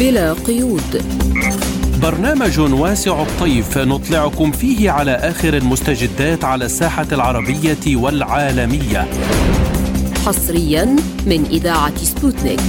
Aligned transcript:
بلا 0.00 0.32
قيود. 0.32 1.04
برنامج 2.02 2.60
واسع 2.60 3.22
الطيف 3.22 3.78
نطلعكم 3.78 4.52
فيه 4.52 4.90
على 4.90 5.10
آخر 5.10 5.56
المستجدات 5.56 6.44
على 6.44 6.64
الساحة 6.64 7.06
العربية 7.12 7.96
والعالمية. 7.96 9.08
حصريا 10.26 10.96
من 11.26 11.44
إذاعة 11.50 11.96
سبوتنيك. 11.96 12.60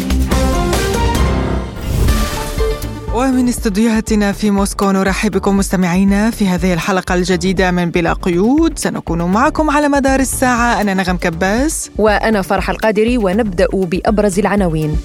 ومن 3.14 3.48
استديوهاتنا 3.48 4.32
في 4.32 4.52
موسكو 4.52 4.92
نرحب 4.92 5.32
بكم 5.32 5.58
مستمعينا 5.58 6.32
في 6.32 6.48
هذه 6.48 6.74
الحلقة 6.74 7.16
الجديدة 7.16 7.72
من 7.72 7.92
بلا 7.92 8.14
قيود. 8.14 8.80
سنكون 8.80 9.22
معكم 9.22 9.70
على 9.70 9.90
مدار 9.90 10.20
الساعة. 10.20 10.82
أنا 10.82 10.94
نغم 10.94 11.18
كباس. 11.18 11.90
وأنا 11.98 12.42
فرح 12.42 12.70
القادري 12.70 13.18
ونبدأ 13.18 13.68
بأبرز 13.74 14.40
العناوين. 14.40 14.98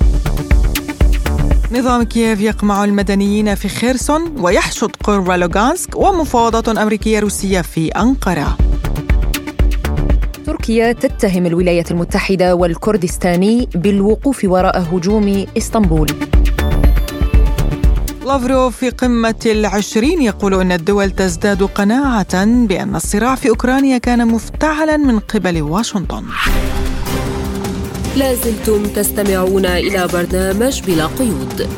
نظام 1.72 2.02
كييف 2.02 2.40
يقمع 2.40 2.84
المدنيين 2.84 3.54
في 3.54 3.68
خيرسون 3.68 4.34
ويحشد 4.38 4.90
قرب 5.04 5.30
لوغانسك 5.30 5.96
ومفاوضات 5.96 6.68
أمريكية 6.68 7.20
روسية 7.20 7.60
في 7.60 7.88
أنقرة. 7.88 8.56
تركيا 10.46 10.92
تتهم 10.92 11.46
الولايات 11.46 11.90
المتحدة 11.90 12.54
والكردستاني 12.54 13.68
بالوقوف 13.74 14.44
وراء 14.44 14.80
هجوم 14.80 15.46
إسطنبول. 15.56 16.06
لافروف 18.26 18.76
في 18.76 18.90
قمة 18.90 19.34
العشرين 19.46 20.22
يقول 20.22 20.54
أن 20.54 20.72
الدول 20.72 21.10
تزداد 21.10 21.62
قناعة 21.62 22.44
بأن 22.44 22.96
الصراع 22.96 23.34
في 23.34 23.48
أوكرانيا 23.48 23.98
كان 23.98 24.28
مفتعلا 24.28 24.96
من 24.96 25.18
قبل 25.18 25.62
واشنطن. 25.62 26.24
لازلتم 28.16 28.82
تستمعون 28.82 29.66
إلى 29.66 30.08
برنامج 30.12 30.82
بلا 30.86 31.06
قيود. 31.06 31.68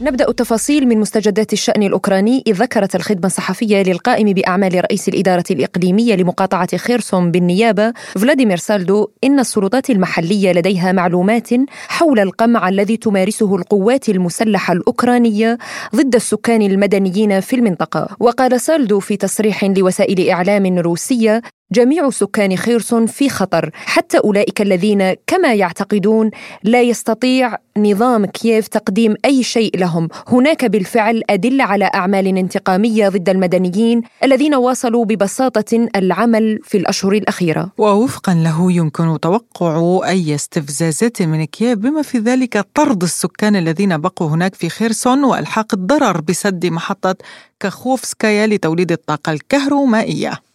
نبدأ 0.00 0.28
التفاصيل 0.28 0.88
من 0.88 0.98
مستجدات 0.98 1.52
الشأن 1.52 1.82
الأوكراني. 1.82 2.42
إذ 2.46 2.52
ذكرت 2.52 2.94
الخدمة 2.94 3.26
الصحفية 3.26 3.82
للقائم 3.82 4.32
بأعمال 4.32 4.84
رئيس 4.84 5.08
الإدارة 5.08 5.44
الإقليمية 5.50 6.14
لمقاطعة 6.14 6.76
خيرسون 6.76 7.30
بالنيابة 7.30 7.92
فلاديمير 8.14 8.56
سالدو 8.56 9.08
إن 9.24 9.40
السلطات 9.40 9.90
المحلية 9.90 10.52
لديها 10.52 10.92
معلومات 10.92 11.48
حول 11.88 12.20
القمع 12.20 12.68
الذي 12.68 12.96
تمارسه 12.96 13.56
القوات 13.56 14.08
المسلحة 14.08 14.72
الأوكرانية 14.72 15.58
ضد 15.96 16.14
السكان 16.14 16.62
المدنيين 16.62 17.40
في 17.40 17.56
المنطقة. 17.56 18.08
وقال 18.20 18.60
سالدو 18.60 19.00
في 19.00 19.16
تصريح 19.16 19.64
لوسائل 19.64 20.30
إعلام 20.30 20.78
روسية 20.78 21.42
جميع 21.72 22.10
سكان 22.10 22.56
خيرسون 22.56 23.06
في 23.06 23.28
خطر 23.28 23.70
حتى 23.74 24.18
أولئك 24.18 24.60
الذين 24.62 25.14
كما 25.26 25.54
يعتقدون 25.54 26.30
لا 26.62 26.82
يستطيع 26.82 27.56
نظام 27.78 28.26
كييف 28.26 28.68
تقديم 28.68 29.14
أي 29.24 29.42
شيء 29.42 29.78
لهم. 29.78 30.08
هناك 30.28 30.64
بالفعل 30.64 31.22
أدلة 31.30 31.64
على 31.64 31.90
أعمال 31.94 32.26
انتقامية 32.26 33.08
ضد 33.08 33.28
المدنيين 33.28 34.02
الذين 34.24 34.54
واصلوا 34.54 35.04
ببساطة 35.04 35.88
العمل 35.96 36.58
في 36.62 36.78
الأشهر 36.78 37.12
الأخيرة. 37.12 37.72
ووفقا 37.78 38.34
له 38.34 38.72
يمكن 38.72 39.20
توقع 39.20 40.00
أي 40.04 40.34
استفزازات 40.34 41.22
من 41.22 41.44
كييف 41.44 41.78
بما 41.78 42.02
في 42.02 42.18
ذلك 42.18 42.66
طرد 42.74 43.02
السكان 43.02 43.56
الذين 43.56 43.98
بقوا 43.98 44.28
هناك 44.28 44.54
في 44.54 44.68
خيرسون 44.68 45.24
وألحاق 45.24 45.74
الضرر 45.74 46.20
بسد 46.20 46.66
محطة 46.66 47.14
كاخوفسكايا 47.60 48.46
لتوليد 48.46 48.92
الطاقة 48.92 49.32
الكهرومائية. 49.32 50.45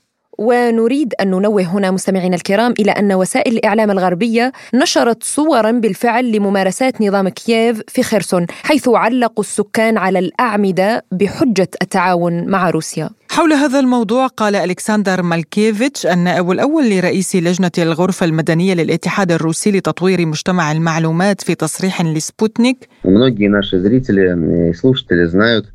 ونريد 0.42 1.14
أن 1.22 1.32
ننوه 1.32 1.64
هنا 1.64 1.92
مستمعينا 1.92 2.36
الكرام 2.36 2.74
إلى 2.80 2.92
أن 2.92 3.14
وسائل 3.14 3.54
الإعلام 3.54 3.92
الغربية 3.92 4.52
نشرت 4.74 5.24
صورا 5.24 5.72
بالفعل 5.72 6.32
لممارسات 6.32 7.02
نظام 7.02 7.30
كييف 7.30 7.82
في 7.88 8.04
خيرسون 8.04 8.46
حيث 8.64 8.90
علقوا 8.90 9.44
السكان 9.44 9.98
على 9.98 10.20
الأعمدة 10.20 11.06
بحجة 11.12 11.70
التعاون 11.82 12.46
مع 12.48 12.70
روسيا. 12.70 13.10
حول 13.34 13.54
هذا 13.54 13.80
الموضوع 13.80 14.28
قال 14.28 14.56
ألكسندر 14.56 15.22
مالكيفيتش 15.22 16.06
النائب 16.06 16.52
الأول 16.52 16.90
لرئيس 16.90 17.36
لجنة 17.36 17.72
الغرفة 17.78 18.26
المدنية 18.26 18.74
للاتحاد 18.74 19.32
الروسي 19.32 19.72
لتطوير 19.72 20.26
مجتمع 20.26 20.72
المعلومات 20.72 21.42
في 21.42 21.56
تصريح 21.56 22.02
لسبوتنيك. 22.02 22.90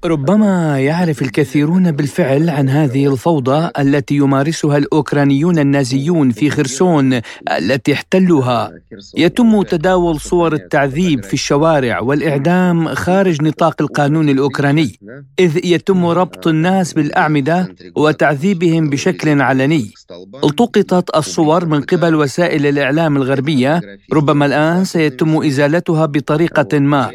ربما 0.05 0.81
يعرف 0.81 1.23
الكثيرون 1.23 1.93
بالفعل 1.93 2.51
عن 2.51 2.69
هذه 2.69 3.13
الفوضى 3.13 3.71
التي 3.79 4.17
يمارسها 4.17 4.77
الأوكرانيون 4.77 5.59
النازيون 5.59 6.31
في 6.31 6.51
خرسون 6.51 7.21
التي 7.59 7.93
احتلوها. 7.93 8.73
يتم 9.17 9.63
تداول 9.63 10.21
صور 10.21 10.53
التعذيب 10.53 11.25
في 11.25 11.35
الشوارع 11.35 12.01
والإعدام 12.01 12.89
خارج 12.95 13.43
نطاق 13.43 13.83
القانون 13.83 14.29
الأوكراني 14.29 14.99
إذ 15.39 15.65
يتم 15.65 16.07
ربط 16.07 16.47
الناس 16.47 16.93
بالأعمدة 16.93 17.46
الأعمدة 17.49 17.75
وتعذيبهم 17.97 18.91
بشكل 18.91 19.41
علني. 19.41 19.91
التقطت 20.45 21.17
الصور 21.17 21.67
من 21.67 21.81
قبل 21.83 22.15
وسائل 22.15 22.67
الإعلام 22.67 23.17
الغربية. 23.17 23.81
ربما 24.13 24.47
الآن 24.47 24.85
سيتم 24.85 25.43
إزالتها 25.43 26.07
بطريقة 26.07 26.79
ما. 26.79 27.11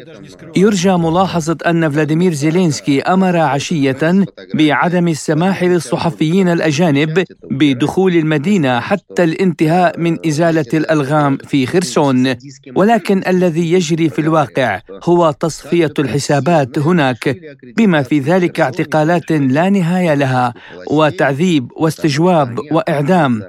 يرجى 0.56 0.92
ملاحظة 0.92 1.56
أن 1.66 1.90
فلاديمير 1.90 2.32
زيلينسكي 2.32 3.02
أمر 3.02 3.36
عشية 3.36 4.24
بعدم 4.54 5.08
السماح 5.08 5.62
للصحفيين 5.62 6.48
الأجانب 6.48 7.24
بدخول 7.50 8.16
المدينة 8.16 8.80
حتى 8.80 9.24
الانتهاء 9.24 10.00
من 10.00 10.26
إزالة 10.26 10.66
الألغام 10.74 11.36
في 11.36 11.66
خرسون. 11.66 12.34
ولكن 12.76 13.22
الذي 13.26 13.72
يجري 13.72 14.08
في 14.08 14.18
الواقع 14.18 14.80
هو 15.04 15.30
تصفية 15.30 15.92
الحسابات 15.98 16.78
هناك. 16.78 17.36
بما 17.76 18.02
في 18.02 18.18
ذلك 18.18 18.60
اعتقالات 18.60 19.32
لا 19.32 19.70
نهاية 19.70 20.14
لها 20.22 20.54
وتعذيب 20.90 21.64
واستجواب 21.76 22.58
وإعدام. 22.72 23.42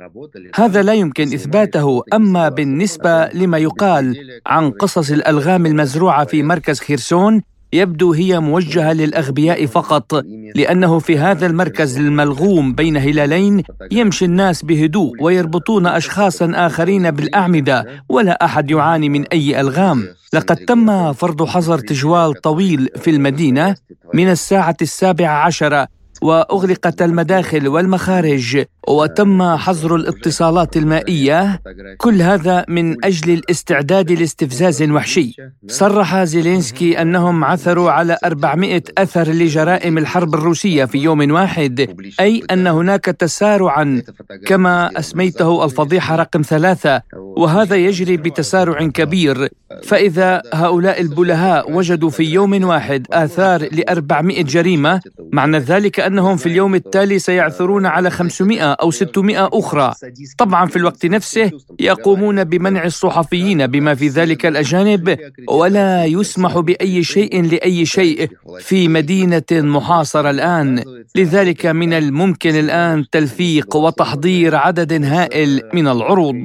هذا 0.56 0.82
لا 0.82 0.94
يمكن 0.94 1.34
إثباته 1.34 2.04
أما 2.14 2.50
بالنسبة 2.50 3.28
لما 3.34 3.58
يقال 3.58 4.06
عن 4.46 4.72
قصص 4.72 5.12
الألغام 5.12 5.66
المزروعة 5.66 6.26
في 6.26 6.44
مركز 6.44 6.80
خيرسون 6.80 7.42
يبدو 7.74 8.14
هي 8.14 8.40
موجهة 8.40 8.94
للأغبياء 8.94 9.66
فقط 9.66 10.24
لأنه 10.56 11.00
في 11.00 11.18
هذا 11.18 11.46
المركز 11.46 11.98
الملغوم 11.98 12.74
بين 12.74 12.98
هلالين 12.98 13.64
يمشي 13.92 14.26
الناس 14.26 14.66
بهدوء 14.66 15.12
ويربطون 15.24 15.88
اشخاصا 15.88 16.52
آخرين 16.56 17.12
بالأعمدة 17.12 17.86
ولا 18.10 18.46
أحد 18.46 18.72
يعاني 18.72 19.10
من 19.10 19.26
أي 19.28 19.60
ألغام. 19.62 20.08
لقد 20.34 20.56
تم 20.56 21.14
فرض 21.14 21.44
حظر 21.44 21.80
تجوال 21.80 22.34
طويل 22.34 22.90
في 22.96 23.10
المدينة 23.10 23.76
من 24.14 24.32
الساعة 24.32 24.78
السابعة 24.82 25.46
عشرة 25.46 25.88
وأغلقت 26.24 27.02
المداخل 27.02 27.68
والمخارج 27.68 28.66
وتم 28.88 29.56
حظر 29.58 29.96
الاتصالات 29.96 30.78
المائية. 30.78 31.62
كل 31.98 32.22
هذا 32.22 32.66
من 32.68 33.06
أجل 33.06 33.34
الاستعداد 33.34 34.12
لاستفزاز 34.12 34.84
وحشي. 34.84 35.36
صرح 35.68 36.24
زيلينسكي 36.24 37.02
أنهم 37.02 37.44
عثروا 37.44 37.92
على 37.92 38.18
400 38.26 38.84
أثر 38.98 39.28
لجرائم 39.28 39.98
الحرب 39.98 40.34
الروسية 40.36 40.86
في 40.86 40.98
يوم 40.98 41.32
واحد 41.32 41.96
أي 42.20 42.44
أن 42.52 42.68
هناك 42.68 43.06
تسارعا 43.06 44.02
كما 44.46 45.00
أسميته 45.00 45.66
الفضيحة 45.66 46.16
رقم 46.16 46.42
ثلاثة. 46.42 47.02
وهذا 47.14 47.76
يجري 47.76 48.18
بتسارع 48.18 48.88
كبير. 48.88 49.50
فإذا 49.84 50.42
هؤلاء 50.54 51.02
البلهاء 51.02 51.72
وجدوا 51.72 52.10
في 52.10 52.24
يوم 52.24 52.64
واحد 52.64 53.08
آثار 53.12 53.62
ل 53.64 53.84
400 53.90 54.44
جريمة 54.44 55.02
معنى 55.34 55.60
ذلك 55.60 56.00
أنهم 56.14 56.38
في 56.38 56.46
اليوم 56.46 56.76
التالي 56.76 57.20
سيعثرون 57.20 57.86
على 57.86 58.10
500 58.10 58.64
أو 58.64 58.92
600 58.92 59.50
أخرى. 59.54 59.94
طبعا 60.38 60.66
في 60.66 60.76
الوقت 60.76 61.06
نفسه 61.06 61.52
يقومون 61.80 62.44
بمنع 62.44 62.86
الصحفيين 62.86 63.68
بما 63.68 63.96
في 63.96 64.08
ذلك 64.08 64.46
الأجانب 64.46 65.18
ولا 65.50 66.06
يسمح 66.06 66.60
بأي 66.60 67.04
شيء 67.04 67.42
لأي 67.42 67.86
شيء 67.86 68.30
في 68.60 68.88
مدينة 68.88 69.44
محاصرة 69.52 70.30
الآن. 70.30 70.84
لذلك 71.16 71.66
من 71.66 71.94
الممكن 71.94 72.56
الآن 72.56 73.06
تلفيق 73.12 73.76
وتحضير 73.76 74.56
عدد 74.56 75.06
هائل 75.06 75.62
من 75.74 75.88
العروض. 75.88 76.36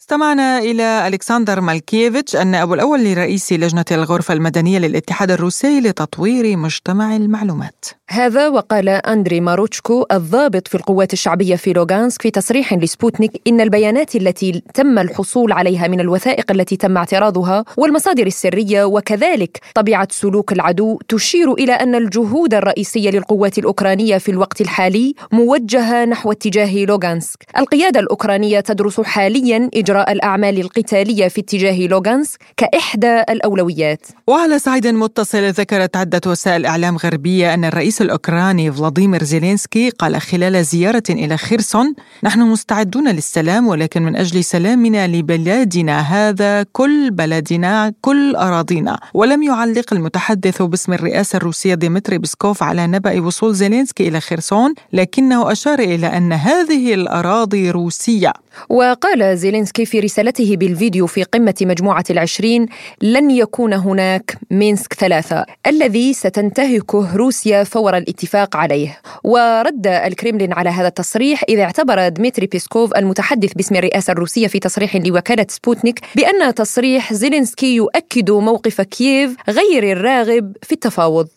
استمعنا 0.00 0.58
إلى 0.58 1.08
ألكسندر 1.08 1.60
مالكيفيتش 1.60 2.36
النائب 2.36 2.72
الأول 2.72 3.04
لرئيس 3.04 3.52
لجنة 3.52 3.84
الغرفة 3.92 4.34
المدنية 4.34 4.78
للاتحاد 4.78 5.30
الروسي 5.30 5.80
لتطوير 5.80 6.56
مجتمع 6.56 7.16
المعلومات. 7.16 7.84
هذا 8.12 8.48
وقال 8.48 8.88
أندري 8.88 9.40
ماروتشكو 9.40 10.06
الضابط 10.12 10.68
في 10.68 10.74
القوات 10.74 11.12
الشعبية 11.12 11.56
في 11.56 11.72
لوغانسك 11.72 12.22
في 12.22 12.30
تصريح 12.30 12.74
لسبوتنيك 12.74 13.32
إن 13.46 13.60
البيانات 13.60 14.16
التي 14.16 14.62
تم 14.74 14.98
الحصول 14.98 15.52
عليها 15.52 15.88
من 15.88 16.00
الوثائق 16.00 16.50
التي 16.50 16.76
تم 16.76 16.96
اعتراضها 16.96 17.64
والمصادر 17.76 18.26
السرية 18.26 18.84
وكذلك 18.84 19.58
طبيعة 19.74 20.08
سلوك 20.10 20.52
العدو 20.52 20.98
تشير 21.08 21.52
إلى 21.52 21.72
أن 21.72 21.94
الجهود 21.94 22.54
الرئيسية 22.54 23.10
للقوات 23.10 23.58
الأوكرانية 23.58 24.18
في 24.18 24.30
الوقت 24.30 24.60
الحالي 24.60 25.14
موجهة 25.32 26.04
نحو 26.04 26.32
اتجاه 26.32 26.84
لوغانسك. 26.84 27.46
القيادة 27.58 28.00
الأوكرانية 28.00 28.60
تدرس 28.60 29.00
حاليا 29.00 29.70
إجراء 29.74 30.12
الأعمال 30.12 30.60
القتالية 30.60 31.28
في 31.28 31.40
اتجاه 31.40 31.86
لوغانسك 31.86 32.36
كإحدى 32.56 33.20
الأولويات. 33.20 34.06
وعلى 34.26 34.58
صعيد 34.58 34.86
متصل 34.86 35.42
ذكرت 35.50 35.96
عدة 35.96 36.20
وسائل 36.26 36.66
إعلام 36.66 36.96
غربية 36.96 37.54
أن 37.54 37.64
الرئيس 37.64 37.99
الأوكراني 38.02 38.72
فلاديمير 38.72 39.24
زيلينسكي 39.24 39.90
قال 39.90 40.20
خلال 40.20 40.64
زيارة 40.64 41.02
إلى 41.10 41.36
خيرسون 41.36 41.94
نحن 42.24 42.40
مستعدون 42.40 43.08
للسلام 43.08 43.66
ولكن 43.68 44.02
من 44.02 44.16
أجل 44.16 44.44
سلامنا 44.44 45.06
لبلادنا 45.06 46.00
هذا 46.00 46.62
كل 46.62 47.10
بلدنا 47.10 47.92
كل 48.00 48.36
أراضينا. 48.36 49.00
ولم 49.14 49.42
يعلق 49.42 49.92
المتحدث 49.92 50.62
باسم 50.62 50.92
الرئاسة 50.92 51.36
الروسية 51.36 51.74
ديمتري 51.74 52.18
بسكوف 52.18 52.62
على 52.62 52.86
نبأ 52.86 53.20
وصول 53.20 53.54
زيلينسكي 53.54 54.08
إلى 54.08 54.20
خيرسون 54.20 54.74
لكنه 54.92 55.52
أشار 55.52 55.78
إلى 55.78 56.06
أن 56.06 56.32
هذه 56.32 56.94
الأراضي 56.94 57.70
روسية. 57.70 58.32
وقال 58.68 59.38
زيلينسكي 59.38 59.84
في 59.84 60.00
رسالته 60.00 60.56
بالفيديو 60.56 61.06
في 61.06 61.22
قمة 61.22 61.54
مجموعة 61.60 62.04
العشرين 62.10 62.66
لن 63.02 63.30
يكون 63.30 63.72
هناك 63.72 64.38
مينسك 64.50 64.94
ثلاثة 64.94 65.46
الذي 65.66 66.12
ستنتهكه 66.12 67.16
روسيا 67.16 67.64
فور 67.64 67.96
الاتفاق 67.96 68.56
عليه. 68.56 69.00
ورد 69.24 69.86
الكريملين 69.86 70.52
على 70.52 70.70
هذا 70.70 70.88
التصريح 70.88 71.44
إذ 71.48 71.58
اعتبر 71.58 72.08
دمتري 72.08 72.46
بيسكوف 72.46 72.96
المتحدث 72.96 73.52
باسم 73.52 73.74
الرئاسة 73.74 74.12
الروسية 74.12 74.46
في 74.46 74.58
تصريح 74.58 74.96
لوكالة 74.96 75.46
سبوتنيك 75.48 76.00
بأن 76.16 76.54
تصريح 76.54 77.12
زيلينسكي 77.12 77.76
يؤكد 77.76 78.30
موقف 78.30 78.80
كييف 78.80 79.36
غير 79.48 79.92
الراغب 79.92 80.56
في 80.62 80.72
التفاوض. 80.72 81.28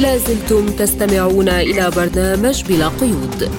لازلتم 0.00 0.66
تستمعون 0.66 1.48
إلى 1.48 1.90
برنامج 1.96 2.62
بلا 2.68 2.88
قيود. 2.88 3.50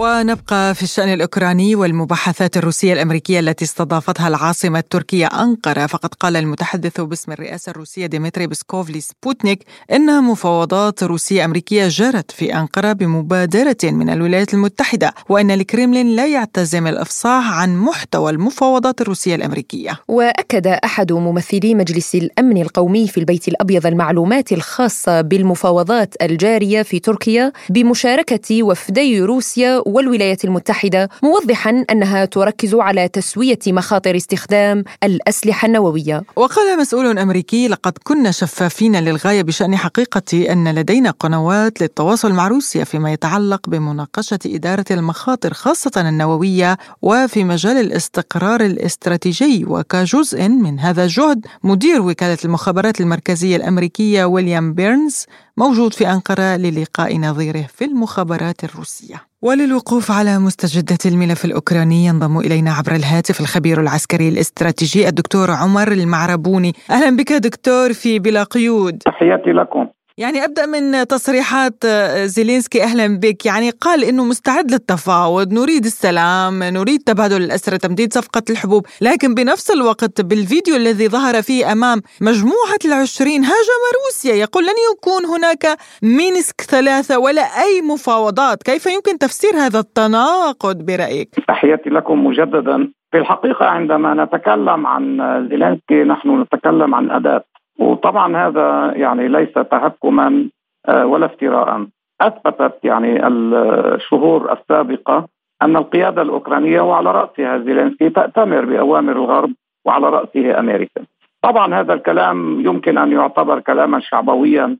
ونبقى 0.00 0.74
في 0.74 0.82
الشأن 0.82 1.12
الأوكراني 1.12 1.74
والمباحثات 1.74 2.56
الروسية 2.56 2.92
الأمريكية 2.92 3.40
التي 3.40 3.64
استضافتها 3.64 4.28
العاصمة 4.28 4.78
التركية 4.78 5.26
أنقرة. 5.26 5.86
فقد 5.86 6.14
قال 6.14 6.36
المتحدث 6.36 7.00
باسم 7.00 7.32
الرئاسة 7.32 7.70
الروسية 7.70 8.06
ديمتري 8.06 8.46
بسكوف 8.46 8.90
لسبوتنيك 8.90 9.64
إن 9.92 10.24
مفاوضات 10.24 11.02
روسية 11.02 11.44
أمريكية 11.44 11.88
جرت 11.88 12.30
في 12.30 12.54
أنقرة 12.54 12.92
بمبادرة 12.92 13.76
من 13.84 14.10
الولايات 14.10 14.54
المتحدة 14.54 15.14
وأن 15.28 15.50
الكريملين 15.50 16.16
لا 16.16 16.26
يعتزم 16.26 16.86
الإفصاح 16.86 17.52
عن 17.52 17.76
محتوى 17.76 18.30
المفاوضات 18.30 19.00
الروسية 19.00 19.34
الأمريكية. 19.34 20.00
وأكد 20.08 20.66
أحد 20.66 21.12
ممثلي 21.12 21.74
مجلس 21.74 22.14
الأمن 22.14 22.62
القومي 22.62 23.08
في 23.08 23.18
البيت 23.18 23.48
الأبيض 23.48 23.86
المعلومات 23.86 24.52
الخاصة 24.52 25.20
بالمفاوضات 25.20 26.14
الجارية 26.22 26.82
في 26.82 26.98
تركيا 26.98 27.52
بمشاركة 27.70 28.62
وفدي 28.62 29.20
روسيا 29.20 29.87
والولايات 29.88 30.44
المتحدة 30.44 31.08
موضحا 31.22 31.84
أنها 31.90 32.24
تركز 32.24 32.74
على 32.74 33.08
تسوية 33.08 33.58
مخاطر 33.66 34.16
استخدام 34.16 34.84
الأسلحة 35.04 35.66
النووية. 35.66 36.22
وقال 36.36 36.78
مسؤول 36.80 37.18
أمريكي 37.18 37.68
لقد 37.68 37.92
كنا 38.04 38.30
شفافين 38.30 38.96
للغاية 38.96 39.42
بشأن 39.42 39.76
حقيقة 39.76 40.52
أن 40.52 40.74
لدينا 40.74 41.10
قنوات 41.10 41.80
للتواصل 41.80 42.32
مع 42.32 42.48
روسيا 42.48 42.84
فيما 42.84 43.12
يتعلق 43.12 43.68
بمناقشة 43.68 44.38
إدارة 44.46 44.84
المخاطر 44.90 45.54
خاصة 45.54 45.90
النووية 45.96 46.78
وفي 47.02 47.44
مجال 47.44 47.76
الاستقرار 47.76 48.60
الاستراتيجي. 48.60 49.64
وكجزء 49.64 50.48
من 50.48 50.80
هذا 50.80 51.04
الجهد 51.04 51.46
مدير 51.62 52.02
وكالة 52.02 52.38
المخابرات 52.44 53.00
المركزية 53.00 53.56
الأمريكية 53.56 54.24
ويليام 54.24 54.74
بيرنز 54.74 55.26
موجود 55.58 55.94
في 55.94 56.10
أنقرة 56.10 56.56
للقاء 56.56 57.18
نظيره 57.18 57.66
في 57.68 57.84
المخابرات 57.84 58.64
الروسية. 58.64 59.16
وللوقوف 59.42 60.10
على 60.10 60.38
مستجدات 60.38 61.06
الملف 61.06 61.44
الأوكراني 61.44 62.06
ينضم 62.06 62.38
إلينا 62.38 62.72
عبر 62.72 62.94
الهاتف 62.94 63.40
الخبير 63.40 63.80
العسكري 63.80 64.28
الاستراتيجي 64.28 65.08
الدكتور 65.08 65.50
عمر 65.50 65.92
المعربوني. 65.92 66.72
أهلا 66.90 67.16
بك 67.16 67.32
دكتور 67.32 67.92
في 67.92 68.18
بلا 68.18 68.42
قيود. 68.42 68.98
تحياتي 68.98 69.50
لكم. 69.50 69.86
يعني 70.18 70.44
أبدأ 70.44 70.66
من 70.66 71.06
تصريحات 71.06 71.84
آه، 71.84 72.24
زيلينسكي 72.24 72.82
أهلا 72.82 73.18
بك. 73.18 73.46
يعني 73.46 73.70
قال 73.70 74.04
إنه 74.04 74.24
مستعد 74.24 74.70
للتفاوض 74.70 75.52
نريد 75.52 75.84
السلام 75.84 76.62
نريد 76.62 77.00
تبادل 77.06 77.42
الاسرى 77.42 77.78
تمديد 77.78 78.12
صفقة 78.12 78.42
الحبوب. 78.50 78.86
لكن 79.00 79.34
بنفس 79.34 79.70
الوقت 79.70 80.20
بالفيديو 80.20 80.76
الذي 80.76 81.08
ظهر 81.08 81.42
فيه 81.42 81.72
أمام 81.72 81.98
مجموعة 82.20 82.82
العشرين 82.84 83.44
هاجم 83.44 83.82
روسيا 83.98 84.34
يقول 84.34 84.64
لن 84.64 84.78
يكون 84.92 85.24
هناك 85.24 85.78
مينسك 86.02 86.60
ثلاثة 86.60 87.18
ولا 87.18 87.42
أي 87.42 87.82
مفاوضات. 87.82 88.62
كيف 88.62 88.86
يمكن 88.86 89.18
تفسير 89.18 89.54
هذا 89.56 89.78
التناقض 89.78 90.76
برأيك؟ 90.86 91.28
تحياتي 91.48 91.90
لكم 91.90 92.26
مجددا. 92.26 92.92
في 93.10 93.18
الحقيقة 93.18 93.66
عندما 93.66 94.24
نتكلم 94.24 94.86
عن 94.86 95.02
زيلينسكي 95.50 96.04
نحن 96.04 96.40
نتكلم 96.40 96.94
عن 96.94 97.10
أداة 97.10 97.44
وطبعا 97.78 98.36
هذا 98.36 98.92
يعني 98.96 99.28
ليس 99.28 99.52
تهكما 99.52 100.48
آه، 100.88 101.06
ولا 101.06 101.26
افتراء 101.26 101.86
أثبتت 102.20 102.78
يعني 102.84 103.26
الشهور 103.26 104.52
السابقة 104.52 105.28
أن 105.62 105.76
القيادة 105.76 106.22
الأوكرانية 106.22 106.80
وعلى 106.80 107.12
رأسها 107.12 107.58
زيلينسكي 107.58 108.10
تأتمر 108.10 108.64
بأوامر 108.64 109.12
الغرب 109.12 109.52
وعلى 109.84 110.08
رأسه 110.08 110.58
أمريكا. 110.58 111.02
طبعا 111.42 111.74
هذا 111.74 111.94
الكلام 111.94 112.60
يمكن 112.60 112.98
أن 112.98 113.12
يعتبر 113.12 113.60
كلاما 113.60 114.00
شعبويا 114.00 114.76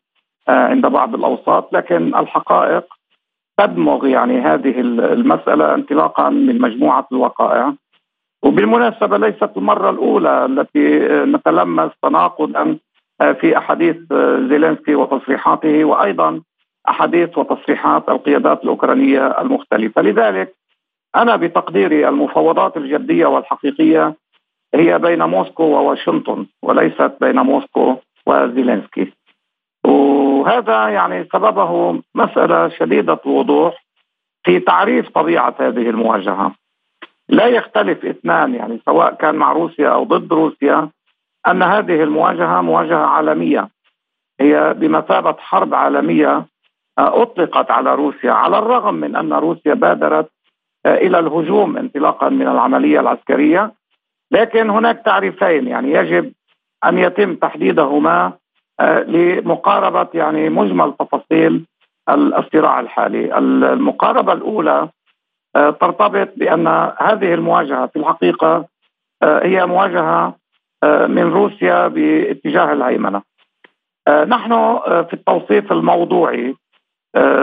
آه، 0.49 0.69
عند 0.69 0.87
بعض 0.87 1.15
الأوساط 1.15 1.73
لكن 1.73 2.15
الحقائق 2.15 2.85
تدمغ 3.59 4.07
يعني 4.07 4.41
هذه 4.41 4.81
المسألة 4.81 5.75
انطلاقا 5.75 6.29
من 6.29 6.61
مجموعة 6.61 7.07
الوقائع 7.13 7.75
وبالمناسبة 8.43 9.19
ليست 9.19 9.51
المرة 9.57 9.91
الأولى 9.91 10.45
التي 10.45 10.99
نتلمس 11.09 11.91
تناقضا 12.03 12.79
في 13.19 13.59
أحاديث 13.59 13.97
آه، 14.13 14.47
زيلينسكي 14.49 14.95
وتصريحاته 14.95 15.85
وأيضا 15.85 16.41
أحاديث 16.89 17.39
وتصريحات 17.39 18.09
القيادات 18.09 18.63
الأوكرانية 18.65 19.41
المختلفة، 19.41 20.03
لذلك 20.03 20.55
أنا 21.17 21.37
بتقديري 21.37 22.09
المفاوضات 22.09 22.77
الجدية 22.77 23.27
والحقيقية 23.27 24.15
هي 24.75 24.99
بين 24.99 25.23
موسكو 25.23 25.63
وواشنطن 25.65 26.47
وليست 26.63 27.13
بين 27.21 27.37
موسكو 27.37 27.97
وزيلينسكي. 28.27 29.13
وهذا 29.85 30.89
يعني 30.89 31.25
سببه 31.33 32.03
مسألة 32.15 32.69
شديدة 32.69 33.21
الوضوح 33.27 33.85
في 34.45 34.61
تعريف 34.61 35.09
طبيعة 35.09 35.55
هذه 35.59 35.91
المواجهة. 35.91 36.55
لا 37.29 37.47
يختلف 37.47 38.05
اثنان 38.05 38.55
يعني 38.55 38.81
سواء 38.85 39.15
كان 39.15 39.35
مع 39.35 39.53
روسيا 39.53 39.89
أو 39.89 40.05
ضد 40.05 40.33
روسيا 40.33 40.89
أن 41.47 41.63
هذه 41.63 42.03
المواجهة 42.03 42.61
مواجهة 42.61 43.07
عالمية. 43.07 43.69
هي 44.41 44.75
بمثابة 44.75 45.37
حرب 45.39 45.75
عالمية 45.75 46.47
آه، 46.99 47.23
أطلقت 47.23 47.71
على 47.71 47.95
روسيا 47.95 48.33
على 48.33 48.59
الرغم 48.59 48.95
من 48.95 49.17
أن 49.17 49.33
روسيا 49.33 49.75
بادرت 49.75 50.31
آه، 50.87 50.95
إلى 50.95 51.19
الهجوم 51.19 51.77
انطلاقا 51.77 52.29
من 52.29 52.49
العملية 52.49 53.01
العسكرية. 53.01 53.73
لكن 54.31 54.71
هناك 54.71 55.03
تعريفين 55.05 55.69
يعني 55.69 55.93
يجب 55.93 56.33
أن 56.85 56.99
يتم 56.99 57.35
تحديدهما 57.35 58.33
آه، 58.81 59.01
لمقاربة 59.01 60.09
يعني 60.15 60.49
مجمل 60.49 60.95
تفاصيل 60.99 61.67
الصراع 62.11 62.81
الحالي. 62.81 63.39
المقاربة 63.39 64.33
الأولى 64.33 64.89
ترتبط 65.55 66.29
بأن 66.37 66.67
هذه 66.99 67.35
المواجهة 67.35 67.87
في 67.87 67.99
الحقيقة 67.99 68.65
هي 69.23 69.67
مواجهة 69.67 70.35
من 70.85 71.33
روسيا 71.33 71.89
باتجاه 71.89 72.73
الهيمنة. 72.73 73.23
آه، 74.09 74.25
نحن 74.25 74.53
آه، 74.53 75.03
في 75.03 75.15
التوصيف 75.15 75.73
الموضوعي 75.73 76.55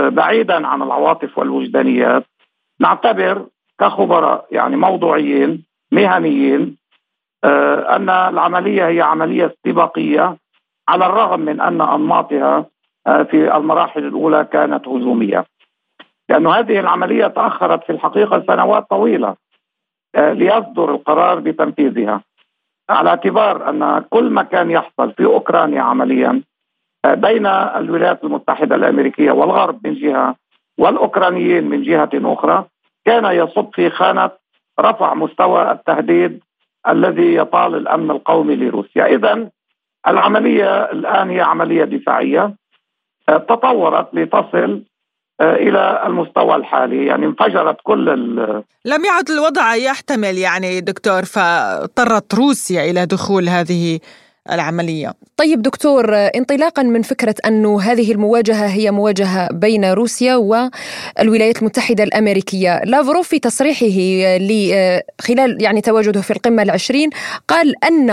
بعيدا 0.07 0.67
عن 0.67 0.81
العواطف 0.81 1.37
والوجدانيات 1.37 2.25
نعتبر 2.79 3.45
كخبراء 3.79 4.45
يعني 4.51 4.75
موضوعيين 4.75 5.65
مهنيين 5.91 6.77
أن 7.43 8.09
العملية 8.09 8.87
هي 8.87 9.01
عملية 9.01 9.45
استباقيه 9.45 10.37
على 10.87 11.05
الرغم 11.05 11.39
من 11.39 11.61
أن 11.61 11.81
أنماطها 11.81 12.65
في 13.05 13.55
المراحل 13.57 14.05
الأولى 14.05 14.47
كانت 14.51 14.87
هجومية. 14.87 15.45
لأن 16.29 16.47
هذه 16.47 16.79
العملية 16.79 17.27
تأخرت 17.27 17.83
في 17.83 17.91
الحقيقة 17.91 18.43
سنوات 18.47 18.89
طويلة 18.89 19.35
ليصدر 20.17 20.91
القرار 20.95 21.39
بتنفيذها 21.39 22.21
على 22.89 23.09
اعتبار 23.09 23.69
أن 23.69 24.05
كل 24.09 24.29
ما 24.29 24.43
كان 24.43 24.71
يحصل 24.71 25.13
في 25.13 25.25
أوكرانيا 25.25 25.81
عمليا 25.81 26.41
آه، 27.05 27.13
بين 27.13 27.45
الولايات 27.45 28.23
المتحدة 28.23 28.75
الأمريكية 28.75 29.31
والغرب 29.31 29.87
من 29.87 29.93
جهة 29.93 30.35
والأوكرانيين 30.77 31.69
من 31.69 31.83
جهة 31.83 32.09
أخرى 32.13 32.65
كان 33.05 33.25
يصب 33.25 33.69
في 33.73 33.89
خانة 33.89 34.31
رفع 34.79 35.13
مستوى 35.13 35.71
التهديد 35.71 36.43
الذي 36.89 37.35
يطال 37.35 37.75
الأمن 37.75 38.11
القومي 38.11 38.55
لروسيا، 38.55 39.05
اذا 39.05 39.49
العملية 40.07 40.83
الآن 40.83 41.29
هي 41.29 41.41
عملية 41.41 41.83
دفاعية 41.83 42.55
آه، 43.29 43.37
تطورت 43.37 44.15
لتصل 44.15 44.81
إلى 45.41 46.03
المستوى 46.05 46.55
الحالي. 46.55 47.05
يعني 47.05 47.25
انفجرت 47.25 47.77
كل 47.83 48.05
لم 48.85 49.05
يعد 49.05 49.29
الوضع 49.29 49.75
يحتمل 49.75 50.37
يعني 50.37 50.81
دكتور 50.81 51.25
فاضطرت 51.25 52.33
روسيا 52.33 52.91
إلى 52.91 53.05
دخول 53.05 53.49
هذه 53.49 53.99
العملية. 54.51 55.13
طيب 55.37 55.61
دكتور 55.61 56.15
انطلاقا 56.15 56.83
من 56.83 57.01
فكرة 57.01 57.35
أن 57.45 57.65
هذه 57.65 58.11
المواجهة 58.11 58.67
هي 58.67 58.91
مواجهة 58.91 59.49
بين 59.53 59.85
روسيا 59.85 60.35
والولايات 60.35 61.59
المتحدة 61.59 62.03
الأمريكية. 62.03 62.81
لافروف 62.83 63.27
في 63.27 63.39
تصريحه 63.39 63.85
خلال 65.21 65.61
يعني 65.61 65.81
تواجده 65.81 66.21
في 66.21 66.31
القمة 66.31 66.63
العشرين 66.63 67.09
قال 67.47 67.83
أن 67.85 68.09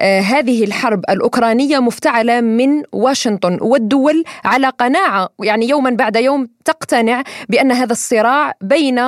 آه، 0.00 0.20
هذه 0.20 0.64
الحرب 0.64 1.04
الأوكرانية 1.10 1.78
مفتعلة 1.78 2.40
من 2.40 2.82
واشنطن 2.92 3.58
والدول 3.60 4.24
على 4.44 4.68
قناعة 4.68 5.28
يعني 5.42 5.68
يوما 5.68 5.90
بعد 5.90 6.16
يوم 6.16 6.48
تقتنع 6.64 7.22
بأن 7.48 7.72
هذا 7.72 7.92
الصراع 7.92 8.52
بين 8.60 8.98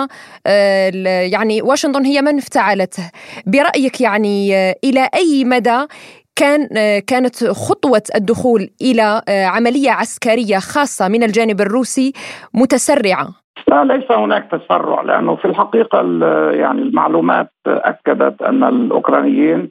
آه، 0.47 0.91
يعني 1.21 1.63
واشنطن 1.63 2.05
هي 2.05 2.23
من 2.23 2.39
افتعلته. 2.39 3.11
برأيك 3.47 4.01
يعني 4.01 4.57
آه، 4.57 4.77
إلى 4.85 5.09
أي 5.15 5.45
مدى 5.45 5.87
كان 6.37 6.69
آه، 6.77 6.99
كانت 7.07 7.45
خطوة 7.45 8.03
الدخول 8.15 8.69
إلى 8.83 9.23
آه، 9.29 9.47
عملية 9.47 9.91
عسكرية 9.91 10.59
خاصة 10.59 11.09
من 11.09 11.23
الجانب 11.23 11.61
الروسي 11.61 12.13
متسرعة. 12.55 13.29
لا 13.69 13.85
ليس 13.85 14.11
هناك 14.13 14.51
تسرع 14.51 15.03
لأنه 15.03 15.37
في 15.37 15.45
الحقيقة 15.45 16.01
يعني 16.51 16.83
المعلومات 16.83 17.53
أكدت 17.67 18.43
أن 18.43 18.65
الأوكرانيين 18.65 19.71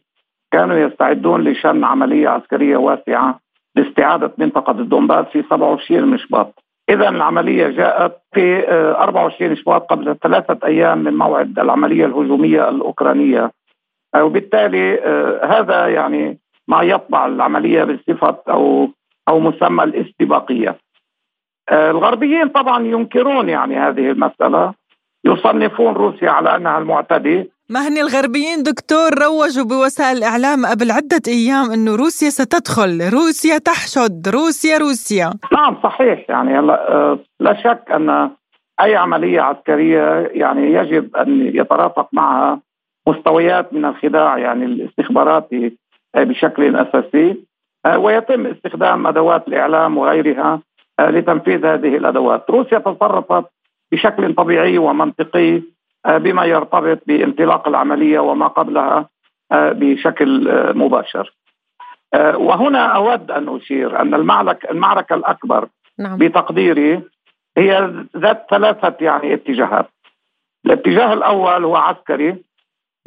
كانوا 0.51 0.77
يستعدون 0.77 1.43
لشن 1.43 1.83
عملية 1.83 2.29
عسكرية 2.29 2.77
واسعة 2.77 3.39
لاستعادة 3.75 4.31
منطقة 4.37 4.71
الدومباس 4.71 5.25
في 5.25 5.43
27 5.49 6.07
مشباط. 6.07 6.63
إذا 6.89 7.09
العملية 7.09 7.67
جاءت 7.67 8.17
في 8.33 8.69
24 8.69 9.51
آه، 9.51 9.55
شباط 9.55 9.85
قبل 9.85 10.17
ثلاثة 10.23 10.57
أيام 10.67 10.97
من 10.97 11.13
موعد 11.13 11.59
العملية 11.59 12.05
الهجومية 12.05 12.69
الأوكرانية. 12.69 13.51
وبالتالي 14.15 14.99
هذا 15.43 15.87
يعني 15.87 16.40
ما 16.71 16.81
يطبع 16.81 17.25
العملية 17.25 17.83
بصفه 17.83 18.37
أو 18.49 18.89
أو 19.29 19.39
مسمى 19.39 19.83
الاستباقية. 19.83 20.77
آه، 21.69 21.91
الغربيين 21.91 22.47
طبعا 22.49 22.85
ينكرون 22.85 23.49
يعني 23.49 23.77
هذه 23.77 24.11
المسألة 24.11 24.73
يصنفون 25.25 25.93
روسيا 25.93 26.29
على 26.29 26.55
أنها 26.55 26.77
المعتدي 26.77 27.51
ما 27.69 27.87
هن 27.87 27.97
الغربيين 27.97 28.63
دكتور 28.63 29.09
روجوا 29.23 29.65
بوسائل 29.65 30.17
الإعلام 30.17 30.65
قبل 30.65 30.91
عدة 30.91 31.21
أيام 31.27 31.71
إنه 31.71 31.95
روسيا 31.95 32.29
ستدخل، 32.29 33.09
روسيا 33.13 33.57
تحشد، 33.57 34.27
روسيا 34.27 34.77
روسيا. 34.77 35.33
نعم 35.53 35.77
صحيح 35.83 36.25
يعني 36.29 36.59
آه، 36.59 37.19
لا 37.39 37.53
شك 37.63 37.83
أن 37.91 38.29
أي 38.81 38.95
عملية 38.95 39.41
عسكرية 39.41 40.29
يعني 40.33 40.73
يجب 40.73 41.15
أن 41.15 41.51
يترافق 41.55 42.07
معها 42.13 42.59
مستويات 43.07 43.73
من 43.73 43.85
الخداع 43.85 44.37
يعني 44.37 44.65
الاستخباراتي 44.65 45.77
بشكل 46.15 46.75
أساسي 46.75 47.37
آه، 47.85 47.97
ويتم 47.97 48.47
استخدام 48.47 49.07
أدوات 49.07 49.47
الإعلام 49.47 49.97
وغيرها 49.97 50.59
آه، 50.99 51.09
لتنفيذ 51.09 51.65
هذه 51.65 51.97
الأدوات، 51.97 52.49
روسيا 52.49 52.79
تصرفت 52.79 53.45
بشكل 53.91 54.35
طبيعي 54.35 54.77
ومنطقي 54.77 55.61
آه، 56.05 56.17
بما 56.17 56.45
يرتبط 56.45 56.99
بانطلاق 57.07 57.67
العملية 57.67 58.19
وما 58.19 58.47
قبلها 58.47 59.09
بشكل 59.53 60.49
مباشر. 60.75 61.33
وهنا 62.15 62.85
أود 62.85 63.31
أن 63.31 63.55
أشير 63.55 64.01
أن 64.01 64.13
المعركه 64.13 64.71
المعركة 64.71 65.15
الأكبر 65.15 65.67
نعم. 65.99 66.17
بتقديري 66.17 67.01
هي 67.57 67.93
ذات 68.17 68.45
ثلاثة 68.49 68.95
يعني 69.01 69.33
اتجاهات. 69.33 69.89
الاتجاه 70.65 71.13
الأول 71.13 71.63
هو 71.63 71.75
عسكري، 71.75 72.35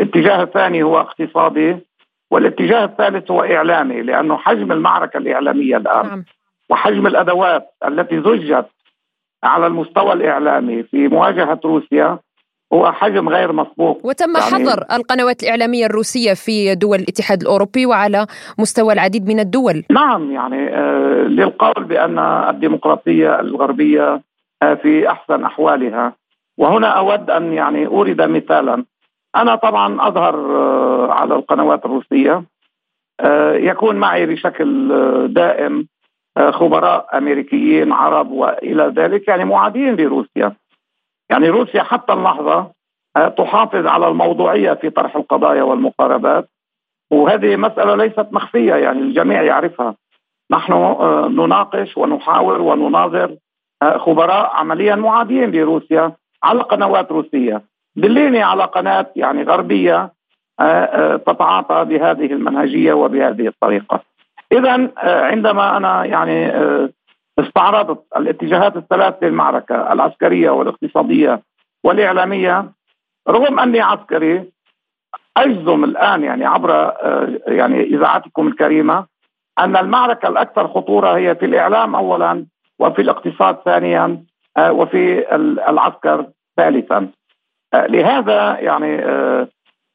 الاتجاه 0.01 0.43
الثاني 0.43 0.83
هو 0.83 1.01
اقتصادي، 1.01 1.77
والاتجاه 2.31 2.85
الثالث 2.85 3.31
هو 3.31 3.43
إعلامي 3.43 4.03
لأنه 4.03 4.37
حجم 4.37 4.73
المعركة 4.73 5.17
الإعلامية 5.17 5.77
الآن 5.77 6.07
نعم. 6.07 6.25
وحجم 6.71 7.07
الأدوات 7.07 7.75
التي 7.89 8.21
زجت 8.21 8.67
على 9.45 9.67
المستوى 9.67 10.13
الإعلامي 10.13 10.83
في 10.83 11.09
مواجهة 11.09 11.61
روسيا 11.65 12.19
هو 12.73 12.93
حجم 12.93 13.29
غير 13.29 13.53
مسبوق. 13.53 14.01
وتم 14.05 14.37
يعني 14.37 14.47
حظر 14.47 14.85
القنوات 14.93 15.43
الإعلامية 15.43 15.87
الروسية 15.87 16.33
في 16.35 16.75
دول 16.75 16.99
الاتحاد 16.99 17.41
الأوروبي 17.41 17.87
وعلى 17.87 18.27
مستوى 18.59 18.93
العديد 18.93 19.29
من 19.29 19.41
الدول. 19.41 19.85
نعم 19.91 20.33
يعني 20.33 20.69
آه 20.75 21.23
للقول 21.23 21.85
بأن 21.85 22.19
الديمقراطية 22.19 23.41
الغربية 23.41 24.21
آه 24.63 24.75
في 24.75 25.11
أحسن 25.11 25.45
أحوالها. 25.45 26.13
وهنا 26.59 26.87
أود 26.87 27.31
أن 27.31 27.53
يعني 27.53 27.87
أورد 27.87 28.23
مثالا. 28.23 28.85
أنا 29.37 29.55
طبعا 29.55 30.09
أظهر 30.09 30.35
آه، 30.35 31.13
على 31.13 31.35
القنوات 31.35 31.85
الروسية. 31.85 32.45
آه، 33.21 33.53
يكون 33.53 33.97
معي 33.97 34.27
بشكل 34.27 34.93
آه، 34.93 35.27
دائم 35.27 35.89
خبراء 36.51 37.19
أمريكيين 37.19 37.93
عرب 37.93 38.31
وإلى 38.31 38.93
ذلك 38.97 39.29
يعني 39.29 39.45
معادين 39.45 39.97
لروسيا. 39.97 40.53
يعني 41.31 41.49
روسيا 41.49 41.83
حتى 41.83 42.13
اللحظة 42.13 42.71
تحافظ 43.39 43.87
على 43.87 44.09
الموضوعية 44.09 44.73
في 44.73 44.91
طرح 44.91 45.17
القضايا 45.17 45.63
والمقاربات. 45.63 46.49
وهذه 47.11 47.57
مسألة 47.57 47.95
ليست 47.95 48.27
مخفية 48.33 48.75
يعني 48.75 48.99
الجميع 48.99 49.43
يعرفها. 49.43 49.95
نحن 50.51 50.73
نناقش 51.31 51.97
ونحاور 51.97 52.61
ونناظر 52.61 53.37
خبراء 53.97 54.51
عمليا 54.55 54.95
معادين 54.95 55.51
لروسيا 55.51 56.13
على 56.43 56.61
قنوات 56.61 57.13
روسية. 57.13 57.63
دليني 57.97 58.43
على 58.43 58.65
قناة 58.65 59.07
يعني 59.17 59.43
غربية 59.43 60.13
آه، 60.61 60.63
آه، 60.63 61.17
تتعاطى 61.17 61.85
بهذه 61.85 62.27
المنهجية 62.27 62.93
وبهذه 62.93 63.49
الطريقة. 63.49 64.01
إذا 64.53 64.91
آه، 64.99 65.25
عندما 65.25 65.77
أنا 65.77 66.05
يعني 66.05 66.53
استعرضت 67.39 68.05
الاتجاهات 68.17 68.77
الثلاث 68.77 69.15
للمعركة 69.23 69.93
العسكرية 69.93 70.51
والاقتصادية 70.51 71.41
والإعلامية 71.85 72.73
رغم 73.29 73.59
أني 73.59 73.81
عسكري 73.81 74.51
أجزم 75.37 75.85
الآن 75.85 76.25
يعني 76.25 76.45
عبر 76.45 76.95
يعني 77.47 77.83
إذاعتكم 77.83 78.49
الكريمة 78.49 79.07
أن 79.59 79.77
المعركة 79.77 80.29
الأكثر 80.29 80.69
خطورة 80.69 81.17
هي 81.17 81.35
في 81.35 81.47
الإعلام 81.47 81.95
اولا 81.95 82.47
وفي 82.79 83.03
الاقتصاد 83.03 83.57
ثانيا 83.65 84.25
وفي 84.59 85.35
العسكر 85.69 86.27
ثالثا 86.57 87.09
لهذا 87.75 88.59
يعني 88.61 89.05
آه، 89.05 89.49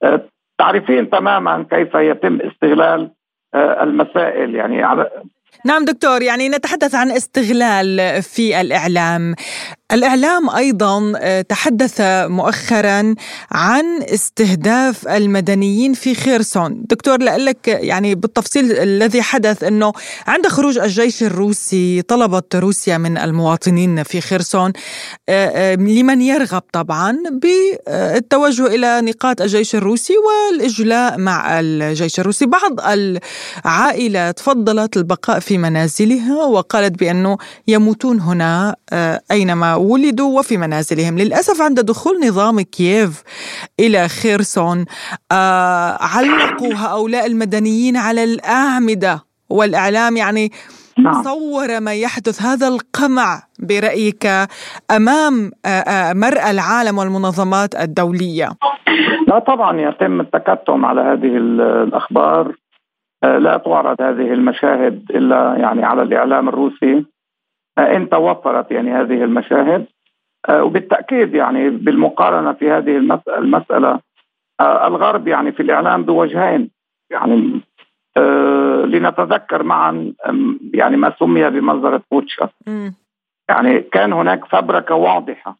آه، 0.03 0.21
تعرفين 0.57 1.09
تماما 1.09 1.65
كيف 1.71 1.95
يتم 1.95 2.39
استغلال 2.41 3.11
آه، 3.53 3.83
المسائل 3.83 4.55
يعني 4.55 4.83
نعم 5.65 5.85
دكتور 5.85 6.21
يعني 6.21 6.49
نتحدث 6.49 6.95
عن 6.95 7.11
استغلال 7.11 8.21
في 8.23 8.61
الإعلام. 8.61 9.35
الإعلام 9.91 10.49
أيضا 10.49 11.13
آه، 11.17 11.41
تحدث 11.41 12.01
مؤخرا 12.27 13.15
عن 13.51 13.85
استهداف 14.03 15.07
المدنيين 15.07 15.93
في 15.93 16.15
خيرسون. 16.15 16.83
دكتور 16.89 17.17
لك 17.21 17.67
يعني 17.67 18.15
بالتفصيل 18.15 18.71
الذي 18.71 19.21
حدث 19.21 19.63
أنه 19.63 19.93
عند 20.27 20.47
خروج 20.47 20.77
الجيش 20.77 21.23
الروسي 21.23 22.01
طلبت 22.01 22.55
روسيا 22.55 22.97
من 22.97 23.17
المواطنين 23.17 24.03
في 24.03 24.21
خيرسون 24.21 24.73
آه، 25.29 25.47
آه، 25.47 25.75
لمن 25.75 26.21
يرغب 26.21 26.63
طبعا 26.73 27.17
بالتوجه 27.31 28.65
إلى 28.65 29.01
نقاط 29.01 29.41
الجيش 29.41 29.75
الروسي 29.75 30.13
والإجلاء 30.17 31.17
مع 31.17 31.59
الجيش 31.59 32.19
الروسي. 32.19 32.45
بعض 32.45 32.79
العائلات 32.81 34.39
فضلت 34.39 34.97
البقاء 34.97 35.39
في 35.39 35.57
منازلها 35.57 36.43
وقالت 36.45 36.99
بأنه 36.99 37.37
يموتون 37.67 38.19
هنا 38.19 38.75
أينما 39.31 39.78
ولدوا 39.79 40.39
وفي 40.39 40.57
منازلهم. 40.57 41.17
للأسف 41.17 41.61
عند 41.61 41.79
دخول 41.79 42.13
نظام 42.27 42.61
كييف 42.61 43.23
إلى 43.79 44.07
خيرسون 44.07 44.85
آه 45.31 45.97
علقوا 46.01 46.73
هؤلاء 46.75 47.25
المدنيين 47.25 47.97
على 47.97 48.23
الأعمدة 48.23 49.19
والإعلام. 49.49 50.17
يعني 50.17 50.51
نعم. 50.97 51.23
صور 51.23 51.79
ما 51.79 51.93
يحدث 51.93 52.41
هذا 52.41 52.67
القمع 52.67 53.41
برأيك 53.59 54.25
أمام 54.91 55.51
آه، 55.65 55.67
آه، 55.67 56.13
مرأى 56.13 56.51
العالم 56.51 56.97
والمنظمات 56.97 57.75
الدولية؟ 57.75 58.49
لا 59.27 59.39
طبعا 59.39 59.81
يتم 59.81 60.21
التكتم 60.21 60.85
على 60.85 61.01
هذه 61.01 61.37
الأخبار. 61.37 62.55
لا 63.23 63.57
تعرض 63.65 64.01
هذه 64.01 64.33
المشاهد 64.33 65.03
إلا 65.09 65.55
يعني 65.57 65.85
على 65.85 66.01
الإعلام 66.01 66.49
الروسي. 66.49 67.05
ان 67.79 68.09
توفرت 68.09 68.71
يعني 68.71 68.91
هذه 68.91 69.23
المشاهد 69.23 69.85
آه، 70.49 70.63
وبالتأكيد 70.63 71.33
يعني 71.33 71.69
بالمقارنة 71.69 72.53
في 72.53 72.71
هذه 72.71 72.97
المسألة 73.27 73.99
آه، 74.59 74.87
الغرب 74.87 75.27
يعني 75.27 75.51
في 75.51 75.63
الإعلام 75.63 76.03
بوجهين 76.03 76.69
يعني 77.11 77.61
آه، 78.17 78.85
لنتذكر 78.85 79.63
معا 79.63 80.13
يعني 80.73 80.97
ما 80.97 81.13
سمي 81.19 81.49
بمنظرة 81.49 82.01
بوتشا 82.11 82.49
يعني 83.49 83.79
كان 83.81 84.13
هناك 84.13 84.45
فبركة 84.45 84.95
واضحة 84.95 85.55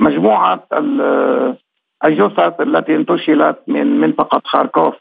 مجموعة 0.00 0.66
الجثث 2.04 2.60
التي 2.60 2.96
انتشلت 2.96 3.58
من 3.66 4.00
منطقة 4.00 4.42
خاركوف 4.44 4.94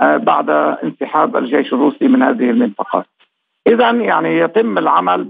بعد 0.00 0.50
انسحاب 0.84 1.36
الجيش 1.36 1.72
الروسي 1.72 2.08
من 2.08 2.22
هذه 2.22 2.50
المنطقة. 2.50 3.04
اذا 3.66 3.90
يعني 3.90 4.38
يتم 4.38 4.78
العمل 4.78 5.24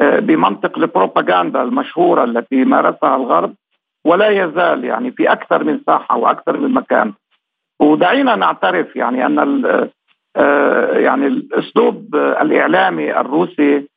بمنطق 0.00 0.78
البروباغندا 0.78 1.62
المشهورة 1.62 2.24
التي 2.24 2.64
مارسها 2.64 3.16
الغرب 3.16 3.54
ولا 4.04 4.28
يزال 4.28 4.84
يعني 4.84 5.10
في 5.10 5.32
أكثر 5.32 5.64
من 5.64 5.80
ساحة 5.86 6.16
وأكثر 6.16 6.56
من 6.56 6.74
مكان. 6.74 7.12
ودعينا 7.80 8.36
نعترف 8.36 8.96
يعني 8.96 9.26
أن 9.26 9.88
آه، 10.36 10.98
يعني 10.98 11.26
الأسلوب 11.26 12.14
الإعلامي 12.14 13.20
الروسي 13.20 13.88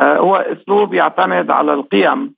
آه، 0.00 0.16
هو 0.18 0.36
أسلوب 0.36 0.94
يعتمد 0.94 1.50
على 1.50 1.74
القيم 1.74 2.34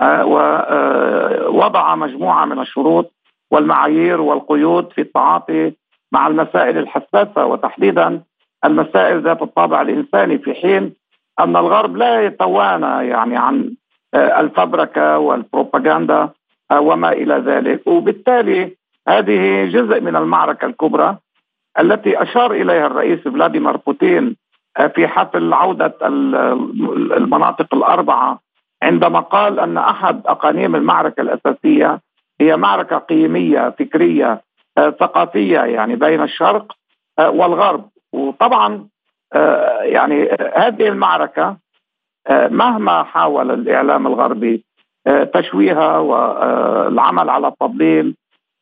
آه، 0.00 0.24
ووضع 0.24 1.94
مجموعة 1.94 2.44
من 2.44 2.60
الشروط 2.60 3.12
والمعايير 3.50 4.20
والقيود 4.20 4.92
في 4.92 5.00
التعاطي 5.00 5.72
مع 6.12 6.26
المسائل 6.26 6.78
الحساسة 6.78 7.46
وتحديدا 7.46 8.22
المسائل 8.64 9.20
ذات 9.22 9.42
الطابع 9.42 9.82
الإنساني 9.82 10.38
في 10.38 10.54
حين 10.54 10.94
أن 11.40 11.56
الغرب 11.56 11.96
لا 11.96 12.26
يتوانى 12.26 13.08
يعني 13.08 13.36
عن 13.36 13.74
الفبركة 14.14 15.18
والبروباغندا 15.18 16.28
وما 16.72 17.12
إلى 17.12 17.34
ذلك. 17.34 17.86
وبالتالي 17.86 18.76
هذه 19.08 19.64
جزء 19.64 20.00
من 20.00 20.16
المعركة 20.16 20.66
الكبرى 20.66 21.16
التي 21.80 22.22
أشار 22.22 22.52
إليها 22.52 22.86
الرئيس 22.86 23.20
فلاديمير 23.20 23.76
بوتين 23.76 24.36
في 24.94 25.08
حفل 25.08 25.52
عودة 25.52 25.94
المناطق 27.16 27.74
الأربعة 27.74 28.40
عندما 28.82 29.20
قال 29.20 29.60
أن 29.60 29.78
أحد 29.78 30.26
أقانيم 30.26 30.76
المعركة 30.76 31.20
الأساسية 31.20 32.00
هي 32.40 32.56
معركة 32.56 32.98
قيمية 32.98 33.70
فكرية 33.78 34.42
ثقافية 34.76 35.60
يعني 35.60 35.96
بين 35.96 36.22
الشرق 36.22 36.72
والغرب. 37.18 37.88
وطبعا 38.12 38.88
يعني 39.82 40.28
هذه 40.56 40.88
المعركة 40.88 41.56
مهما 42.30 43.02
حاول 43.02 43.50
الإعلام 43.50 44.06
الغربي 44.06 44.64
تشويهها 45.34 45.98
والعمل 45.98 47.30
على 47.30 47.48
التضليل 47.48 48.14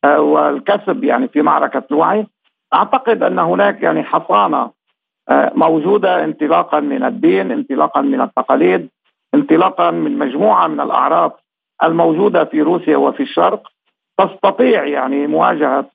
آه، 0.04 0.20
والكسب 0.20 1.04
يعني 1.04 1.28
في 1.28 1.42
معركة 1.42 1.82
الوعي 1.90 2.26
أعتقد 2.74 3.22
أن 3.22 3.38
هناك 3.38 3.82
يعني 3.82 4.02
حصانة 4.02 4.70
آه، 5.28 5.52
موجودة 5.54 6.24
انطلاقا 6.24 6.80
من 6.80 7.04
الدين 7.04 7.52
انطلاقا 7.52 8.00
من 8.00 8.20
التقاليد 8.20 8.88
انطلاقا 9.34 9.90
من 9.90 10.18
مجموعة 10.18 10.66
من 10.66 10.80
الأعراف 10.80 11.32
الموجودة 11.84 12.44
في 12.44 12.62
روسيا 12.62 12.96
وفي 12.96 13.22
الشرق 13.22 13.68
تستطيع 14.18 14.84
يعني 14.84 15.26
مواجهة 15.26 15.90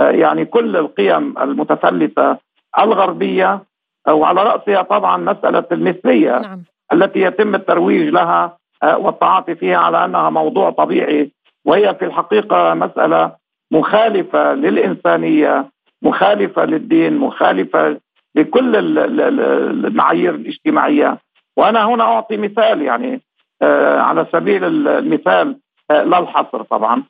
آه، 0.00 0.10
يعني 0.10 0.44
كل 0.44 0.76
القيم 0.76 1.38
المتفلته 1.38 2.36
الغربية 2.84 3.62
وعلى 4.08 4.42
رأسها 4.42 4.82
طبعا 4.82 5.16
مسألة 5.16 5.64
المثلية 5.72 6.38
نعم. 6.38 6.62
التي 6.92 7.20
يتم 7.20 7.54
الترويج 7.54 8.08
لها 8.08 8.58
والتعاطي 8.82 9.54
فيها 9.54 9.78
على 9.78 10.04
أنها 10.04 10.30
موضوع 10.30 10.70
طبيعي 10.70 11.30
وهي 11.64 11.94
في 11.94 12.04
الحقيقة 12.04 12.74
مسألة 12.74 13.32
مخالفة 13.72 14.54
للإنسانية 14.54 15.70
مخالفة 16.02 16.64
للدين 16.64 17.16
مخالفة 17.18 18.00
لكل 18.34 18.76
المعايير 18.76 20.34
الاجتماعية. 20.34 21.18
وأنا 21.56 21.84
هنا 21.84 22.04
أعطي 22.04 22.36
مثال 22.36 22.82
يعني 22.82 23.20
آه 23.62 24.00
على 24.00 24.26
سبيل 24.32 24.64
المثال 24.88 25.58
آه 25.90 26.02
لا 26.02 26.18
الحصر 26.18 26.62
طبعا. 26.62 27.02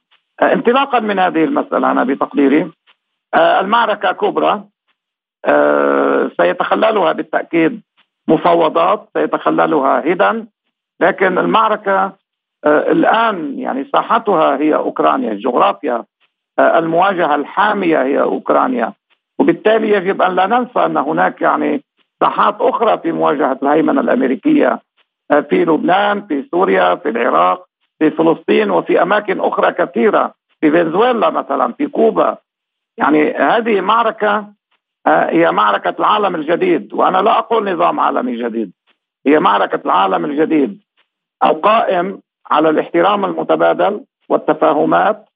آه 0.42 0.52
انطلاقا 0.52 1.00
من 1.00 1.18
هذه 1.18 1.44
المسألة 1.44 1.90
أنا 1.90 2.04
بتقديري. 2.04 2.70
آه 3.34 3.60
المعركة 3.60 4.12
كبرى. 4.12 4.50
آه 4.52 4.68
سيتخللها 6.40 7.12
بالتأكيد 7.12 7.82
مفاوضات 8.28 9.08
سيتخللها 9.16 10.12
هدى 10.12 10.44
لكن 11.00 11.38
المعركة 11.38 12.12
آه 12.64 12.92
الآن 12.92 13.58
يعني 13.58 13.84
ساحتها 13.92 14.56
هي 14.56 14.74
أوكرانيا 14.74 15.32
الجغرافيا 15.32 16.04
آه 16.58 16.78
المواجهة 16.78 17.34
الحامية 17.34 18.02
هي 18.02 18.20
أوكرانيا. 18.20 18.92
وبالتالي 19.38 19.90
يجب 19.92 20.22
أن 20.22 20.34
لا 20.34 20.46
ننسى 20.46 20.78
أن 20.86 20.96
هناك 20.96 21.42
يعني 21.42 21.82
ساحات 22.20 22.56
أخرى 22.60 22.98
في 22.98 23.12
مواجهة 23.12 23.58
الهيمنة 23.62 24.00
الأمريكية 24.00 24.80
آه 25.30 25.40
في 25.40 25.64
لبنان 25.64 26.26
في 26.26 26.44
سوريا 26.50 26.94
في 26.94 27.08
العراق 27.08 27.64
في 27.98 28.10
فلسطين 28.10 28.70
وفي 28.70 29.02
أماكن 29.02 29.40
أخرى 29.40 29.72
كثيرة 29.72 30.34
في 30.60 30.70
فنزويلا 30.70 31.30
مثلا 31.30 31.72
في 31.72 31.86
كوبا. 31.86 32.36
يعني 32.96 33.32
هذه 33.32 33.80
معركة 33.80 34.36
آه 34.36 34.52
هي 35.06 35.52
معركة 35.52 35.94
العالم 35.98 36.34
الجديد 36.34 36.94
وأنا 36.94 37.18
لا 37.18 37.38
أقول 37.38 37.72
نظام 37.72 38.00
عالمي 38.00 38.36
جديد 38.36 38.72
هي 39.26 39.38
معركة 39.38 39.80
العالم 39.84 40.24
الجديد 40.24 40.80
القائم 41.44 42.20
على 42.50 42.70
الاحترام 42.70 43.24
المتبادل 43.24 44.04
والتفاهمات 44.28 45.28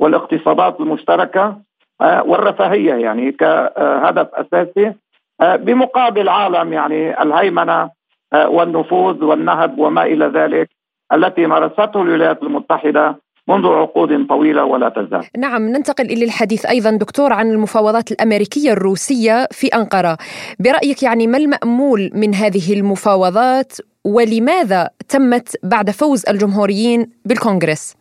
والاقتصادات 0.00 0.80
المشتركة 0.80 1.60
آه، 2.00 2.22
والرفاهية 2.22 2.94
يعني 2.94 3.32
كهدف 3.32 4.28
أساسي 4.34 4.94
آه، 5.40 5.56
بمقابل 5.56 6.28
عالم 6.28 6.72
يعني 6.72 7.22
الهيمنة 7.22 7.90
آه، 8.32 8.48
والنفوذ 8.48 9.24
والنهب 9.24 9.78
وما 9.78 10.02
إلى 10.02 10.26
ذلك 10.26 10.70
التي 11.12 11.46
مارسته 11.46 12.02
الولايات 12.02 12.42
المتحدة 12.42 13.16
منذ 13.48 13.66
عقود 13.66 14.26
طويلة 14.26 14.64
ولا 14.64 14.88
تزال. 14.88 15.24
نعم 15.38 15.62
ننتقل 15.62 16.04
إلى 16.04 16.24
الحديث 16.24 16.66
أيضا 16.66 16.90
دكتور 16.90 17.32
عن 17.32 17.50
المفاوضات 17.50 18.12
الأمريكية 18.12 18.72
الروسية 18.72 19.46
في 19.50 19.66
أنقرة. 19.66 20.16
برأيك 20.60 21.02
يعني 21.02 21.26
ما 21.26 21.38
المأمول 21.38 22.10
من 22.14 22.34
هذه 22.34 22.72
المفاوضات 22.80 23.72
ولماذا 24.04 24.90
تمت 25.08 25.56
بعد 25.62 25.90
فوز 25.90 26.28
الجمهوريين 26.28 27.06
بالكونغرس؟ 27.24 27.96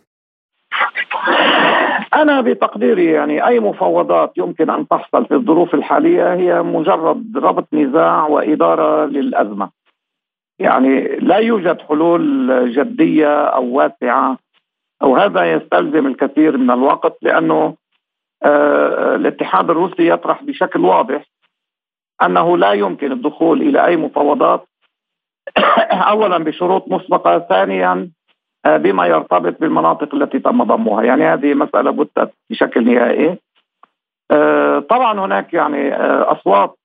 أنا 2.13 2.41
بتقديري 2.41 3.06
يعني 3.06 3.47
أي 3.47 3.60
مفاوضات 3.60 4.34
يمكن 4.38 4.69
أن 4.69 4.88
تحصل 4.88 5.25
في 5.25 5.34
الظروف 5.34 5.73
الحالية 5.73 6.34
هي 6.34 6.62
مجرد 6.62 7.38
ربط 7.38 7.67
نزاع 7.73 8.28
وإدارة 8.28 9.06
للأزمة. 9.06 9.69
يعني 10.60 11.02
لا 11.19 11.38
يوجد 11.38 11.78
حلول 11.82 12.73
جدية 12.73 13.43
أو 13.43 13.65
واسعة 13.65 14.38
أو 15.01 15.15
هذا 15.15 15.53
يستلزم 15.53 16.07
الكثير 16.07 16.57
من 16.57 16.71
الوقت 16.71 17.17
لأنه 17.21 17.75
آه 18.43 19.15
الاتحاد 19.15 19.69
الروسي 19.69 20.09
يطرح 20.09 20.43
بشكل 20.43 20.85
واضح 20.85 21.25
أنه 22.21 22.57
لا 22.57 22.73
يمكن 22.73 23.12
الدخول 23.12 23.62
إلى 23.62 23.85
أي 23.85 23.95
مفاوضات. 23.95 24.67
اولا 26.12 26.38
بشروط 26.38 26.88
مسبقة 26.88 27.39
ثانيا 27.39 28.09
آه، 28.65 28.77
بما 28.77 29.07
يرتبط 29.07 29.62
بالمناطق 29.62 30.15
التي 30.15 30.39
تم 30.39 30.63
ضمها. 30.63 31.03
يعني 31.03 31.23
هذه 31.25 31.53
مسألة 31.53 31.91
بتت 31.91 32.31
بشكل 32.49 32.93
نهائي. 32.93 33.38
آه، 34.31 34.79
طبعا 34.79 35.19
هناك 35.19 35.53
يعني 35.53 35.93
آه، 35.93 36.31
أصوات 36.31 36.75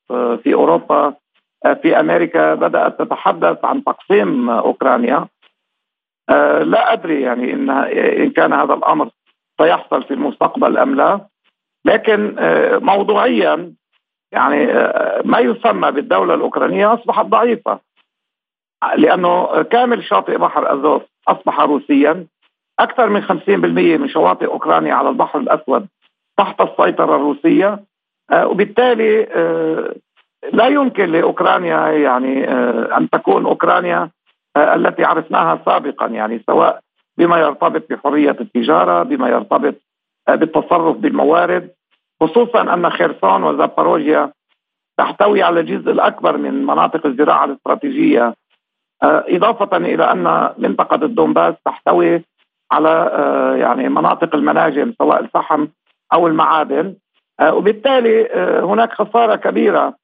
في 0.43 0.55
أوروبا 0.55 1.15
في 1.83 2.01
أمريكا 2.01 2.55
بدأت 2.55 2.99
تتحدث 2.99 3.65
عن 3.65 3.85
تقسيم 3.85 4.51
أوكرانيا. 4.51 5.27
لا 6.65 6.93
أدري 6.93 7.23
يعني 7.23 7.53
إن 7.53 7.71
إن 8.21 8.31
كان 8.31 8.53
هذا 8.53 8.75
الأمر 8.75 9.11
سيحصل 9.61 10.03
في 10.03 10.15
المستقبل 10.15 10.79
أم 10.79 10.95
لا. 10.95 11.21
لكن 11.85 12.37
موضوعيا 12.83 13.73
يعني 14.33 14.67
ما 15.25 15.39
يسمى 15.39 15.91
بالدولة 15.91 16.35
الأوكرانية 16.35 16.95
أصبحت 16.95 17.27
ضعيفة 17.27 17.81
لأنه 18.97 19.63
كامل 19.63 20.05
شاطئ 20.05 20.39
بحر 20.39 20.75
ازوف 20.75 21.03
أصبح 21.29 21.61
روسيا. 21.61 22.27
أكثر 22.81 23.09
من 23.09 23.23
50% 23.23 23.29
من 24.01 24.09
شواطئ 24.09 24.47
أوكرانيا 24.47 24.95
على 24.95 25.09
البحر 25.09 25.39
الأسود 25.39 25.87
تحت 26.37 26.61
السيطرة 26.61 27.17
الروسية 27.17 27.81
آه، 28.31 28.47
وبالتالي 28.47 29.23
آه، 29.23 29.95
لا 30.53 30.67
يمكن 30.67 31.13
لأوكرانيا 31.13 31.89
يعني 31.89 32.49
آه، 32.49 32.97
أن 32.99 33.11
تكون 33.11 33.47
أوكرانيا 33.47 34.11
التي 34.57 35.05
عرفناها 35.05 35.63
سابقا 35.65 36.07
يعني 36.07 36.43
سواء 36.47 36.81
بما 37.19 37.39
يرتبط 37.39 37.91
بحرية 37.91 38.37
التجارة 38.41 39.03
بما 39.03 39.29
يرتبط 39.29 39.75
بالتصرف 40.29 40.97
بالموارد 40.97 41.71
خصوصا 42.21 42.75
أن 42.75 42.91
خيرسون 42.91 43.45
وزاباروجيا 43.45 44.33
تحتوي 44.99 45.43
على 45.43 45.61
الجزء 45.61 45.91
الأكبر 45.91 46.37
من 46.37 46.67
مناطق 46.67 47.07
الزراعة 47.07 47.45
الاستراتيجية. 47.45 48.35
آه، 49.03 49.25
إضافة 49.29 49.77
إلى 49.77 50.13
أن 50.13 50.55
منطقة 50.59 51.05
الدومباس 51.05 51.55
تحتوي 51.65 52.25
على 52.73 53.11
آه، 53.13 53.57
يعني 53.57 53.89
مناطق 53.89 54.35
المناجم 54.35 54.95
سواء 54.99 55.21
الفحم 55.21 55.67
أو 56.13 56.27
المعادن. 56.27 56.95
آه، 57.41 57.55
وبالتالي 57.55 58.29
هناك 58.63 58.93
خسارة 58.93 59.37
كبيرة 59.37 59.95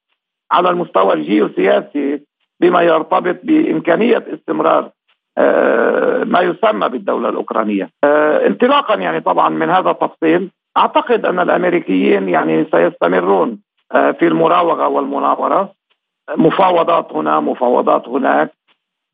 على 0.53 0.71
المستوى 0.71 1.13
الجيوسياسي 1.13 2.23
بما 2.61 2.83
يرتبط 2.83 3.37
بإمكانية 3.43 4.25
استمرار 4.35 4.91
آه، 5.39 6.25
ما 6.25 6.41
يسمى 6.41 6.89
بالدولة 6.89 7.29
الأوكرانية. 7.29 7.91
آه، 8.05 8.47
انطلاقا 8.47 8.95
يعني 8.95 9.21
طبعا 9.21 9.49
من 9.49 9.71
هذا 9.71 9.91
التفصيل 9.91 10.51
أعتقد 10.77 11.27
أن 11.27 11.41
الأمريكيين 11.41 12.29
يعني 12.29 12.65
سيستمرون 12.65 13.59
آه، 13.93 14.11
في 14.11 14.27
المراوغة 14.27 14.89
والمناوره 14.89 15.73
مفاوضات 16.37 17.13
هنا 17.13 17.41
مفاوضات 17.41 18.09
هناك 18.09 18.53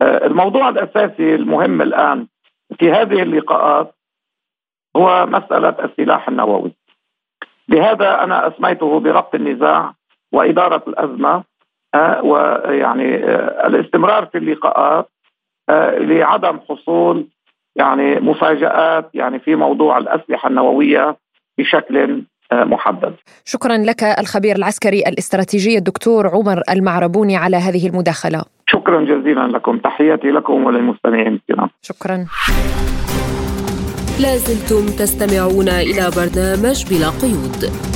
الموضوع 0.02 0.68
الأساسي 0.68 1.34
المهم 1.34 1.82
الآن 1.82 2.26
في 2.78 2.92
هذه 2.92 3.22
اللقاءات 3.22 3.94
هو 4.96 5.26
مسألة 5.26 5.76
السلاح 5.84 6.28
النووي. 6.28 6.72
لهذا 7.68 8.24
أنا 8.24 8.48
أسميته 8.48 9.00
بربط 9.00 9.34
النزاع 9.34 9.94
وإدارة 10.32 10.82
الأزمة 10.88 11.44
ويعني 12.24 13.14
الاستمرار 13.66 14.26
في 14.26 14.38
اللقاءات 14.38 15.08
آه، 15.68 15.98
لعدم 15.98 16.58
حصول 16.68 17.26
يعني 17.76 18.20
مفاجآت 18.20 19.10
يعني 19.14 19.38
في 19.38 19.54
موضوع 19.54 19.98
الأسلحة 19.98 20.48
النووية 20.48 21.16
بشكل 21.58 22.22
آه، 22.52 22.64
محدد. 22.64 23.14
شكرا 23.44 23.76
لك 23.76 24.02
الخبير 24.02 24.56
العسكري 24.56 24.98
الاستراتيجي 24.98 25.78
الدكتور 25.78 26.28
عمر 26.28 26.62
المعربوني 26.70 27.36
على 27.36 27.56
هذه 27.56 27.88
المداخلة. 27.88 28.42
شكرا 28.66 29.00
جزيلا 29.00 29.46
لكم. 29.46 29.78
تحياتي 29.78 30.30
لكم 30.30 30.64
وللمستمعين 30.64 31.40
الكرام. 31.48 31.70
شكرا. 31.82 32.26
لازلتم 34.20 34.86
تستمعون 34.86 35.68
إلى 35.68 36.10
برنامج 36.16 36.84
بلا 36.90 37.08
قيود. 37.22 37.95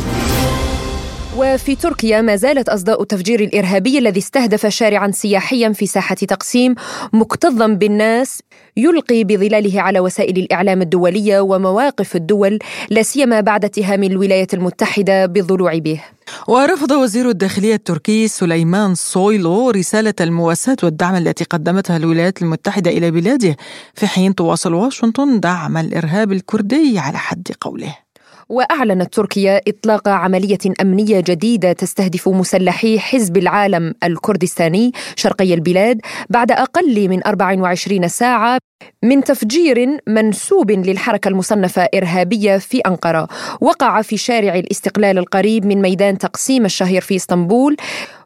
وفي 1.37 1.77
تركيا 1.77 2.21
ما 2.21 2.37
زالت 2.37 2.69
أصداء 2.69 3.03
التفجير 3.03 3.41
الإرهابي 3.41 3.99
الذي 3.99 4.21
استهدف 4.21 4.67
شارعا 4.67 5.11
سياحيا 5.11 5.73
في 5.73 5.87
ساحة 5.87 6.15
تقسيم 6.15 6.75
مكتظا 7.13 7.67
بالناس 7.67 8.43
يلقي 8.77 9.25
بظلاله 9.25 9.81
على 9.81 10.01
وسائل 10.01 10.39
الإعلام 10.39 10.83
الدولية 10.83 11.41
ومواقف 11.41 12.17
الدول 12.17 12.59
لا 12.91 13.03
سيما 13.03 13.41
بعد 13.41 13.65
اتهام 13.65 14.03
الولايات 14.03 14.55
المتحدة 14.55 15.27
بالضلوع 15.27 15.79
به. 15.79 16.01
ورفض 16.49 16.91
وزير 16.91 17.29
الداخلية 17.29 17.75
التركي 17.75 18.29
سليمان 18.29 18.95
سويلو 18.95 19.71
رسالة 19.71 20.15
المواساة 20.21 20.77
والدعم 20.83 21.15
التي 21.15 21.45
قدمتها 21.45 21.97
الولايات 21.97 22.43
المتحدة 22.43 22.91
إلى 22.91 23.11
بلاده 23.11 23.57
في 23.95 24.07
حين 24.07 24.35
تواصل 24.35 24.75
واشنطن 24.75 25.41
دعم 25.41 25.77
الإرهاب 25.77 26.33
الكردي 26.33 26.99
على 26.99 27.19
حد 27.19 27.49
قوله. 27.61 28.10
وأعلنت 28.51 29.15
تركيا 29.15 29.61
إطلاق 29.69 30.09
عملية 30.09 30.59
أمنية 30.81 31.21
جديدة 31.21 31.73
تستهدف 31.73 32.29
مسلحي 32.29 32.99
حزب 32.99 33.37
العالم 33.37 33.95
الكردستاني 34.05 34.93
شرقي 35.17 35.55
البلاد 35.55 36.01
بعد 36.31 36.53
أقل 36.53 37.09
من 37.09 37.27
24 37.27 38.09
ساعة 38.09 38.59
من 39.03 39.25
تفجير 39.25 39.99
منسوب 40.07 40.71
للحركة 40.71 41.29
المصنفة 41.29 41.89
إرهابية 41.95 42.59
في 42.59 42.79
أنقرة. 42.79 43.29
وقع 43.61 44.03
في 44.03 44.17
شارع 44.17 44.55
الاستقلال 44.55 45.19
القريب 45.19 45.67
من 45.67 45.83
ميدان 45.83 46.19
تقسيم 46.19 46.65
الشهير 46.65 47.01
في 47.01 47.17
إسطنبول 47.17 47.77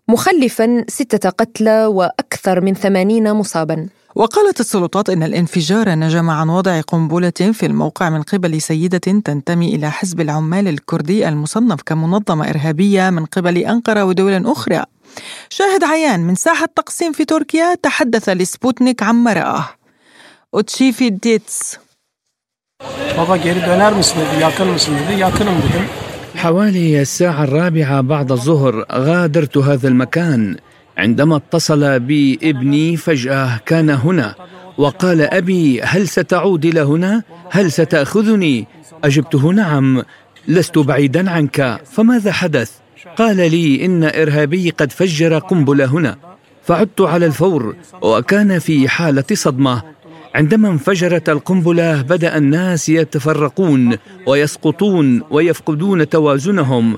مخلفا 0.08 0.84
ستة 0.88 1.30
قتلى 1.30 1.86
وأكثر 1.86 2.60
من 2.60 2.74
ثمانين 2.74 3.32
مصابا. 3.32 3.88
وقالت 4.14 4.60
السلطات 4.60 5.10
إن 5.10 5.22
الانفجار 5.22 5.94
نجم 5.94 6.30
عن 6.30 6.48
وضع 6.48 6.80
قنبلة 6.80 7.30
في 7.52 7.66
الموقع 7.66 8.10
من 8.10 8.22
قبل 8.22 8.62
سيدة 8.62 8.98
تنتمي 8.98 9.74
إلى 9.74 9.90
حزب 9.90 10.20
العمال 10.20 10.68
الكردي 10.68 11.28
المصنف 11.28 11.82
كمنظمة 11.82 12.50
إرهابية 12.50 13.10
من 13.10 13.24
قبل 13.26 13.58
أنقرة 13.58 14.04
ودول 14.04 14.46
أخرى. 14.46 14.84
شاهد 15.50 15.84
عيان 15.84 16.20
من 16.20 16.34
ساحة 16.34 16.68
تقسيم 16.76 17.12
في 17.12 17.24
تركيا 17.24 17.74
تحدث 17.74 18.28
لسبوتنيك 18.28 19.02
عن 19.02 19.14
ما 19.14 19.32
رآه 19.32 19.68
أوتشيفي 20.54 21.10
ديتس. 21.10 21.78
Baba 23.18 23.36
geri 23.36 23.60
döner 23.66 23.92
misin 23.92 24.16
dedi, 24.20 24.42
yakın 24.42 24.68
mısın 24.68 24.94
dedi, 24.98 25.20
yakınım 25.20 25.58
dedim. 25.58 26.03
حوالي 26.34 27.02
الساعة 27.02 27.44
الرابعة 27.44 28.00
بعد 28.00 28.32
الظهر 28.32 28.84
غادرت 28.92 29.56
هذا 29.56 29.88
المكان 29.88 30.56
عندما 30.98 31.36
اتصل 31.36 32.00
بي 32.00 32.38
ابني 32.42 32.96
فجأة 32.96 33.60
كان 33.66 33.90
هنا 33.90 34.34
وقال 34.78 35.20
أبي 35.20 35.82
هل 35.82 36.08
ستعود 36.08 36.64
إلى 36.64 36.80
هنا؟ 36.80 37.22
هل 37.50 37.72
ستأخذني؟ 37.72 38.66
أجبته 39.04 39.52
نعم 39.52 40.02
لست 40.48 40.78
بعيدا 40.78 41.30
عنك 41.30 41.80
فماذا 41.92 42.32
حدث؟ 42.32 42.70
قال 43.16 43.36
لي 43.36 43.84
إن 43.84 44.04
إرهابي 44.04 44.70
قد 44.70 44.92
فجر 44.92 45.38
قنبلة 45.38 45.84
هنا 45.84 46.16
فعدت 46.62 47.00
على 47.00 47.26
الفور 47.26 47.76
وكان 48.02 48.58
في 48.58 48.88
حالة 48.88 49.24
صدمة 49.32 49.82
عندما 50.34 50.68
انفجرت 50.68 51.28
القنبلة 51.28 52.02
بدأ 52.02 52.36
الناس 52.36 52.88
يتفرقون 52.88 53.96
ويسقطون 54.26 55.22
ويفقدون 55.30 56.08
توازنهم 56.08 56.96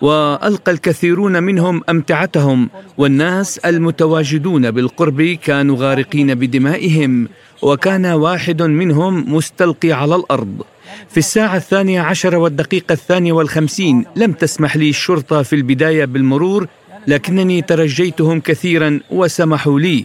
وألقى 0.00 0.72
الكثيرون 0.72 1.42
منهم 1.42 1.82
أمتعتهم 1.90 2.68
والناس 2.98 3.58
المتواجدون 3.58 4.70
بالقرب 4.70 5.22
كانوا 5.22 5.76
غارقين 5.78 6.34
بدمائهم 6.34 7.28
وكان 7.62 8.06
واحد 8.06 8.62
منهم 8.62 9.34
مستلقي 9.34 9.92
على 9.92 10.16
الأرض. 10.16 10.62
في 11.08 11.18
الساعة 11.18 11.56
الثانية 11.56 12.00
عشر 12.00 12.36
والدقيقة 12.36 12.92
الثانية 12.92 13.32
والخمسين 13.32 14.04
لم 14.16 14.32
تسمح 14.32 14.76
لي 14.76 14.88
الشرطة 14.90 15.42
في 15.42 15.56
البداية 15.56 16.04
بالمرور 16.04 16.66
لكنني 17.06 17.62
ترجيتهم 17.62 18.40
كثيرا 18.40 19.00
وسمحوا 19.10 19.80
لي. 19.80 20.04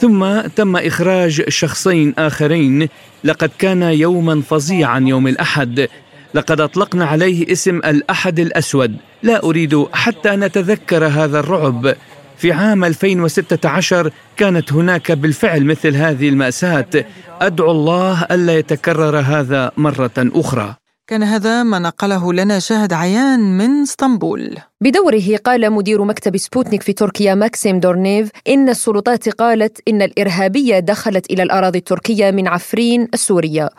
ثم 0.00 0.40
تم 0.40 0.76
إخراج 0.76 1.48
شخصين 1.48 2.14
آخرين. 2.18 2.88
لقد 3.24 3.50
كان 3.58 3.82
يوما 3.82 4.42
فظيعا 4.42 5.00
يوم 5.00 5.28
الأحد. 5.28 5.88
لقد 6.34 6.60
أطلقنا 6.60 7.04
عليه 7.04 7.52
اسم 7.52 7.76
الأحد 7.76 8.40
الأسود. 8.40 8.96
لا 9.22 9.44
أريد 9.44 9.86
حتى 9.92 10.30
نتذكر 10.30 11.06
هذا 11.06 11.40
الرعب. 11.40 11.94
في 12.38 12.52
عام 12.52 12.84
2016 12.84 14.10
كانت 14.36 14.72
هناك 14.72 15.12
بالفعل 15.12 15.64
مثل 15.64 15.96
هذه 15.96 16.28
المأساة. 16.28 17.04
أدعو 17.40 17.70
الله 17.70 18.22
ألا 18.30 18.58
يتكرر 18.58 19.18
هذا 19.18 19.72
مرة 19.76 20.10
أخرى. 20.18 20.77
كان 21.08 21.22
هذا 21.22 21.62
ما 21.62 21.78
نقله 21.78 22.32
لنا 22.32 22.58
شاهد 22.58 22.92
عيان 22.92 23.58
من 23.58 23.82
اسطنبول. 23.82 24.56
بدوره 24.80 25.36
قال 25.44 25.72
مدير 25.72 26.04
مكتب 26.04 26.36
سبوتنيك 26.36 26.82
في 26.82 26.92
تركيا 26.92 27.34
ماكسيم 27.34 27.80
دورنيف 27.80 28.30
إن 28.48 28.68
السلطات 28.68 29.28
قالت 29.28 29.78
إن 29.88 30.02
الإرهابية 30.02 30.78
دخلت 30.78 31.30
إلى 31.30 31.42
الأراضي 31.42 31.78
التركية 31.78 32.30
من 32.30 32.48
عفرين 32.48 33.08
السورية. 33.14 33.70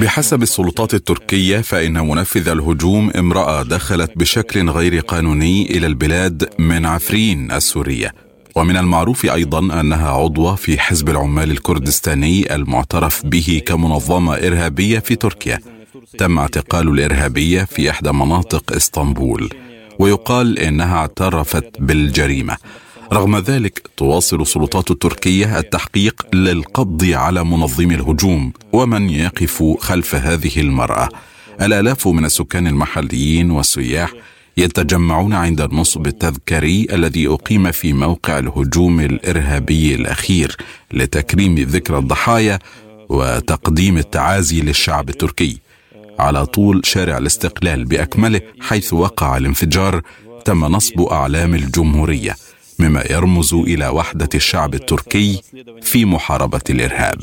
بحسب 0.00 0.42
السلطات 0.42 0.94
التركية 0.94 1.60
فإن 1.60 2.08
منفذ 2.08 2.48
الهجوم 2.48 3.10
امرأة 3.10 3.62
دخلت 3.62 4.10
بشكل 4.16 4.70
غير 4.70 5.00
قانوني 5.00 5.70
إلى 5.70 5.86
البلاد 5.86 6.48
من 6.58 6.86
عفرين 6.86 7.52
السورية. 7.52 8.23
ومن 8.54 8.76
المعروف 8.76 9.26
أيضا 9.26 9.80
أنها 9.80 10.10
عضوة 10.10 10.54
في 10.54 10.78
حزب 10.78 11.08
العمال 11.08 11.50
الكردستاني 11.50 12.54
المعترف 12.54 13.26
به 13.26 13.62
كمنظمة 13.66 14.34
إرهابية 14.34 14.98
في 14.98 15.16
تركيا. 15.16 15.58
تم 16.18 16.38
اعتقال 16.38 16.88
الإرهابية 16.88 17.64
في 17.64 17.90
إحدى 17.90 18.12
مناطق 18.12 18.72
إسطنبول 18.72 19.50
ويقال 19.98 20.58
إنها 20.58 20.96
اعترفت 20.96 21.70
بالجريمة. 21.78 22.56
رغم 23.12 23.36
ذلك 23.36 23.90
تواصل 23.96 24.40
السلطات 24.40 24.90
التركية 24.90 25.58
التحقيق 25.58 26.26
للقبض 26.34 27.04
على 27.04 27.44
منظمي 27.44 27.94
الهجوم 27.94 28.52
ومن 28.72 29.10
يقف 29.10 29.64
خلف 29.80 30.14
هذه 30.14 30.60
المرأة. 30.60 31.08
الآلاف 31.60 32.08
من 32.08 32.24
السكان 32.24 32.66
المحليين 32.66 33.50
والسياح 33.50 34.12
يتجمعون 34.56 35.32
عند 35.32 35.60
النصب 35.60 36.06
التذكاري 36.06 36.86
الذي 36.92 37.28
أقيم 37.28 37.72
في 37.72 37.92
موقع 37.92 38.38
الهجوم 38.38 39.00
الإرهابي 39.00 39.94
الأخير 39.94 40.56
لتكريم 40.92 41.54
ذكرى 41.54 41.98
الضحايا 41.98 42.58
وتقديم 43.08 43.98
التعازي 43.98 44.60
للشعب 44.60 45.08
التركي 45.08 45.58
على 46.18 46.46
طول 46.46 46.80
شارع 46.84 47.18
الاستقلال 47.18 47.84
بأكمله 47.84 48.40
حيث 48.60 48.92
وقع 48.92 49.36
الانفجار 49.36 50.02
تم 50.44 50.64
نصب 50.64 51.00
أعلام 51.00 51.54
الجمهورية 51.54 52.36
مما 52.78 53.04
يرمز 53.10 53.54
إلى 53.54 53.88
وحدة 53.88 54.28
الشعب 54.34 54.74
التركي 54.74 55.40
في 55.82 56.04
محاربة 56.04 56.60
الإرهاب. 56.70 57.18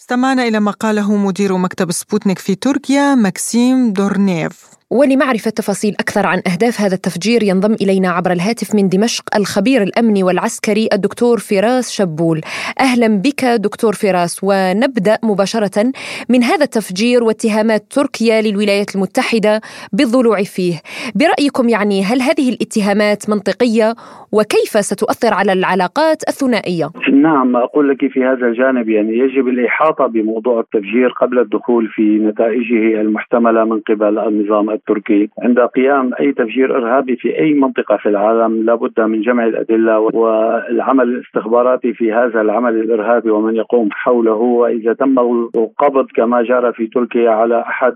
استمعنا 0.00 0.48
إلى 0.48 0.60
ما 0.60 0.70
قاله 0.70 1.16
مدير 1.16 1.56
مكتب 1.56 1.92
سبوتنيك 1.92 2.38
في 2.38 2.54
تركيا 2.54 3.14
ماكسيم 3.14 3.92
دورنيف. 3.92 4.79
ولمعرفة 4.90 5.50
تفاصيل 5.50 5.94
أكثر 6.00 6.26
عن 6.26 6.42
أهداف 6.46 6.80
هذا 6.80 6.94
التفجير 6.94 7.42
ينضم 7.42 7.72
إلينا 7.72 8.10
عبر 8.10 8.32
الهاتف 8.32 8.74
من 8.74 8.88
دمشق 8.88 9.24
الخبير 9.36 9.82
الأمني 9.82 10.22
والعسكري 10.22 10.88
الدكتور 10.92 11.38
فراس 11.38 11.90
شبول. 11.90 12.40
أهلا 12.80 13.08
بك 13.08 13.44
دكتور 13.44 13.94
فراس 13.94 14.40
ونبدأ 14.42 15.18
مباشرة 15.22 15.92
من 16.28 16.44
هذا 16.44 16.64
التفجير 16.64 17.24
واتهامات 17.24 17.84
تركيا 17.90 18.40
للولايات 18.40 18.94
المتحدة 18.94 19.60
بالضلوع 19.92 20.42
فيه. 20.42 20.82
برأيكم 21.14 21.68
يعني 21.68 22.04
هل 22.04 22.22
هذه 22.22 22.48
الاتهامات 22.48 23.30
منطقية؟ 23.30 23.94
وكيف 24.32 24.84
ستؤثر 24.84 25.34
على 25.34 25.52
العلاقات 25.52 26.28
الثنائية؟ 26.28 26.90
نعم 27.22 27.56
أقول 27.56 27.88
لك 27.88 28.06
في 28.06 28.24
هذا 28.24 28.46
الجانب 28.46 28.88
يعني 28.88 29.18
يجب 29.18 29.48
الإحاطة 29.48 30.06
بموضوع 30.06 30.60
التفجير 30.60 31.08
قبل 31.08 31.38
الدخول 31.38 31.88
في 31.88 32.18
نتائجه 32.18 33.00
المحتملة 33.00 33.64
من 33.64 33.80
قبل 33.80 34.18
النظام 34.18 34.70
التركي. 34.70 35.28
عند 35.42 35.60
قيام 35.60 36.10
أي 36.20 36.32
تفجير 36.32 36.76
إرهابي 36.76 37.16
في 37.16 37.38
أي 37.38 37.54
منطقة 37.54 37.96
في 37.96 38.08
العالم 38.08 38.64
لابد 38.64 39.00
من 39.00 39.20
جمع 39.20 39.46
الأدلة 39.46 39.98
والعمل 39.98 41.08
الاستخباراتي 41.08 41.92
في 41.92 42.12
هذا 42.12 42.40
العمل 42.40 42.80
الإرهابي 42.80 43.30
ومن 43.30 43.56
يقوم 43.56 43.88
حوله. 43.92 44.34
وإذا 44.34 44.92
تم 44.92 45.18
القبض 45.18 46.06
كما 46.14 46.42
جرى 46.42 46.72
في 46.72 46.86
تركيا 46.86 47.30
على 47.30 47.60
أحد 47.60 47.94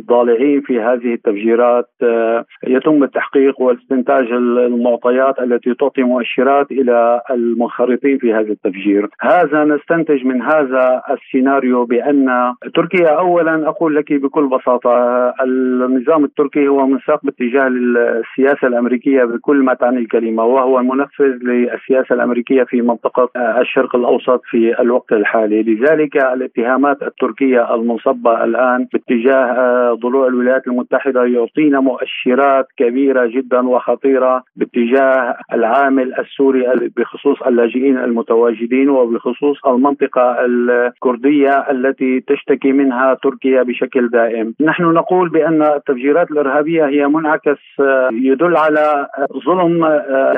الضالعين 0.00 0.60
في 0.60 0.80
هذه 0.80 1.14
التفجيرات 1.14 1.88
يتم 2.66 3.02
التحقيق 3.04 3.60
واستنتاج 3.60 4.32
المعطيات 4.32 5.38
التي 5.38 5.74
تعطي 5.74 6.02
مؤشرات 6.02 6.70
إلى 6.70 7.20
المنخرطين 7.30 8.18
في 8.18 8.34
التفجير. 8.50 9.08
هذا 9.20 9.64
نستنتج 9.64 10.24
من 10.24 10.42
هذا 10.42 11.02
السيناريو 11.10 11.84
بأن 11.84 12.52
تركيا 12.74 13.08
أولا 13.08 13.68
أقول 13.68 13.94
لك 13.94 14.12
بكل 14.12 14.48
بساطة 14.48 14.90
النظام 15.42 16.24
التركي 16.24 16.68
هو 16.68 16.86
منساق 16.86 17.20
باتجاه 17.24 17.66
السياسة 17.68 18.68
الأمريكية 18.68 19.24
بكل 19.24 19.56
ما 19.56 19.74
تعني 19.74 19.98
الكلمة 19.98 20.44
وهو 20.44 20.78
المنفذ 20.78 21.38
للسياسة 21.42 22.14
الأمريكية 22.14 22.62
في 22.62 22.82
منطقة 22.82 23.30
الشرق 23.60 23.96
الأوسط 23.96 24.42
في 24.44 24.80
الوقت 24.80 25.12
الحالي. 25.12 25.62
لذلك 25.62 26.16
الاتهامات 26.16 27.02
التركية 27.02 27.74
المنصبة 27.74 28.44
الآن 28.44 28.86
باتجاه 28.92 29.94
ضلوع 29.94 30.26
الولايات 30.26 30.66
المتحدة 30.66 31.24
يعطينا 31.24 31.80
مؤشرات 31.80 32.66
كبيرة 32.76 33.26
جدا 33.26 33.68
وخطيرة 33.68 34.42
باتجاه 34.56 35.36
العامل 35.52 36.14
السوري 36.18 36.90
بخصوص 36.96 37.42
اللاجئين 37.42 37.98
المتواجدين 38.40 38.88
وبخصوص 38.90 39.66
المنطقة 39.66 40.44
الكردية 40.44 41.70
التي 41.70 42.20
تشتكي 42.20 42.72
منها 42.72 43.14
تركيا 43.14 43.62
بشكل 43.62 44.08
دائم. 44.08 44.54
نحن 44.60 44.82
نقول 44.82 45.28
بأن 45.28 45.62
التفجيرات 45.62 46.30
الإرهابية 46.30 46.86
هي 46.86 47.06
منعكس 47.06 47.58
يدل 48.12 48.56
على 48.56 49.08
ظلم 49.46 49.84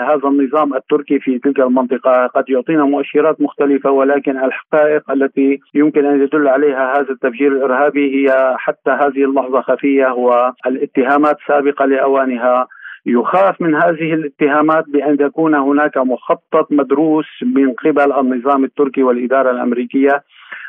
هذا 0.09 0.29
النظام 0.29 0.75
التركي 0.75 1.19
في 1.19 1.39
تلك 1.39 1.61
المنطقة. 1.61 2.27
قد 2.27 2.45
يعطينا 2.49 2.85
مؤشرات 2.85 3.41
مختلفة 3.41 3.91
ولكن 3.91 4.45
الحقائق 4.45 5.11
التي 5.11 5.61
يمكن 5.75 6.05
أن 6.05 6.23
يدل 6.23 6.49
عليها 6.49 6.93
هذا 6.97 7.11
التفجير 7.11 7.53
الإرهابي 7.53 8.17
هي 8.17 8.55
حتى 8.59 8.91
هذه 8.91 9.25
اللحظة 9.25 9.61
خفية 9.61 10.07
والاتهامات 10.07 11.37
سابقة 11.49 11.85
لأوانها. 11.85 12.67
يخاف 13.07 13.61
من 13.61 13.75
هذه 13.75 14.15
الاتهامات 14.15 14.85
بأن 14.89 15.17
يكون 15.21 15.55
هناك 15.55 15.97
مخطط 15.99 16.73
مدروس 16.73 17.27
من 17.43 17.73
قبل 17.73 18.13
النظام 18.13 18.65
التركي 18.65 19.03
والإدارة 19.03 19.51
الأمريكية 19.51 20.25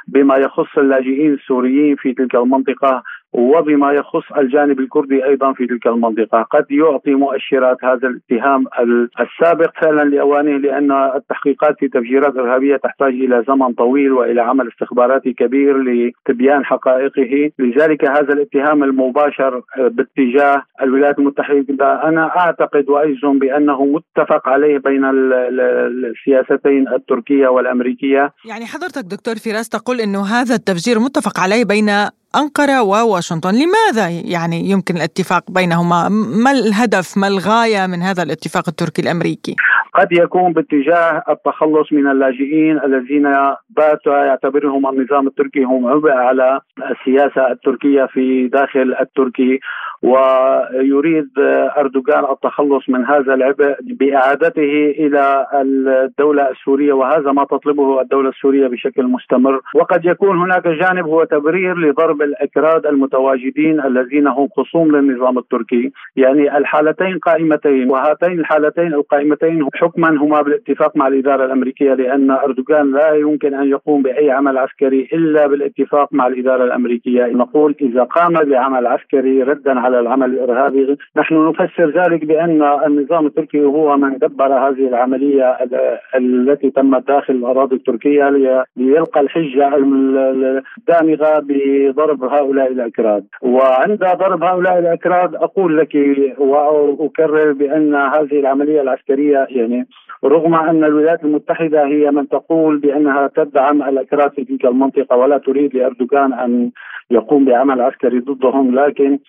بما 0.07 0.35
يخص 0.35 0.77
اللاجئين 0.77 1.33
السوريين 1.33 1.95
في 1.95 2.13
تلك 2.13 2.35
المنطقة 2.35 3.03
وبما 3.33 3.91
يخص 3.91 4.31
الجانب 4.37 4.79
الكردي 4.79 5.25
أيضا 5.25 5.53
في 5.53 5.67
تلك 5.67 5.87
المنطقة، 5.87 6.41
قد 6.41 6.65
يعطي 6.69 7.13
مؤشرات 7.13 7.77
هذا 7.83 8.07
الاتهام 8.07 8.65
السابق 9.19 9.71
فعلا 9.81 10.09
لأوانه 10.09 10.57
لأن 10.57 10.91
التحقيقات 10.91 11.75
في 11.79 11.87
تفجيرات 11.87 12.35
إرهابية 12.37 12.75
تحتاج 12.75 13.13
إلى 13.13 13.43
زمن 13.47 13.73
طويل 13.73 14.11
وإلى 14.11 14.41
عمل 14.41 14.67
استخباراتي 14.67 15.33
كبير 15.33 15.77
لتبيان 15.77 16.65
حقائقه، 16.65 17.51
لذلك 17.59 18.05
هذا 18.05 18.33
الاتهام 18.33 18.83
المباشر 18.83 19.61
باتجاه 19.77 20.63
الولايات 20.81 21.19
المتحدة 21.19 22.03
أنا 22.03 22.37
أعتقد 22.37 22.89
واجزم 22.89 23.39
بأنه 23.39 23.85
متفق 23.85 24.49
عليه 24.49 24.77
بين 24.77 25.05
السياستين 25.05 26.87
التركية 26.87 27.47
والأمريكية. 27.47 28.33
يعني 28.45 28.65
حضرتك 28.65 29.03
دكتور 29.05 29.35
فراس 29.35 29.69
تقول 29.69 30.01
إنه 30.01 30.25
هذا 30.25 30.55
التفجير 30.55 30.99
متفق 30.99 31.39
عليه 31.39 31.65
بين 31.65 31.89
أنقرة 32.35 32.81
وواشنطن. 32.83 33.53
لماذا 33.63 34.09
يعني 34.09 34.69
يمكن 34.69 34.95
الاتفاق 34.95 35.51
بينهما؟ 35.51 36.09
ما 36.43 36.51
الهدف؟ 36.51 37.17
ما 37.17 37.27
الغاية 37.27 37.87
من 37.87 38.01
هذا 38.01 38.23
الاتفاق 38.23 38.63
التركي 38.67 39.01
الأمريكي؟ 39.01 39.55
قد 39.93 40.07
يكون 40.11 40.53
باتجاه 40.53 41.23
التخلص 41.29 41.87
من 41.91 42.07
اللاجئين 42.11 42.79
الذين 42.85 43.23
بات 43.69 44.05
يعتبرهم 44.05 44.87
النظام 44.87 45.27
التركي 45.27 45.63
هم 45.63 45.87
عبء 45.87 46.11
على 46.11 46.59
السياسة 46.91 47.51
التركية 47.51 48.05
في 48.05 48.47
داخل 48.47 48.95
التركي. 49.01 49.59
ويريد 50.03 51.29
أردوغان 51.77 52.23
التخلص 52.31 52.89
من 52.89 53.05
هذا 53.05 53.33
العبء 53.33 53.75
بإعادته 53.81 54.95
إلى 54.99 55.47
الدولة 55.53 56.49
السورية 56.49 56.93
وهذا 56.93 57.31
ما 57.31 57.43
تطلبه 57.43 58.01
الدولة 58.01 58.29
السورية 58.29 58.67
بشكل 58.67 59.03
مستمر. 59.03 59.61
وقد 59.75 60.05
يكون 60.05 60.37
هناك 60.37 60.67
جانب 60.67 61.05
هو 61.05 61.23
تبرير 61.23 61.77
لضرب 61.77 62.21
الأكراد 62.21 62.85
المتواجدين 62.85 63.79
الذين 63.85 64.27
هم 64.27 64.47
خصوم 64.57 64.95
للنظام 64.95 65.37
التركي. 65.37 65.91
يعني 66.15 66.57
الحالتين 66.57 67.17
قائمتين 67.17 67.89
وهاتين 67.89 68.39
الحالتين 68.39 68.93
القائمتين 68.93 69.67
حكما 69.75 70.09
هما 70.09 70.41
بالاتفاق 70.41 70.97
مع 70.97 71.07
الإدارة 71.07 71.45
الأمريكية 71.45 71.93
لأن 71.93 72.31
أردوغان 72.31 72.91
لا 72.91 73.13
يمكن 73.13 73.53
أن 73.53 73.69
يقوم 73.69 74.01
بأي 74.01 74.31
عمل 74.31 74.57
عسكري 74.57 75.09
إلا 75.13 75.47
بالاتفاق 75.47 76.07
مع 76.11 76.27
الإدارة 76.27 76.63
الأمريكية. 76.63 77.25
نقول 77.25 77.75
إذا 77.81 78.03
قام 78.03 78.33
بعمل 78.33 78.87
عسكري 78.87 79.43
ردا 79.43 79.79
على 79.79 79.92
العمل 79.99 80.29
الإرهابي. 80.29 80.97
نحن 81.17 81.49
نفسر 81.49 81.89
ذلك 81.89 82.25
بأن 82.25 82.63
النظام 82.85 83.25
التركي 83.25 83.63
هو 83.63 83.97
من 83.97 84.17
دبر 84.17 84.53
هذه 84.53 84.87
العملية 84.87 85.57
التي 86.15 86.69
تمت 86.69 87.07
داخل 87.07 87.33
الأراضي 87.33 87.75
التركية 87.75 88.29
ليلقى 88.77 89.21
الحجة 89.21 89.75
الدامغة 89.75 91.39
بضرب 91.39 92.23
هؤلاء 92.23 92.71
الأكراد. 92.71 93.25
وعند 93.41 93.99
ضرب 93.99 94.43
هؤلاء 94.43 94.79
الأكراد 94.79 95.35
أقول 95.35 95.77
لك 95.77 95.95
واكرر 96.37 97.53
بأن 97.53 97.95
هذه 97.95 98.39
العملية 98.39 98.81
العسكرية 98.81 99.47
يعني 99.49 99.87
رغم 100.23 100.55
أن 100.55 100.83
الولايات 100.83 101.23
المتحدة 101.23 101.85
هي 101.85 102.11
من 102.11 102.29
تقول 102.29 102.77
بأنها 102.77 103.29
تدعم 103.35 103.83
الاكراد 103.83 104.31
في 104.31 104.43
تلك 104.43 104.65
المنطقة 104.65 105.17
ولا 105.17 105.37
تريد 105.37 105.75
لأردوغان 105.75 106.33
أن 106.33 106.71
يقوم 107.11 107.45
بعمل 107.45 107.81
عسكري 107.81 108.19
ضدهم 108.19 108.75
لكن 108.79 109.19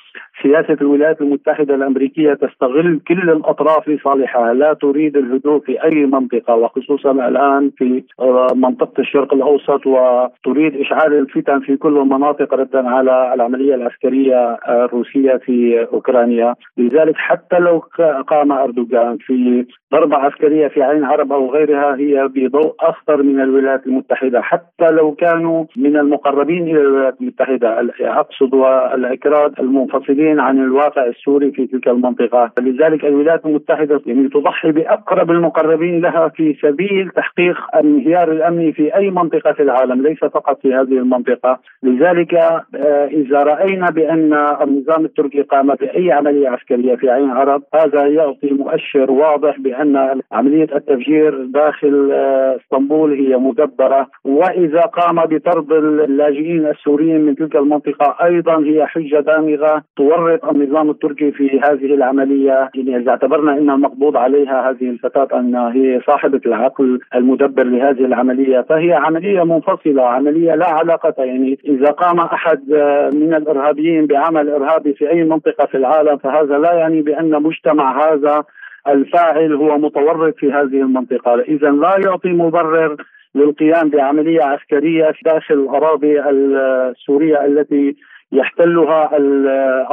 سياسة 0.42 0.76
الولايات 0.80 1.20
المتحدة 1.20 1.74
الأمريكية 1.74 2.34
تستغل 2.34 3.00
كل 3.08 3.30
الأطراف 3.30 3.88
لصالحها. 3.88 4.54
لا 4.54 4.72
تريد 4.72 5.16
الهدوء 5.16 5.60
في 5.60 5.84
أي 5.84 6.06
منطقة 6.06 6.54
وخصوصا 6.54 7.10
الآن 7.10 7.70
في 7.78 8.04
منطقة 8.54 9.00
الشرق 9.00 9.34
الأوسط 9.34 9.86
وتريد 9.86 10.80
إشعال 10.80 11.12
الفتن 11.12 11.60
في 11.60 11.76
كل 11.76 11.98
المناطق 11.98 12.54
ردا 12.54 12.88
على 12.88 13.34
العملية 13.34 13.74
العسكرية 13.74 14.58
الروسية 14.68 15.36
في 15.36 15.86
أوكرانيا. 15.92 16.54
لذلك 16.78 17.16
حتى 17.16 17.58
لو 17.58 17.78
قام 18.26 18.52
أردوغان 18.52 19.16
في 19.16 19.66
ضربة 19.92 20.16
عسكرية 20.16 20.68
في 20.68 20.83
عين 20.84 21.04
عرب 21.04 21.32
أو 21.32 21.50
غيرها 21.50 21.96
هي 21.96 22.28
بضوء 22.28 22.74
اخطر 22.80 23.22
من 23.22 23.40
الولايات 23.40 23.86
المتحدة 23.86 24.40
حتى 24.40 24.90
لو 24.90 25.12
كانوا 25.12 25.64
من 25.76 25.96
المقربين 25.96 26.62
إلى 26.62 26.80
الولايات 26.80 27.20
المتحدة. 27.20 27.92
اقصد 28.00 28.54
الاكراد 28.94 29.60
المنفصلين 29.60 30.40
عن 30.40 30.58
الواقع 30.58 31.06
السوري 31.06 31.52
في 31.52 31.66
تلك 31.66 31.88
المنطقة، 31.88 32.50
لذلك 32.60 33.04
الولايات 33.04 33.46
المتحدة 33.46 34.00
يعني 34.06 34.28
تضحي 34.28 34.72
بأقرب 34.72 35.30
المقربين 35.30 36.00
لها 36.00 36.28
في 36.28 36.54
سبيل 36.62 37.10
تحقيق 37.16 37.56
الانهيار 37.76 38.32
الامني 38.32 38.72
في 38.72 38.96
أي 38.96 39.10
منطقة 39.10 39.52
في 39.52 39.62
العالم، 39.62 40.02
ليس 40.02 40.18
فقط 40.18 40.60
في 40.62 40.74
هذه 40.74 40.98
المنطقة، 40.98 41.58
لذلك 41.82 42.34
إذا 43.10 43.42
رأينا 43.42 43.90
بأن 43.90 44.34
النظام 44.62 45.04
التركي 45.04 45.42
قام 45.42 45.74
بأي 45.74 46.12
عملية 46.12 46.48
عسكرية 46.48 46.96
في 46.96 47.10
عين 47.10 47.30
عرب، 47.30 47.62
هذا 47.74 48.06
يعطي 48.06 48.50
مؤشر 48.50 49.10
واضح 49.10 49.60
بأن 49.60 50.20
عملية 50.32 50.73
التفجير 50.74 51.44
داخل 51.44 52.10
آه، 52.12 52.56
اسطنبول 52.56 53.12
هي 53.12 53.36
مدبرة. 53.36 54.06
وإذا 54.24 54.80
قام 54.80 55.24
بطرد 55.24 55.72
اللاجئين 55.72 56.66
السوريين 56.66 57.20
من 57.20 57.36
تلك 57.36 57.56
المنطقة 57.56 58.24
أيضا 58.24 58.58
هي 58.64 58.86
حجة 58.86 59.20
دامغة 59.20 59.82
تورط 59.96 60.44
النظام 60.44 60.90
التركي 60.90 61.32
في 61.32 61.60
هذه 61.60 61.94
العملية. 61.94 62.70
يعني 62.74 62.96
إذا 62.96 63.10
اعتبرنا 63.10 63.52
إن 63.52 63.70
المقبوض 63.70 64.16
عليها 64.16 64.70
هذه 64.70 64.90
الفتاة 64.90 65.28
انها 65.38 65.72
هي 65.72 66.00
صاحبة 66.06 66.40
العقل 66.46 67.00
المدبر 67.14 67.64
لهذه 67.64 68.04
العملية 68.04 68.60
فهي 68.60 68.92
عملية 68.92 69.44
منفصلة 69.44 70.02
عملية 70.02 70.54
لا 70.54 70.66
علاقة. 70.66 71.14
يعني 71.18 71.58
إذا 71.64 71.90
قام 71.90 72.20
أحد 72.20 72.72
آه، 72.72 73.10
من 73.10 73.34
الإرهابيين 73.34 74.06
بعمل 74.06 74.50
إرهابي 74.50 74.92
في 74.94 75.10
أي 75.10 75.24
منطقة 75.24 75.66
في 75.66 75.76
العالم 75.76 76.16
فهذا 76.16 76.58
لا 76.58 76.72
يعني 76.72 77.02
بأن 77.02 77.42
مجتمع 77.42 78.12
هذا 78.12 78.44
الفاعل 78.88 79.52
هو 79.52 79.78
متورط 79.78 80.36
في 80.36 80.52
هذه 80.52 80.82
المنطقة، 80.82 81.40
إذا 81.40 81.70
لا 81.70 81.96
يعطي 82.04 82.28
مبرر 82.28 82.96
للقيام 83.34 83.88
بعملية 83.90 84.42
عسكرية 84.42 85.12
داخل 85.24 85.54
الأراضي 85.54 86.20
السورية 86.20 87.44
التي 87.44 87.96
يحتلها 88.34 89.10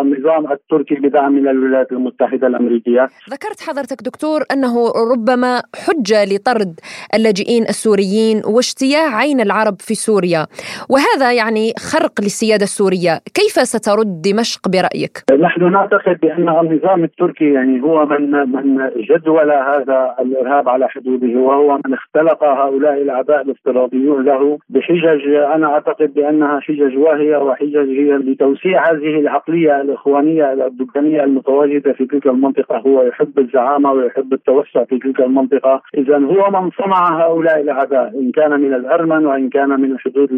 النظام 0.02 0.52
التركي 0.52 0.96
بدعم 0.96 1.32
من 1.32 1.48
الولايات 1.48 1.92
المتحدة 1.92 2.48
الأمريكية. 2.48 3.08
ذكرت 3.30 3.60
حضرتك 3.68 4.02
دكتور 4.06 4.42
أنه 4.54 4.74
ربما 5.14 5.62
حجه 5.86 6.26
لطرد 6.26 6.80
اللاجئين 7.16 7.64
السوريين 7.64 8.42
واجتياح 8.46 9.16
عين 9.16 9.42
العرب 9.42 9.76
في 9.80 9.96
سوريا، 9.96 10.48
وهذا 10.90 11.34
يعني 11.34 11.74
خرق 11.92 12.22
للسيادة 12.22 12.64
السورية، 12.64 13.14
كيف 13.34 13.56
سترد 13.74 14.22
دمشق 14.22 14.70
برأيك؟ 14.70 15.16
نحن 15.40 15.72
نعتقد 15.72 16.18
بأن 16.22 16.50
النظام 16.50 17.04
التركي 17.04 17.54
يعني 17.54 17.82
هو 17.82 18.06
من 18.06 18.32
من 18.32 18.90
جدول 19.10 19.52
هذا 19.52 20.16
الإرهاب 20.20 20.70
على 20.70 20.88
حدوده 20.90 21.40
وهو 21.40 21.80
من 21.86 21.94
اختلق 21.94 22.44
هؤلاء 22.44 23.02
الأعداء 23.02 23.42
الافتراضيون 23.42 24.26
له 24.26 24.58
بحجج 24.70 25.28
أنا 25.56 25.68
أعتقد 25.68 26.14
بأنها 26.14 26.60
حجج 26.60 26.98
واهية 26.98 27.38
وحجج 27.38 27.90
هي 28.00 28.16
لتوسيع 28.32 28.92
هذه 28.92 29.20
العقلية 29.20 29.82
الإخوانية 29.82 30.54
الاردوغانيه 30.54 31.24
المتواجدة 31.24 31.94
في 31.94 32.06
تلك 32.06 32.28
المنطقة 32.28 32.78
هو 32.78 33.04
يحب 33.04 33.40
الزعامة 33.40 33.92
ويحب 33.92 34.34
التوسع 34.34 34.84
في 34.84 35.00
تلك 35.00 35.20
المنطقة، 35.20 35.82
اذا 35.98 36.18
هو 36.18 36.62
من 36.62 36.70
صنع 36.72 37.22
هؤلاء 37.22 37.62
الأعداء 37.62 38.08
إن 38.20 38.32
كان 38.32 38.60
من 38.60 38.74
الأرمن 38.74 39.26
وإن 39.26 39.50
كان 39.50 39.70
من 39.70 39.92
الحدود 39.92 40.32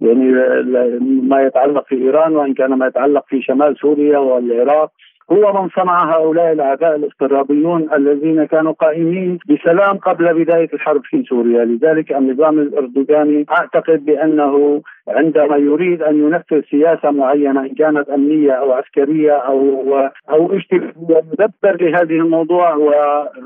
يعني 0.00 0.32
ما 1.00 1.42
يتعلق 1.42 1.84
في 1.88 1.94
إيران 1.94 2.36
وإن 2.36 2.54
كان 2.54 2.70
ما 2.74 2.86
يتعلق 2.86 3.24
في 3.28 3.42
شمال 3.42 3.76
سوريا 3.76 4.18
والعراق. 4.18 4.90
هو 5.32 5.62
من 5.62 5.68
صنع 5.68 6.16
هؤلاء 6.16 6.52
الأعداء 6.52 6.96
الافتراضيون 6.96 7.88
الذين 7.92 8.44
كانوا 8.44 8.72
قائمين 8.72 9.38
بسلام 9.48 9.96
قبل 9.96 10.44
بداية 10.44 10.68
الحرب 10.74 11.02
في 11.04 11.22
سوريا، 11.22 11.64
لذلك 11.64 12.12
النظام 12.12 12.58
الأردوغاني 12.58 13.46
أعتقد 13.50 14.04
بأنه 14.04 14.82
عندما 15.08 15.56
يريد 15.56 16.02
أن 16.02 16.16
ينفذ 16.16 16.60
سياسة 16.70 17.10
معينة 17.10 17.60
إن 17.60 17.74
كانت 17.74 18.08
أمنية 18.08 18.52
أو 18.52 18.72
عسكرية 18.72 19.32
أو 19.32 19.92
أو 20.30 20.52
اجتماعية 20.52 20.94
يدبر 21.08 21.84
لهذه 21.84 22.20
الموضوع. 22.20 22.76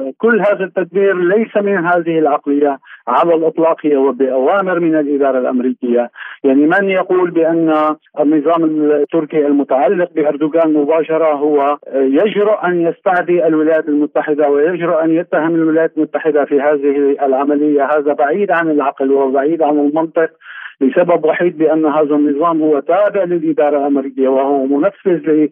وكل 0.00 0.40
هذا 0.40 0.64
التدبير 0.64 1.16
ليس 1.16 1.56
من 1.56 1.86
هذه 1.86 2.18
العقلية 2.18 2.78
على 3.08 3.34
الإطلاق 3.34 3.86
هو 3.86 4.12
باوامر 4.12 4.80
من 4.80 4.94
الإدارة 4.96 5.38
الأمريكية، 5.38 6.10
يعني 6.44 6.66
من 6.66 6.90
يقول 6.90 7.30
بأن 7.30 7.94
النظام 8.20 8.64
التركي 8.64 9.46
المتعلق 9.46 10.08
بأردوغان 10.14 10.72
مباشرة 10.72 11.32
هو 11.34 11.69
يجرؤ 11.94 12.64
أن 12.64 12.80
يستعدي 12.80 13.46
الولايات 13.46 13.88
المتحدة 13.88 14.48
ويجرؤ 14.48 15.04
أن 15.04 15.11
يتهم 15.11 15.54
الولايات 15.54 15.92
المتحدة 15.96 16.44
في 16.44 16.61
هذه 16.61 17.16
العملية، 17.26 17.85
هذا 17.85 18.12
بعيد 18.12 18.50
عن 18.50 18.70
العقل 18.70 19.12
وبعيد 19.12 19.62
عن 19.62 19.78
المنطق 19.78 20.30
لسبب 20.80 21.24
وحيد 21.24 21.59
بأن 21.59 21.87
هذا 21.87 22.14
النظام 22.14 22.62
هو 22.62 22.80
تابع 22.80 23.24
للإدارة 23.24 23.78
الأمريكية 23.78 24.28
وهو 24.28 24.66
منفذ 24.66 25.46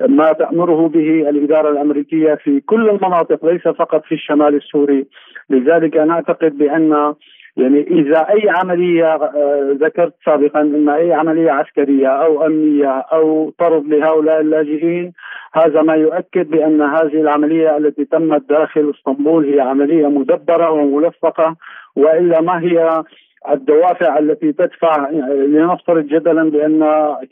ما 0.00 0.32
تأمره 0.32 0.88
به 0.88 1.28
الإدارة 1.28 1.70
الأمريكية 1.70 2.34
في 2.34 2.60
كل 2.60 2.90
المناطق 2.90 3.46
ليس 3.46 3.62
فقط 3.62 4.04
في 4.04 4.14
الشمال 4.14 4.54
السوري. 4.54 5.06
لذلك 5.50 5.96
أنا 5.96 6.12
أعتقد 6.12 6.58
بأن 6.58 7.14
يعني 7.56 7.80
إذا 7.80 8.18
أي 8.18 8.48
عملية 8.48 9.14
آه، 9.14 9.76
ذكرت 9.80 10.14
سابقا 10.24 10.60
أن 10.60 10.88
أي 10.88 11.12
عملية 11.12 11.50
عسكرية 11.50 12.08
أو 12.08 12.46
أمنية 12.46 12.88
أو 12.88 13.50
طرد 13.58 13.86
لهؤلاء 13.86 14.40
اللاجئين 14.40 15.12
هذا 15.54 15.82
ما 15.82 15.94
يؤكد 15.94 16.50
بأن 16.50 16.82
هذه 16.82 17.20
العملية 17.20 17.76
التي 17.76 18.04
تمت 18.04 18.48
داخل 18.48 18.92
إسطنبول 18.96 19.54
هي 19.54 19.60
عملية 19.60 20.06
مدبرة 20.06 20.70
وملفقة 20.70 21.56
وإلا 21.96 22.40
ما 22.40 22.60
هي 22.62 23.04
الدوافع 23.50 24.18
التي 24.18 24.52
تدفع 24.52 25.10
لنفترض 25.30 26.06
جدلا 26.06 26.50
بأن 26.50 26.80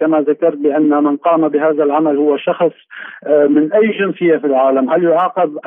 كما 0.01 0.21
ذكرت 0.21 0.57
بأن 0.57 1.05
من 1.05 1.17
قام 1.17 1.49
بهذا 1.49 1.85
العمل 1.85 2.17
هو 2.17 2.37
شخص 2.37 2.73
آه، 3.27 3.47
من 3.47 3.73
أي 3.73 3.89
جنسية 3.89 4.37
في 4.37 4.47
العالم، 4.47 4.91
هل 4.91 5.05
يعاقب 5.05 5.59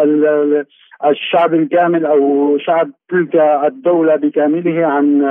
الشعب 1.06 1.54
الكامل 1.54 2.06
أو 2.06 2.58
شعب 2.58 2.90
تلك 3.10 3.36
الدولة 3.66 4.16
بكامله 4.16 4.86
عن 4.86 5.22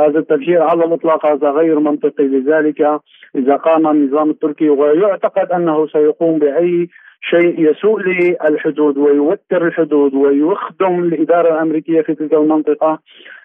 هذا 0.00 0.18
التفجير 0.18 0.62
على 0.62 0.84
الإطلاق؟ 0.84 1.26
هذا 1.26 1.50
غير 1.50 1.78
منطقي. 1.78 2.24
لذلك 2.24 3.00
إذا 3.36 3.56
قام 3.56 3.88
النظام 3.88 4.30
التركي 4.30 4.68
ويعتقد 4.68 5.52
أنه 5.52 5.86
سيقوم 5.86 6.38
بأي 6.38 6.88
شيء 7.22 7.70
يسوء 7.70 8.00
للحدود 8.02 8.98
ويوتر 8.98 9.66
الحدود 9.66 10.14
ويخدم 10.14 11.04
الإدارة 11.04 11.54
الأمريكية 11.54 12.02
في 12.02 12.14
تلك 12.14 12.32
المنطقة. 12.32 12.98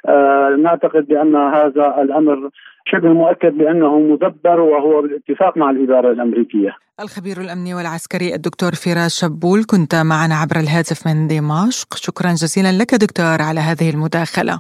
آه 0.08 0.56
نعتقد 0.64 1.08
بأن 1.08 1.36
هذا 1.36 2.02
الأمر 2.02 2.50
شبه 2.86 3.10
مؤكد 3.10 3.58
بأنه 3.58 4.00
مدبر 4.00 4.60
وهو 4.60 5.02
بالاتفاق 5.02 5.58
مع 5.58 5.70
الإدارة 5.70 6.12
الأمريكية. 6.12 6.76
الخبير 7.00 7.38
الأمني 7.42 7.74
والعسكري 7.74 8.36
الدكتور 8.36 8.72
فراس 8.72 9.20
شبول 9.22 9.64
كنت 9.64 9.96
معنا 9.96 10.36
عبر 10.36 10.56
الهاتف 10.56 11.08
من 11.08 11.28
دمشق. 11.28 11.94
شكرا 11.96 12.32
جزيلا 12.32 12.72
لك 12.72 12.96
دكتور 12.96 13.42
على 13.42 13.60
هذه 13.60 13.90
المداخلة. 13.90 14.60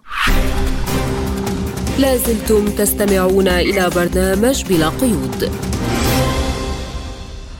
لازلتم 1.99 2.65
تستمعون 2.65 3.47
إلى 3.47 3.89
برنامج 3.95 4.57
بلا 4.69 4.89
قيود. 5.01 5.41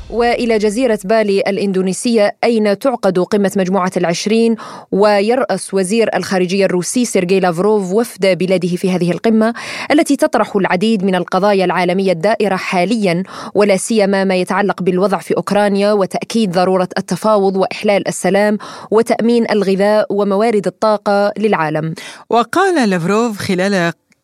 وإلى 0.10 0.58
جزيرة 0.58 1.00
بالي 1.06 1.40
الإندونيسية 1.48 2.36
أين 2.44 2.80
تعقد 2.80 3.20
قمة 3.20 3.52
مجموعة 3.58 3.92
العشرين؟ 3.98 4.56
ويرأس 4.92 5.74
وزير 5.74 6.10
الخارجية 6.16 6.66
الروسي 6.66 7.06
سيرجي 7.06 7.40
لافروف 7.40 7.94
وفد 7.94 8.38
بلاده 8.38 8.68
في 8.68 8.92
هذه 8.92 9.12
القمة 9.12 9.54
التي 9.92 10.16
تطرح 10.16 10.56
العديد 10.56 11.04
من 11.04 11.16
القضايا 11.16 11.66
العالمية 11.66 12.12
الدائرة 12.12 12.56
حاليا 12.56 13.24
ولا 13.56 13.78
سيما 13.78 14.24
ما 14.24 14.36
يتعلق 14.36 14.82
بالوضع 14.82 15.18
في 15.18 15.38
أوكرانيا 15.38 15.92
وتأكيد 15.94 16.52
ضرورة 16.52 16.90
التفاوض 16.98 17.56
وإحلال 17.56 18.08
السلام 18.08 18.58
وتأمين 18.92 19.52
الغذاء 19.52 20.14
وموارد 20.14 20.68
الطاقة 20.68 21.34
للعالم. 21.38 21.94
وقال 22.30 22.90
لافروف 22.90 23.38
خلال 23.38 23.74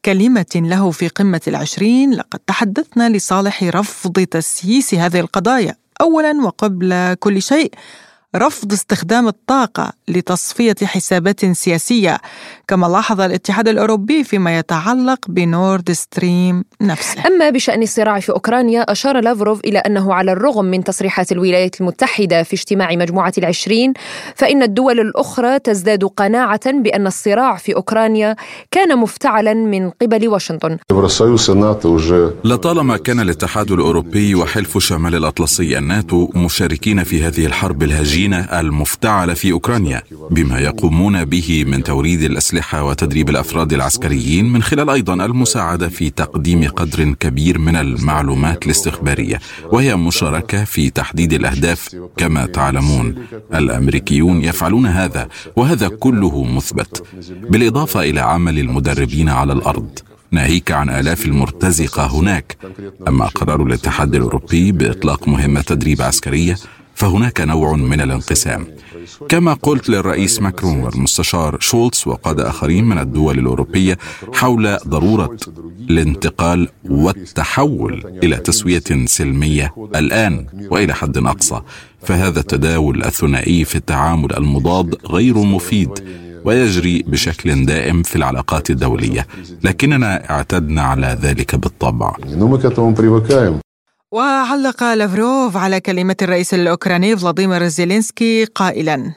كلمة 0.06 0.46
له 0.56 0.92
في 0.92 1.08
قمة 1.08 1.42
العشرين 1.48 2.14
لقد 2.14 2.40
تحدثنا 2.40 3.10
لصالح 3.10 3.64
رفض 3.64 4.14
تسييس 4.14 4.94
هذه 4.94 5.20
القضايا 5.20 5.76
أولا 6.02 6.42
وقبل 6.46 7.14
كل 7.20 7.42
شيء. 7.42 7.72
رفض 8.36 8.74
استخدام 8.74 9.28
الطاقة 9.28 9.94
لتصفية 10.08 10.76
حسابات 10.84 11.46
سياسية 11.46 12.18
كما 12.68 12.88
لاحظ 12.88 13.22
الاتحاد 13.22 13.68
الأوروبي 13.68 14.24
فيما 14.24 14.58
يتعلق 14.58 15.20
بنورد 15.28 15.92
ستريم 15.92 16.64
نفسه. 16.82 17.28
أما 17.28 17.50
بشأن 17.50 17.82
الصراع 17.82 18.20
في 18.20 18.32
أوكرانيا 18.32 18.82
أشار 18.82 19.20
لافروف 19.20 19.60
إلى 19.60 19.80
أنه 19.80 20.14
على 20.14 20.32
الرغم 20.32 20.66
من 20.66 20.84
تصريحات 20.84 21.32
الولايات 21.32 21.82
المتحدة 21.82 22.44
في 22.44 22.54
اجتماع 22.54 22.96
مجموعة 22.96 23.34
العشرين 23.38 23.94
فإن 24.36 24.64
الدول 24.64 25.00
الأخرى 25.00 25.60
تزداد 25.60 26.04
قناعة 26.04 26.72
بأن 26.72 27.08
الصراع 27.08 27.58
في 27.58 27.76
أوكرانيا 27.76 28.36
كان 28.72 28.98
مفتعلا 28.98 29.54
من 29.54 29.90
قبل 29.90 30.28
واشنطن. 30.28 30.78
لطالما 32.44 32.98
كان 32.98 33.20
الاتحاد 33.20 33.72
الأوروبي 33.72 34.36
وحلف 34.36 34.78
شمال 34.78 35.16
الأطلسي 35.16 35.78
الناتو 35.78 36.30
مشاركين 36.36 37.04
في 37.04 37.24
هذه 37.24 37.46
الحرب 37.46 37.84
الهجينة 37.84 38.21
المفتعلة 38.28 39.34
في 39.34 39.52
أوكرانيا 39.52 40.02
بما 40.32 40.60
يقومون 40.60 41.26
به 41.26 41.64
من 41.68 41.84
توريد 41.84 42.22
الأسلحة 42.22 42.84
وتدريب 42.84 43.30
الأفراد 43.30 43.74
العسكريين 43.74 44.54
من 44.54 44.64
خلال 44.64 44.90
أيضا 44.90 45.14
المساعدة 45.14 45.90
في 45.90 46.10
تقديم 46.10 46.68
قدر 46.68 47.14
كبير 47.20 47.60
من 47.60 47.76
المعلومات 47.76 48.66
الاستخبارية 48.66 49.40
وهي 49.72 49.96
مشاركة 49.96 50.64
في 50.64 50.90
تحديد 50.90 51.34
الأهداف 51.34 51.96
كما 52.18 52.46
تعلمون. 52.46 53.16
الأمريكيون 53.54 54.44
يفعلون 54.44 54.86
هذا 54.86 55.28
وهذا 55.56 55.88
كله 55.88 56.44
مثبت. 56.44 57.04
بالإضافة 57.50 58.02
إلى 58.02 58.20
عمل 58.20 58.60
المدربين 58.60 59.30
على 59.30 59.54
الأرض 59.54 60.00
ناهيك 60.32 60.72
عن 60.72 60.90
آلاف 60.90 61.26
المرتزقة 61.26 62.06
هناك. 62.06 62.58
أما 63.08 63.26
قرار 63.26 63.64
الاتحاد 63.64 64.16
الأوروبي 64.16 64.72
بإطلاق 64.72 65.28
مهمة 65.28 65.62
تدريب 65.62 66.02
عسكرية 66.02 66.56
فهناك 66.96 67.42
نوع 67.42 67.76
من 67.76 68.02
الانقسام. 68.02 68.68
كما 69.30 69.54
قلت 69.54 69.90
للرئيس 69.90 70.42
ماكرون 70.42 70.84
والمستشار 70.84 71.58
شولتز 71.60 72.04
وقاد 72.08 72.40
آخرين 72.40 72.86
من 72.86 72.98
الدول 72.98 73.40
الأوروبية 73.40 73.98
حول 74.34 74.78
ضرورة 74.88 75.38
الانتقال 75.90 76.68
والتحول 76.90 78.20
إلى 78.24 78.38
تسوية 78.38 78.84
سلمية 79.06 79.74
الآن 79.96 80.46
وإلى 80.72 80.94
حد 80.94 81.18
أقصى. 81.18 81.62
فهذا 82.02 82.40
التداول 82.40 83.04
الثنائي 83.04 83.64
في 83.66 83.76
التعامل 83.76 84.38
المضاد 84.38 84.96
غير 85.06 85.38
مفيد 85.38 85.90
ويجري 86.46 87.04
بشكل 87.08 87.66
دائم 87.66 88.04
في 88.04 88.16
العلاقات 88.16 88.70
الدولية. 88.70 89.28
لكننا 89.64 90.30
اعتدنا 90.30 90.82
على 90.82 91.18
ذلك 91.22 91.56
بالطبع. 91.56 92.16
وعلق 94.12 94.84
لافروف 94.84 95.58
على 95.58 95.80
كلمة 95.80 96.16
الرئيس 96.22 96.54
الأوكراني 96.54 97.18
فلاديمير 97.18 97.68
زيلينسكي 97.68 98.46
قائلا. 98.46 99.14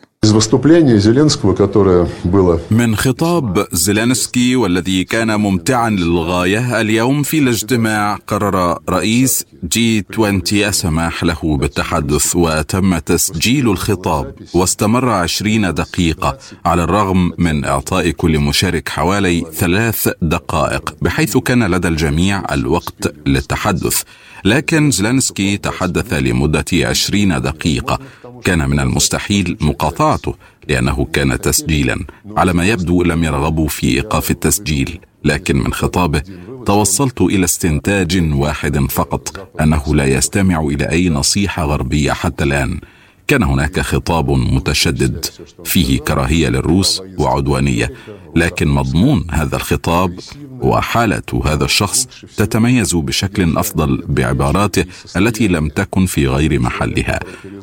من 2.70 2.96
خطاب 2.96 3.66
زيلينسكي 3.72 4.56
والذي 4.56 5.04
كان 5.04 5.40
ممتعا 5.40 5.90
للغاية 5.90 6.80
اليوم 6.80 7.22
في 7.22 7.38
الاجتماع 7.38 8.18
قرر 8.26 8.78
رئيس 8.88 9.44
جي 9.72 10.04
20 10.12 10.42
السماح 10.52 11.24
له 11.24 11.56
بالتحدث 11.56 12.36
وتم 12.36 12.98
تسجيل 12.98 13.70
الخطاب 13.70 14.34
واستمر 14.54 15.08
عشرين 15.08 15.74
دقيقة 15.74 16.38
على 16.64 16.84
الرغم 16.84 17.32
من 17.38 17.64
إعطاء 17.64 18.10
كل 18.10 18.38
مشارك 18.38 18.88
حوالي 18.88 19.44
ثلاث 19.54 20.08
دقائق 20.22 20.94
بحيث 21.02 21.36
كان 21.36 21.64
لدى 21.64 21.88
الجميع 21.88 22.42
الوقت 22.52 23.14
للتحدث. 23.26 24.02
لكن 24.44 24.90
زلنسكي 24.90 25.56
تحدث 25.56 26.12
لمدة 26.12 26.64
عشرين 26.72 27.42
دقيقة. 27.42 27.98
كان 28.44 28.70
من 28.70 28.80
المستحيل 28.80 29.56
مقاطعته 29.60 30.34
لأنه 30.68 31.04
كان 31.12 31.40
تسجيلا. 31.40 32.04
على 32.36 32.52
ما 32.52 32.66
يبدو 32.66 33.02
لم 33.02 33.24
يرغبوا 33.24 33.68
في 33.68 33.86
إيقاف 33.86 34.30
التسجيل 34.30 34.98
لكن 35.24 35.56
من 35.56 35.72
خطابه 35.72 36.22
توصلت 36.66 37.20
إلى 37.20 37.44
استنتاج 37.44 38.32
واحد 38.32 38.78
فقط 38.78 39.50
أنه 39.60 39.94
لا 39.94 40.04
يستمع 40.04 40.60
إلى 40.60 40.90
أي 40.90 41.08
نصيحة 41.08 41.64
غربية 41.64 42.12
حتى 42.12 42.44
الآن. 42.44 42.80
كان 43.26 43.42
هناك 43.42 43.80
خطاب 43.80 44.30
متشدد 44.30 45.26
فيه 45.64 45.98
كراهية 45.98 46.48
للروس 46.48 47.02
وعدوانية. 47.18 47.92
لكن 48.36 48.68
مضمون 48.68 49.26
هذا 49.30 49.56
الخطاب 49.56 50.18
وحالة 50.60 51.22
هذا 51.44 51.64
الشخص 51.64 52.08
تتميز 52.36 52.94
بشكل 52.94 53.58
أفضل 53.58 54.04
بعباراته 54.08 54.84
التي 55.16 55.48
لم 55.48 55.68
تكن 55.68 56.06
في 56.06 56.28
غير 56.28 56.60
محلها. 56.60 57.20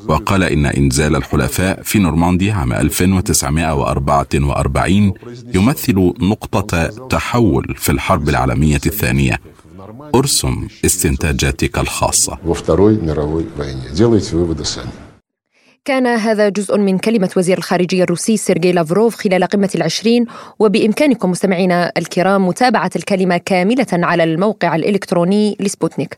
وقال 0.07 0.43
إن 0.43 0.65
إنزال 0.65 1.15
الحلفاء 1.15 1.81
في 1.83 1.99
نورماندي 1.99 2.51
عام 2.51 2.73
1944 2.73 5.13
يمثل 5.55 6.13
نقطة 6.19 6.85
تحول 7.09 7.75
في 7.77 7.91
الحرب 7.91 8.29
العالمية 8.29 8.81
الثانية. 8.85 9.39
أرسم 10.15 10.67
استنتاجاتك 10.85 11.79
الخاصة. 11.79 12.37
كان 15.85 16.07
هذا 16.07 16.49
جزء 16.49 16.77
من 16.77 16.97
كلمة 16.97 17.29
وزير 17.37 17.57
الخارجية 17.57 18.03
الروسي 18.03 18.37
سيرجي 18.37 18.71
لافروف 18.71 19.15
خلال 19.15 19.43
قمة 19.43 19.69
العشرين 19.75 20.25
وبإمكانكم 20.59 21.31
مستمعينا 21.31 21.91
الكرام 21.97 22.47
متابعة 22.47 22.91
الكلمة 22.95 23.37
كاملة 23.37 23.87
على 23.93 24.23
الموقع 24.23 24.75
الإلكتروني 24.75 25.57
لسبوتنيك. 25.59 26.17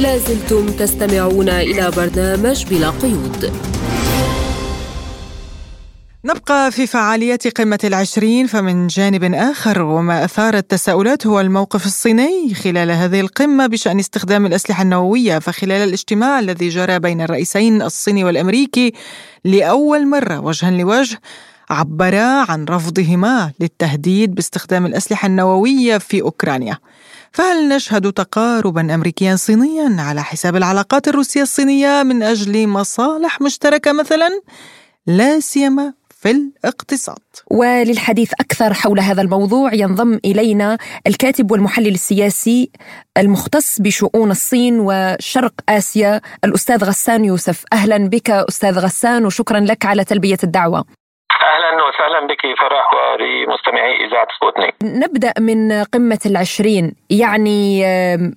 لازلتم 0.00 0.66
تستمعون 0.66 1.48
إلى 1.48 1.90
برنامج 1.96 2.64
بلا 2.66 2.90
قيود. 2.90 3.52
نبقى 6.28 6.72
في 6.72 6.86
فعاليات 6.86 7.58
قمة 7.60 7.78
العشرين 7.84 8.46
فمن 8.46 8.86
جانب 8.86 9.34
آخر 9.34 9.82
وما 9.82 10.24
أثار 10.24 10.54
التساؤلات 10.54 11.26
هو 11.26 11.40
الموقف 11.40 11.86
الصيني 11.86 12.54
خلال 12.54 12.90
هذه 12.90 13.20
القمة 13.20 13.66
بشأن 13.66 13.98
استخدام 13.98 14.46
الأسلحة 14.46 14.82
النووية 14.82 15.38
فخلال 15.38 15.88
الاجتماع 15.88 16.38
الذي 16.38 16.68
جرى 16.68 16.98
بين 16.98 17.20
الرئيسين 17.20 17.82
الصيني 17.82 18.24
والأمريكي 18.24 18.92
لأول 19.44 20.06
مرة 20.06 20.40
وجها 20.40 20.70
لوجه 20.70 21.20
عبرا 21.70 22.50
عن 22.50 22.64
رفضهما 22.64 23.52
للتهديد 23.60 24.34
باستخدام 24.34 24.86
الأسلحة 24.86 25.26
النووية 25.26 25.98
في 25.98 26.22
أوكرانيا 26.22 26.78
فهل 27.32 27.68
نشهد 27.68 28.12
تقاربا 28.12 28.94
أمريكيا 28.94 29.36
صينيا 29.36 29.96
على 29.98 30.22
حساب 30.22 30.56
العلاقات 30.56 31.08
الروسية 31.08 31.42
الصينية 31.42 32.02
من 32.02 32.22
أجل 32.22 32.66
مصالح 32.66 33.40
مشتركة 33.40 33.92
مثلا؟ 33.92 34.40
لا 35.06 35.40
سيما 35.40 35.92
في 36.20 36.30
الاقتصاد. 36.30 37.18
وللحديث 37.50 38.32
أكثر 38.40 38.74
حول 38.74 39.00
هذا 39.00 39.22
الموضوع 39.22 39.74
ينضم 39.74 40.18
إلينا 40.24 40.78
الكاتب 41.06 41.50
والمحلل 41.50 41.94
السياسي 41.94 42.70
المختص 43.18 43.80
بشؤون 43.80 44.30
الصين 44.30 44.80
وشرق 44.80 45.54
آسيا 45.68 46.20
الأستاذ 46.44 46.84
غسان 46.84 47.24
يوسف. 47.24 47.64
أهلا 47.72 48.08
بك 48.08 48.30
أستاذ 48.30 48.78
غسان 48.78 49.26
وشكرا 49.26 49.60
لك 49.60 49.84
على 49.84 50.04
تلبية 50.04 50.38
الدعوة. 50.44 50.84
وسهلا 51.98 52.26
بك 52.26 52.40
فرح 52.58 52.90
ولمستمعي 52.94 54.06
إذاعة 54.06 54.26
سبوتنيك. 54.40 54.74
نبدأ 54.82 55.32
من 55.38 55.72
قمة 55.72 56.18
العشرين، 56.26 56.92
يعني 57.10 57.84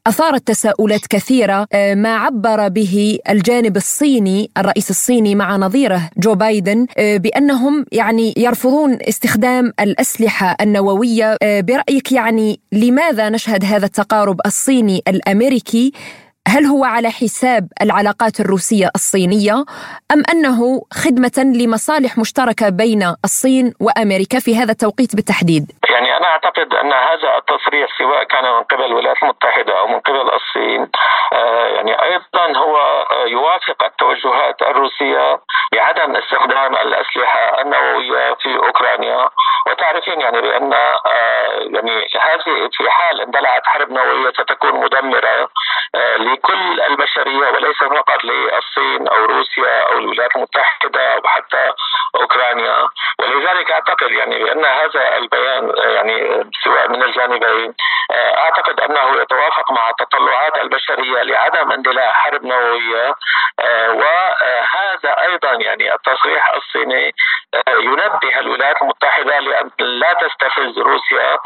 أثارت 0.07 0.47
تساؤلات 0.47 1.07
كثيرة 1.09 1.67
ما 1.93 2.15
عبر 2.15 2.67
به 2.67 3.19
الجانب 3.29 3.77
الصيني 3.77 4.49
الرئيس 4.57 4.89
الصيني 4.89 5.35
مع 5.35 5.55
نظيره 5.57 6.01
جو 6.17 6.35
بايدن 6.35 6.87
بأنهم 6.97 7.85
يعني 7.91 8.33
يرفضون 8.37 8.97
استخدام 9.09 9.73
الأسلحة 9.79 10.55
النووية، 10.61 11.37
برأيك 11.43 12.11
يعني 12.11 12.59
لماذا 12.71 13.29
نشهد 13.29 13.65
هذا 13.65 13.85
التقارب 13.85 14.41
الصيني 14.45 15.01
الأمريكي؟ 15.07 15.91
هل 16.47 16.65
هو 16.65 16.83
على 16.83 17.09
حساب 17.09 17.63
العلاقات 17.81 18.39
الروسية 18.39 18.87
الصينية 18.95 19.55
أم 20.13 20.23
أنه 20.33 20.81
خدمة 21.03 21.37
لمصالح 21.59 22.17
مشتركة 22.17 22.69
بين 22.69 23.03
الصين 23.25 23.73
وأمريكا 23.81 24.39
في 24.39 24.55
هذا 24.55 24.71
التوقيت 24.71 25.15
بالتحديد؟ 25.15 25.65
يعني 25.89 26.17
أنا 26.17 26.27
أعتقد 26.27 26.73
أن 26.73 26.93
هذا 26.93 27.37
التصريح 27.37 27.87
سواء 27.97 28.23
كان 28.23 28.43
من 28.43 28.63
قبل 28.63 28.83
الولايات 28.83 29.23
المتحدة 29.23 29.79
أو 29.79 29.87
من 29.87 29.99
قبل 29.99 30.29
الصين 30.39 30.89
آه، 31.33 31.67
يعني 31.67 32.03
أيضا 32.03 32.57
هو 32.57 32.77
آه، 32.77 33.25
يوافق 33.27 33.83
التوجهات 33.83 34.61
الروسية 34.61 35.39
بعدم 35.73 36.15
استخدام 36.15 36.75
الأسلحة 36.75 37.61
النوويه 37.61 38.33
في 38.33 38.57
أوكرانيا 38.57 39.29
وتعرفين 39.67 40.21
يعني 40.21 40.41
بأن 40.41 40.73
آه، 40.73 40.99
يعني 41.75 42.07
هذه 42.21 42.69
في 42.77 42.89
حال 42.89 43.21
اندلعت 43.21 43.61
حرب 43.65 43.91
نووية 43.91 44.31
ستكون 44.31 44.73
مدمرة 44.83 45.49
لكل 46.31 46.81
البشرية 46.81 47.49
وليس 47.49 47.77
فقط 47.77 48.23
للصين 48.23 49.07
أو 49.07 49.25
روسيا 49.25 49.81
أو 49.87 49.97
الولايات 49.97 50.35
المتحدة 50.35 51.13
أو 51.13 51.27
حتى 51.27 51.71
أوكرانيا. 52.15 52.87
ولذلك 53.19 53.71
أعتقد 53.71 54.11
يعني 54.11 54.43
بأن 54.43 54.65
هذا 54.65 55.17
البيان 55.17 55.73
يعني 55.77 56.43
سواء 56.63 56.89
من 56.89 57.03
الجانبين 57.03 57.73
أعتقد 58.13 58.79
أنه 58.79 59.21
يتوافق 59.21 59.71
مع 59.71 59.91
تطلعات 59.99 60.57
البشرية 60.57 61.21
لعدم 61.23 61.71
اندلاع 61.71 62.11
حرب 62.11 62.45
نووية 62.45 63.13
وهذا 63.89 65.21
أيضا 65.21 65.51
يعني 65.51 65.93
التصريح 65.93 66.53
الصيني 66.53 67.11
ينبه 67.67 68.39
الولايات 68.39 68.81
المتحدة 68.81 69.39
لأن 69.39 69.69
لا 69.79 70.13
تستفز 70.13 70.79
روسيا 70.79 71.37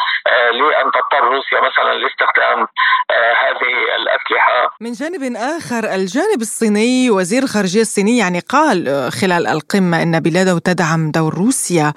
لأن 0.51 0.91
تضطر 0.91 1.23
روسيا 1.23 1.61
مثلا 1.61 1.93
لاستخدام 1.93 2.67
هذه 3.11 3.95
الأسلحة. 3.95 4.74
من 4.81 4.91
جانب 4.91 5.35
آخر 5.35 5.93
الجانب 5.93 6.41
الصيني 6.41 7.09
وزير 7.09 7.43
الخارجية 7.43 7.81
الصيني 7.81 8.17
يعني 8.17 8.39
قال 8.39 8.87
آه، 8.87 9.09
خلال 9.09 9.47
القمة 9.47 10.03
أن 10.03 10.19
بلاده 10.19 10.59
تدعم 10.59 11.11
دور 11.11 11.33
روسيا 11.33 11.93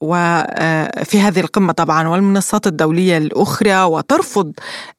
وفي 0.00 1.18
آه، 1.18 1.20
هذه 1.20 1.40
القمة 1.40 1.72
طبعا 1.72 2.08
والمنصات 2.08 2.66
الدولية 2.66 3.18
الأخرى 3.18 3.82
وترفض 3.82 4.52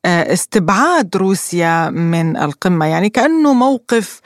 آه، 0.05 0.33
استبعاد 0.33 1.17
روسيا 1.17 1.89
من 1.89 2.37
القمة. 2.37 2.85
يعني 2.85 3.09
كأنه 3.09 3.53
موقف 3.53 4.21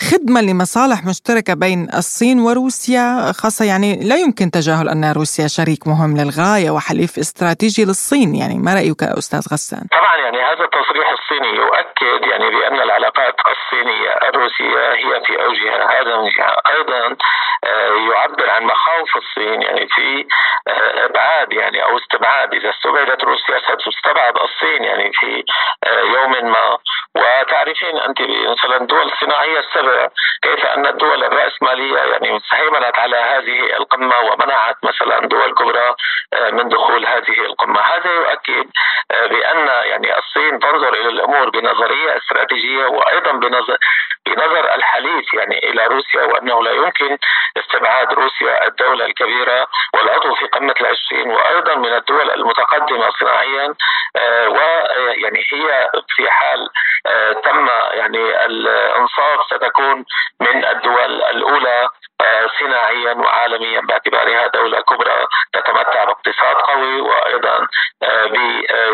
خدمة 0.00 0.40
لمصالح 0.40 0.98
مشتركة 1.10 1.54
بين 1.54 1.88
الصين 2.00 2.40
وروسيا 2.40 3.32
خاصة 3.40 3.64
يعني 3.64 3.90
لا 4.08 4.16
يمكن 4.16 4.50
تجاهل 4.50 4.88
أن 4.88 5.12
روسيا 5.12 5.46
شريك 5.46 5.86
مهم 5.86 6.12
للغاية 6.20 6.70
وحليف 6.70 7.18
استراتيجي 7.18 7.84
للصين 7.84 8.34
يعني 8.34 8.56
ما 8.64 8.74
رأيك 8.74 9.02
أستاذ 9.02 9.42
غسان؟ 9.52 9.84
طبعا 9.98 10.16
يعني 10.24 10.38
هذا 10.50 10.64
التصريح 10.68 11.08
الصيني 11.18 11.50
يؤكد 11.62 12.20
يعني 12.30 12.46
بأن 12.50 12.78
العلاقات 12.86 13.36
الصينية 13.54 14.12
الروسية 14.28 14.82
هي 15.02 15.12
في 15.26 15.34
أوجها 15.44 15.78
هذا 15.94 16.16
من 16.16 16.28
جهة. 16.36 16.56
أيضا 16.74 17.16
آه، 17.64 17.94
يعبر 18.10 18.50
عن 18.50 18.62
مخاوف 18.64 19.16
الصين 19.16 19.62
يعني 19.62 19.88
في 19.88 20.26
آه، 20.68 21.04
إبعاد 21.04 21.52
يعني 21.52 21.84
أو 21.84 21.98
استبعاد. 21.98 22.54
إذا 22.54 22.70
استبعدت 22.70 23.24
روسيا 23.24 23.58
ستستبعد 23.68 24.34
الصين 24.46 24.84
يعني 24.84 25.12
في 25.12 25.44
آه، 25.84 26.00
يوم 26.14 26.32
ما. 26.52 26.78
وتعرفين 27.16 27.74
تعرفين 27.74 27.96
أنت 27.98 28.20
مثلا 28.54 28.76
الدول 28.80 29.12
الصناعيه 29.12 29.58
السبع 29.84 30.08
كيف 30.42 30.66
أن 30.66 30.86
الدول 30.86 31.24
الرأسمالية 31.24 31.98
يعني 31.98 32.40
هيمنت 32.52 32.98
على 32.98 33.16
هذه 33.16 33.76
القمة 33.76 34.20
ومنعت 34.20 34.76
مثلا 34.82 35.20
دول 35.20 35.54
كبرى 35.54 35.94
آه، 36.32 36.50
من 36.50 36.68
دخول 36.68 37.06
هذه 37.06 37.44
القمة، 37.44 37.80
هذا 37.80 38.10
يؤكد 38.12 38.70
آه، 39.10 39.26
بأن 39.26 39.66
يعني 39.66 40.18
الصين 40.18 40.58
تنظر 40.58 40.94
إلى 40.94 41.08
الأمور 41.08 41.50
بنظرية 41.50 42.16
استراتيجية 42.16 42.86
وأيضا 42.86 43.32
بنظر 43.32 43.76
بنظر 44.26 44.74
الحليف 44.74 45.34
يعني 45.34 45.58
إلى 45.58 45.86
روسيا 45.86 46.24
وأنه 46.24 46.62
لا 46.62 46.72
يمكن 46.72 47.18
استبعاد 47.56 48.12
روسيا 48.12 48.66
الدولة 48.66 49.04
الكبيرة 49.04 49.66
والعضو 49.94 50.34
في 50.34 50.46
قمة 50.46 50.74
العشرين 50.80 51.30
وأيضا 51.30 51.74
من 51.74 51.92
الدول 51.94 52.30
المتقدمة 52.30 53.10
صناعيا 53.20 53.74
آه، 54.16 54.48
ويعني 54.48 55.44
هي 55.52 55.90
في 56.16 56.30
حال 56.30 56.68
تم 57.44 57.68
يعني 57.92 58.46
الانصاف 58.46 59.40
ستكون 59.74 60.04
من 60.40 60.64
الدول 60.64 61.22
الأولى 61.30 61.88
آه، 62.20 62.46
صناعيا 62.60 63.14
وعالميا 63.14 63.80
باعتبارها 63.80 64.46
دوله 64.54 64.80
كبرى 64.80 65.26
تتمتع 65.52 66.04
باقتصاد 66.04 66.56
قوي 66.56 67.00
وأيضا 67.00 67.66
ب 68.30 68.34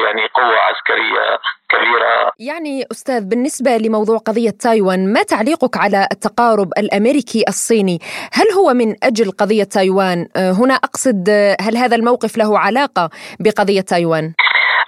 يعني 0.05 0.27
قوة 0.35 0.59
عسكرية 0.59 1.39
كبيرة. 1.69 2.33
يعني 2.39 2.85
أستاذ 2.93 3.29
بالنسبة 3.29 3.77
لموضوع 3.77 4.19
قضية 4.19 4.51
تايوان 4.51 5.13
ما 5.13 5.23
تعليقك 5.23 5.77
على 5.77 6.07
التقارب 6.13 6.69
الأمريكي 6.79 7.45
الصيني؟ 7.49 7.99
هل 8.33 8.47
هو 8.53 8.75
من 8.75 8.97
أجل 9.03 9.31
قضية 9.31 9.65
تايوان؟ 9.65 10.29
هنا 10.37 10.75
أقصد 10.75 11.29
هل 11.61 11.77
هذا 11.77 11.97
الموقف 11.97 12.39
له 12.39 12.59
علاقة 12.59 13.11
بقضية 13.41 13.81
تايوان؟ 13.81 14.35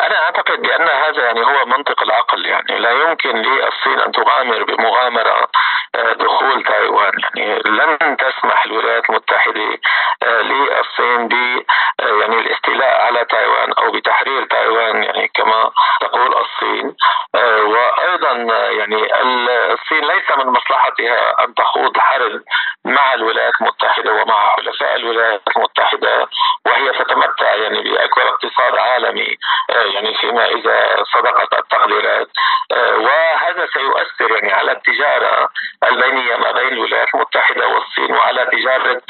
أنا 0.01 0.17
أعتقد 0.17 0.42
بأن 0.57 0.89
هذا 0.89 1.25
يعني 1.25 1.41
هو 1.41 1.67
منطق 1.67 2.03
العقل 2.03 2.47
يعني. 2.47 2.79
لا 2.79 2.91
يمكن 2.91 3.37
للصين 3.37 3.99
أن 4.07 4.13
تغامر 4.13 4.65
بمغامرة 4.65 5.49
آه، 5.95 6.13
دخول 6.13 6.65
تايوان. 6.65 7.13
يعني 7.37 7.59
لن 7.65 8.17
تسمح 8.17 8.65
الولايات 8.65 9.11
المتحدة 9.11 9.79
آه، 10.23 10.41
للصين 10.43 11.29
ب 11.29 11.35
آه، 12.01 12.21
يعني 12.21 12.39
الاستيلاء 12.39 13.01
على 13.01 13.25
تايوان 13.25 13.73
أو 13.73 13.91
بتحرير 13.91 14.45
تايوان 14.45 15.03
يعني 15.03 15.31
كما 15.35 15.71
تقول 16.01 16.35
الصين. 16.37 16.97
وأيضا 17.65 18.33
يعني 18.71 19.23
الصين 19.73 20.05
ليس 20.05 20.31
من 20.39 20.47
مصلحتها 20.47 21.45
أن 21.45 21.55
تخوض 21.55 21.99
حرب 21.99 22.43
مع 22.85 23.15
الولايات 23.15 23.53
المتحدة 23.61 24.13
ومع 24.13 24.57
حلفاء 24.57 24.97
الولايات 24.97 25.43
المتحدة 25.57 26.29
وهي 26.67 26.91
تتمتع 26.91 27.55
يعني 27.55 27.83
بأكبر 27.83 28.29
اقتصاد 28.29 28.77
عالمي 28.77 29.37
يعني 29.69 30.15
فيما 30.15 30.42
إذا 30.57 30.79
صدقت 31.15 31.53
التقديرات 31.63 32.29
وهذا 33.05 33.65
سيؤثر 33.75 34.35
يعني 34.35 34.53
على 34.53 34.73
التجارة 34.73 35.49
البينية 35.91 36.37
ما 36.37 36.53
بين 36.53 36.73
الولايات 36.73 37.09
المتحدة 37.15 37.65
والصين 37.73 38.11
وعلى 38.17 38.47
تجارة 38.53 39.01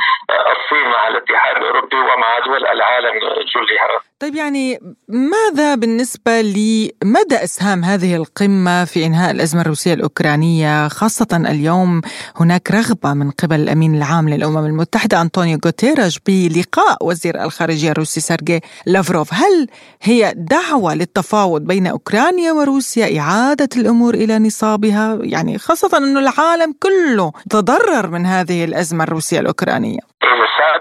الصين 0.54 0.86
مع 0.94 1.08
الاتحاد 1.08 1.56
الأوروبي 1.56 1.96
ومع 1.96 2.38
دول 2.46 2.66
العالم 2.66 3.12
كلها. 3.54 4.00
طيب 4.20 4.34
يعني 4.34 4.78
ماذا 5.08 5.74
بالنسبة 5.74 6.40
لمدى 6.40 7.36
أسهام 7.44 7.84
هذه 7.84 8.16
القمة 8.16 8.84
في 8.84 9.06
إنهاء 9.06 9.30
الأزمة 9.30 9.60
الروسية 9.60 9.94
الأوكرانية؟ 9.94 10.88
خاصة 10.88 11.26
اليوم 11.32 12.00
هناك 12.40 12.70
رغبة 12.70 13.14
من 13.14 13.30
قبل 13.30 13.56
الأمين 13.56 13.94
العام 13.94 14.28
للأمم 14.28 14.66
المتحدة 14.66 15.20
أنطونيو 15.20 15.58
غوتيريش 15.64 16.18
بلقاء 16.26 16.96
وزير 17.02 17.42
الخارجية 17.42 17.90
الروسي 17.90 18.20
سيرجي 18.20 18.60
لافروف، 18.86 19.34
هل 19.34 19.68
هي 20.02 20.32
دعوة 20.36 20.94
للتفاوض 20.94 21.21
بين 21.66 21.86
أوكرانيا 21.86 22.52
وروسيا 22.52 23.20
إعادة 23.20 23.68
الأمور 23.76 24.14
إلى 24.14 24.38
نصابها؟ 24.38 25.18
يعني 25.20 25.58
خاصة 25.58 25.98
إنه 25.98 26.20
العالم 26.20 26.74
كله 26.82 27.32
تضرر 27.50 28.06
من 28.14 28.26
هذه 28.26 28.64
الأزمة 28.64 29.04
الروسية 29.04 29.40
الأوكرانية؟ 29.40 30.12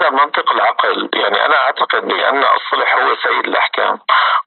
هذا 0.02 0.10
منطق 0.10 0.52
العقل. 0.52 1.10
يعني 1.14 1.46
أنا 1.46 1.56
أعتقد 1.56 2.02
بأن 2.08 2.44
الصلح 2.58 2.96
هو 2.96 3.16
سيد 3.24 3.46
الأحكام 3.46 4.00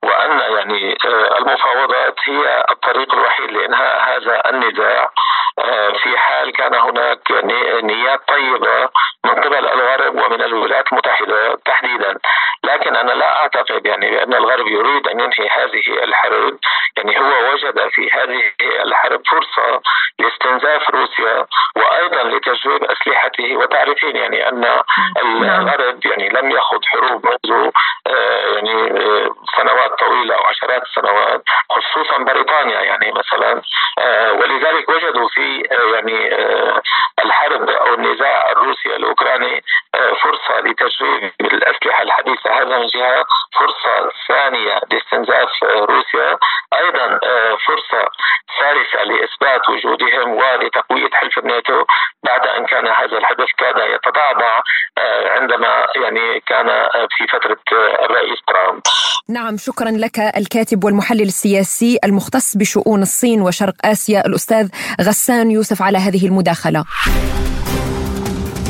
وأن 0.03 0.31
يعني 0.57 0.99
آه، 1.05 1.39
المفاوضات 1.39 2.15
هي 2.29 2.65
الطريق 2.71 3.15
الوحيد 3.15 3.51
لإنهاء 3.51 3.95
هذا 4.11 4.51
النزاع. 4.51 5.11
في 6.03 6.19
حال 6.19 6.53
كان 6.53 6.75
هناك 6.75 7.31
نيات 7.83 8.21
طيبة 8.29 8.89
من 9.25 9.35
قبل 9.35 9.67
الغرب 9.69 10.15
ومن 10.15 10.43
الولايات 10.43 10.93
المتحدة 10.93 11.59
تحديدا. 11.65 12.19
لكن 12.65 12.97
أنا 12.97 13.13
لا 13.13 13.37
أعتقد 13.37 13.87
يعني 13.87 14.11
بأن 14.11 14.35
الغرب 14.35 14.67
يريد 14.67 15.09
أن 15.09 15.21
ينهي 15.21 15.49
هذه 15.51 16.05
الحرب 16.05 16.59
يعني 16.97 17.21
هو 17.21 17.53
وجد 17.53 17.89
في 17.89 18.11
هذه 18.11 18.43
الحرب 18.83 19.21
فرصة 19.31 19.81
لاستنزاف 20.19 20.91
روسيا 20.91 21.47
وأيضا 21.77 22.23
لتجويب 22.23 22.85
أسلحته. 22.85 23.57
وتعرفين 23.57 24.17
يعني 24.17 24.49
أن 24.49 24.61
نعم. 24.61 24.83
الغرب 25.23 26.07
يعني 26.07 26.29
لم 26.29 26.51
يخض 26.51 26.81
حروب 26.85 27.27
منذ 27.27 27.71
آه، 28.07 28.47
يعني 28.55 28.91
آه، 28.91 29.31
سنوات 29.57 29.99
طويلة 29.99 30.35
أو 30.35 30.45
عشرات 30.45 30.83
السنوات 30.83 31.43
خصوصا 31.71 32.19
بريطانيا 32.19 32.81
يعني 32.81 33.13
مثلا. 33.13 33.63
آه، 33.99 34.33
ولذلك 34.33 34.89
وجدوا 34.89 35.29
في 35.29 35.44
يعني 35.95 36.19
الحرب 37.25 37.69
أو 37.69 37.95
النزاع 37.95 38.51
الروسي 38.53 38.97
الأوكراني 38.97 39.63
فرصة 40.23 40.55
لتجريب 40.65 41.33
الاسلحه 41.41 42.03
الحديثة. 42.03 42.49
هذا 42.59 42.79
من 42.79 42.87
جهة 42.95 43.25
فرصة 43.59 43.95
ثانية 44.29 44.81
لاستنزاف 44.91 45.51
روسيا. 45.65 46.39
أيضا 46.83 47.07
فرصة 47.67 48.03
ثالثة 48.61 49.01
لإثبات 49.05 49.63
وجودهم 49.69 50.29
ولتقوية 50.41 51.11
حلف 51.13 51.39
الناتو. 51.39 51.85
بعد 52.25 52.47
أن 52.47 52.67
كان 52.67 52.87
هذا 52.89 53.19
الحدث 53.19 53.51
كاد 53.59 53.77
يتضعضع 53.95 54.61
عندما 55.37 55.87
يعني 56.03 56.41
كان 56.41 56.67
في 57.17 57.27
فترة 57.27 57.63
الرئيس 58.05 58.39
ترامب. 58.49 58.83
نعم 59.29 59.57
شكرا 59.57 59.91
لك 59.91 60.19
الكاتب 60.41 60.85
والمحلل 60.85 61.29
السياسي 61.35 61.99
المختص 62.05 62.57
بشؤون 62.57 63.03
الصين 63.03 63.43
وشرق 63.43 63.75
آسيا 63.85 64.21
الأستاذ 64.27 64.69
غسان 65.01 65.34
يوسف 65.43 65.83
على 65.83 65.99
هذه 65.99 66.27
المداخلة. 66.27 66.85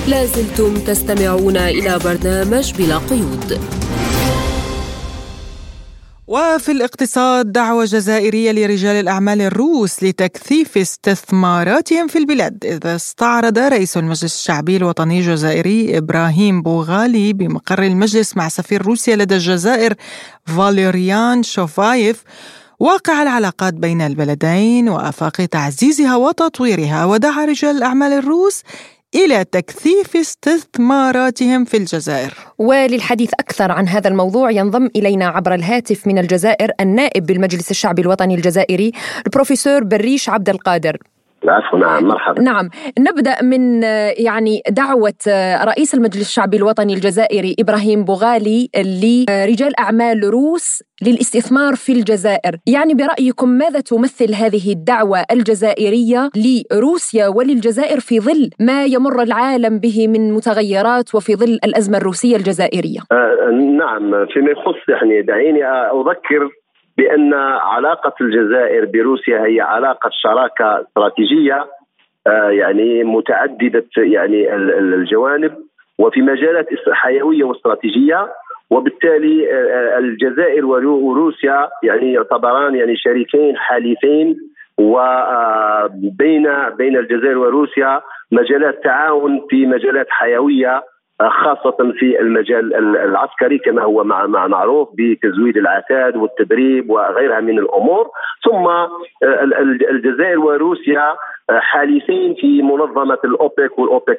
لازلتم 0.08 0.74
تستمعون 0.74 1.56
إلى 1.56 1.98
برنامج 1.98 2.72
بلا 2.74 2.98
قيود. 2.98 3.60
وفي 6.26 6.72
الاقتصاد 6.72 7.52
دعوة 7.52 7.84
جزائرية 7.84 8.52
لرجال 8.52 8.96
الأعمال 8.96 9.40
الروس 9.40 10.02
لتكثيف 10.02 10.78
استثماراتهم 10.78 12.08
في 12.08 12.18
البلاد 12.18 12.64
إذا 12.64 12.96
استعرض 12.96 13.58
رئيس 13.58 13.96
المجلس 13.96 14.24
الشعبي 14.24 14.76
الوطني 14.76 15.18
الجزائري 15.18 15.98
إبراهيم 15.98 16.62
بوغالي 16.62 17.32
بمقر 17.32 17.82
المجلس 17.82 18.36
مع 18.36 18.48
سفير 18.48 18.82
روسيا 18.82 19.16
لدى 19.16 19.34
الجزائر 19.34 19.94
فاليريان 20.46 21.42
شوفايف 21.42 22.24
واقع 22.80 23.22
العلاقات 23.22 23.74
بين 23.74 24.00
البلدين 24.00 24.88
وآفاق 24.88 25.30
تعزيزها 25.30 26.16
وتطويرها 26.16 27.04
ودعا 27.04 27.44
رجال 27.44 27.76
الأعمال 27.76 28.12
الروس 28.12 28.62
إلى 29.14 29.44
تكثيف 29.44 30.16
استثماراتهم 30.16 31.64
في 31.64 31.76
الجزائر. 31.76 32.34
وللحديث 32.58 33.30
أكثر 33.34 33.72
عن 33.72 33.88
هذا 33.88 34.08
الموضوع 34.08 34.50
ينضم 34.50 34.88
إلينا 34.96 35.26
عبر 35.26 35.54
الهاتف 35.54 36.06
من 36.06 36.18
الجزائر 36.18 36.70
النائب 36.80 37.26
بالمجلس 37.26 37.70
الشعبي 37.70 38.02
الوطني 38.02 38.34
الجزائري 38.34 38.92
البروفيسور 39.26 39.84
بريش 39.84 40.28
عبد 40.28 40.48
القادر. 40.48 40.98
العفو 41.44 41.76
نعم 41.76 42.04
مرحبا. 42.04 42.42
نعم 42.42 42.70
نبدأ 42.98 43.42
من 43.42 43.82
يعني 44.18 44.62
دعوة 44.70 45.12
رئيس 45.64 45.94
المجلس 45.94 46.20
الشعبي 46.20 46.56
الوطني 46.56 46.94
الجزائري 46.94 47.56
إبراهيم 47.60 48.04
بوغالي 48.04 48.68
لرجال 48.76 49.80
أعمال 49.80 50.24
روس 50.24 50.82
للاستثمار 51.06 51.74
في 51.74 51.92
الجزائر. 51.92 52.56
يعني 52.66 52.94
برأيكم 52.94 53.48
ماذا 53.48 53.80
تمثل 53.80 54.34
هذه 54.34 54.72
الدعوة 54.72 55.24
الجزائرية 55.32 56.30
لروسيا 56.36 57.28
وللجزائر 57.28 58.00
في 58.00 58.20
ظل 58.20 58.50
ما 58.60 58.84
يمر 58.84 59.22
العالم 59.22 59.78
به 59.78 60.08
من 60.08 60.32
متغيرات 60.32 61.14
وفي 61.14 61.36
ظل 61.36 61.58
الأزمة 61.64 61.98
الروسية 61.98 62.36
الجزائرية؟ 62.36 63.00
آه 63.12 63.50
نعم 63.78 64.26
فيما 64.26 64.50
يخص 64.50 64.88
يعني 64.88 65.22
دعيني 65.22 65.64
أذكر 65.64 66.63
بأن 66.98 67.34
علاقة 67.62 68.12
الجزائر 68.20 68.84
بروسيا 68.84 69.44
هي 69.46 69.60
علاقة 69.60 70.10
شراكة 70.12 70.80
استراتيجية 70.80 71.66
آه، 72.26 72.50
يعني 72.50 73.04
متعددة 73.04 73.84
يعني 73.96 74.54
الجوانب 74.54 75.52
وفي 75.98 76.22
مجالات 76.22 76.66
حيوية 76.92 77.44
واستراتيجية 77.44 78.28
وبالتالي 78.70 79.52
آه، 79.52 79.96
آه، 79.96 79.98
الجزائر 79.98 80.66
وروسيا 80.66 81.68
يعني 81.82 82.12
يعتبران 82.12 82.74
يعني 82.74 82.96
شريكين 82.96 83.56
حليفين 83.56 84.36
وبين 84.78 86.46
بين 86.78 86.96
الجزائر 86.96 87.38
وروسيا 87.38 88.00
مجالات 88.32 88.84
تعاون 88.84 89.46
في 89.50 89.66
مجالات 89.66 90.06
حيوية 90.10 90.82
خاصة 91.22 91.92
في 91.98 92.20
المجال 92.20 92.74
العسكري 92.96 93.58
كما 93.58 93.82
هو 93.82 94.04
معروف 94.48 94.88
بتزويد 94.98 95.56
العتاد 95.56 96.16
والتدريب 96.16 96.90
وغيرها 96.90 97.40
من 97.40 97.58
الأمور. 97.58 98.08
ثم 98.44 98.68
الجزائر 99.90 100.38
وروسيا 100.38 101.16
حالفين 101.50 102.34
في 102.34 102.62
منظمة 102.62 103.18
الأوبك 103.24 103.78
والأوبك 103.78 104.18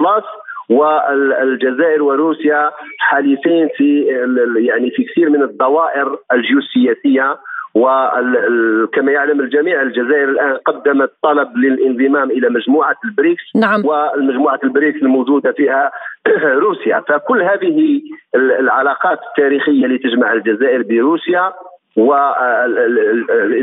بلس. 0.00 0.24
والجزائر 0.70 2.02
وروسيا 2.02 2.70
حالفين 2.98 3.68
في 3.76 4.02
يعني 4.56 4.90
في 4.90 5.04
كثير 5.04 5.30
من 5.30 5.42
الدوائر 5.42 6.18
الجيوسياسية 6.32 7.38
وكما 7.76 9.12
يعلم 9.12 9.40
الجميع 9.40 9.82
الجزائر 9.82 10.28
الآن 10.28 10.56
قدمت 10.56 11.12
طلب 11.22 11.56
للانضمام 11.56 12.30
إلى 12.30 12.48
مجموعة 12.48 12.96
البريكس 13.04 13.42
نعم. 13.56 13.86
والمجموعة 13.86 14.60
البريكس 14.64 15.02
الموجودة 15.02 15.52
فيها 15.52 15.90
روسيا 16.66 17.04
فكل 17.08 17.42
هذه 17.42 18.00
العلاقات 18.34 19.18
التاريخية 19.28 19.84
اللي 19.84 19.98
تجمع 19.98 20.32
الجزائر 20.32 20.82
بروسيا 20.82 21.52
والالتقاء 21.96 23.58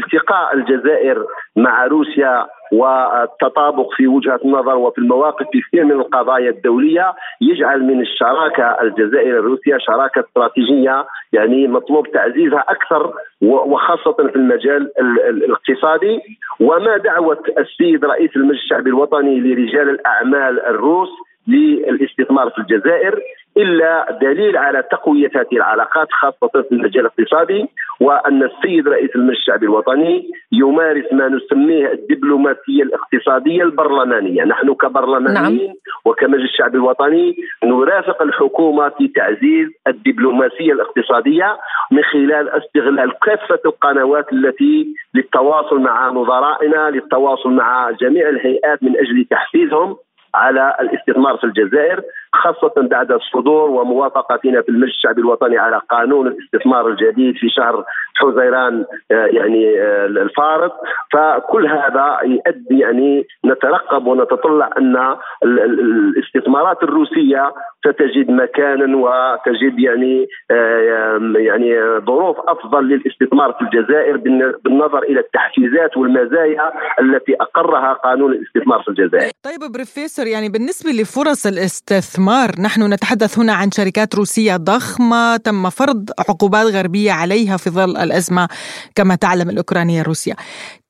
الجزائر 0.55 1.25
مع 1.55 1.85
روسيا 1.85 2.47
والتطابق 2.71 3.89
في 3.95 4.07
وجهة 4.07 4.39
النظر 4.45 4.77
وفي 4.77 4.97
المواقف 4.97 5.45
في 5.51 5.61
كثير 5.61 5.85
من 5.85 5.91
القضايا 5.91 6.49
الدولية 6.49 7.13
يجعل 7.41 7.83
من 7.83 8.01
الشراكة 8.01 8.77
الجزائر 8.81 9.39
الروسية 9.39 9.77
شراكة 9.77 10.21
استراتيجية 10.21 11.05
يعني 11.33 11.67
مطلوب 11.67 12.11
تعزيزها 12.11 12.65
أكثر 12.69 13.13
وخاصة 13.41 14.13
في 14.13 14.35
المجال 14.35 14.91
الاقتصادي. 15.29 16.19
وما 16.59 16.97
دعوة 16.97 17.43
السيد 17.57 18.05
رئيس 18.05 18.35
المجلس 18.35 18.61
الشعبي 18.63 18.89
الوطني 18.89 19.39
لرجال 19.39 19.89
الأعمال 19.89 20.65
الروس 20.65 21.09
للاستثمار 21.47 22.49
في 22.49 22.57
الجزائر؟ 22.57 23.19
إلا 23.57 24.17
دليل 24.21 24.57
على 24.57 24.83
تقوية 24.91 25.31
هذه 25.35 25.53
العلاقات 25.57 26.07
خاصة 26.11 26.61
في 26.61 26.71
المجال 26.71 26.99
الاقتصادي 26.99 27.65
وأن 27.99 28.43
السيد 28.43 28.87
رئيس 28.87 29.09
المجلس 29.15 29.39
الشعبي 29.39 29.65
الوطني 29.65 30.29
يمارس 30.51 31.13
ما 31.13 31.27
نسميه 31.27 31.91
الدبلوماسية 31.91 32.83
الاقتصادية 32.83 33.63
البرلمانية، 33.63 34.43
نحن 34.43 34.73
كبرلمانيين 34.73 35.67
نعم. 35.67 35.75
وكمجلس 36.05 36.51
الشعبي 36.51 36.77
الوطني 36.77 37.35
نرافق 37.63 38.21
الحكومة 38.21 38.89
في 38.89 39.07
تعزيز 39.07 39.67
الدبلوماسية 39.87 40.73
الاقتصادية 40.73 41.57
من 41.91 42.03
خلال 42.03 42.49
استغلال 42.49 43.11
كافة 43.19 43.59
القنوات 43.65 44.33
التي 44.33 44.95
للتواصل 45.13 45.79
مع 45.79 46.09
نظرائنا، 46.09 46.89
للتواصل 46.89 47.49
مع 47.49 47.91
جميع 47.91 48.29
الهيئات 48.29 48.83
من 48.83 48.97
أجل 48.97 49.25
تحفيزهم 49.29 49.95
على 50.35 50.75
الاستثمار 50.81 51.37
في 51.37 51.43
الجزائر 51.43 52.01
خاصة 52.33 52.73
بعد 52.77 53.19
صدور 53.33 53.69
وموافقتنا 53.69 54.61
في 54.61 54.69
المجلس 54.69 54.95
الشعبي 54.95 55.21
الوطني 55.21 55.57
على 55.57 55.81
قانون 55.89 56.27
الاستثمار 56.27 56.87
الجديد 56.87 57.35
في 57.35 57.49
شهر 57.49 57.85
حزيران 58.15 58.85
آه، 59.11 59.25
يعني 59.25 59.81
آه، 59.81 60.05
الفارط 60.05 60.73
فكل 61.13 61.67
هذا 61.67 62.17
يؤدي 62.23 62.79
يعني 62.79 63.27
نترقب 63.45 64.07
ونتطلع 64.07 64.69
أن 64.77 65.15
الاستثمارات 65.43 66.83
الروسية 66.83 67.53
ستجد 67.79 68.31
مكانا 68.31 68.97
وتجد 68.97 69.79
يعني 69.79 70.27
آه، 70.51 71.19
يعني 71.37 71.99
ظروف 72.05 72.37
أفضل 72.47 72.83
للاستثمار 72.83 73.53
في 73.53 73.61
الجزائر 73.61 74.17
بالنظر 74.63 75.03
إلى 75.03 75.19
التحفيزات 75.19 75.97
والمزايا 75.97 76.71
التي 76.99 77.35
أقرها 77.41 77.93
قانون 77.93 78.31
الاستثمار 78.31 78.81
في 78.81 78.87
الجزائر. 78.87 79.31
طيب 79.43 79.71
بروفيسور 79.73 80.27
يعني 80.27 80.49
بالنسبة 80.49 80.91
لفرص 80.91 81.45
الاستثمار 81.45 82.22
نحن 82.59 82.93
نتحدث 82.93 83.39
هنا 83.39 83.53
عن 83.53 83.71
شركات 83.71 84.15
روسية 84.15 84.55
ضخمة 84.55 85.37
تم 85.37 85.69
فرض 85.69 86.09
عقوبات 86.19 86.65
غربية 86.65 87.11
عليها 87.11 87.57
في 87.57 87.69
ظل 87.69 87.97
الأزمة 87.97 88.47
كما 88.95 89.15
تعلم 89.15 89.49
الأوكرانية 89.49 90.01
روسيا. 90.01 90.35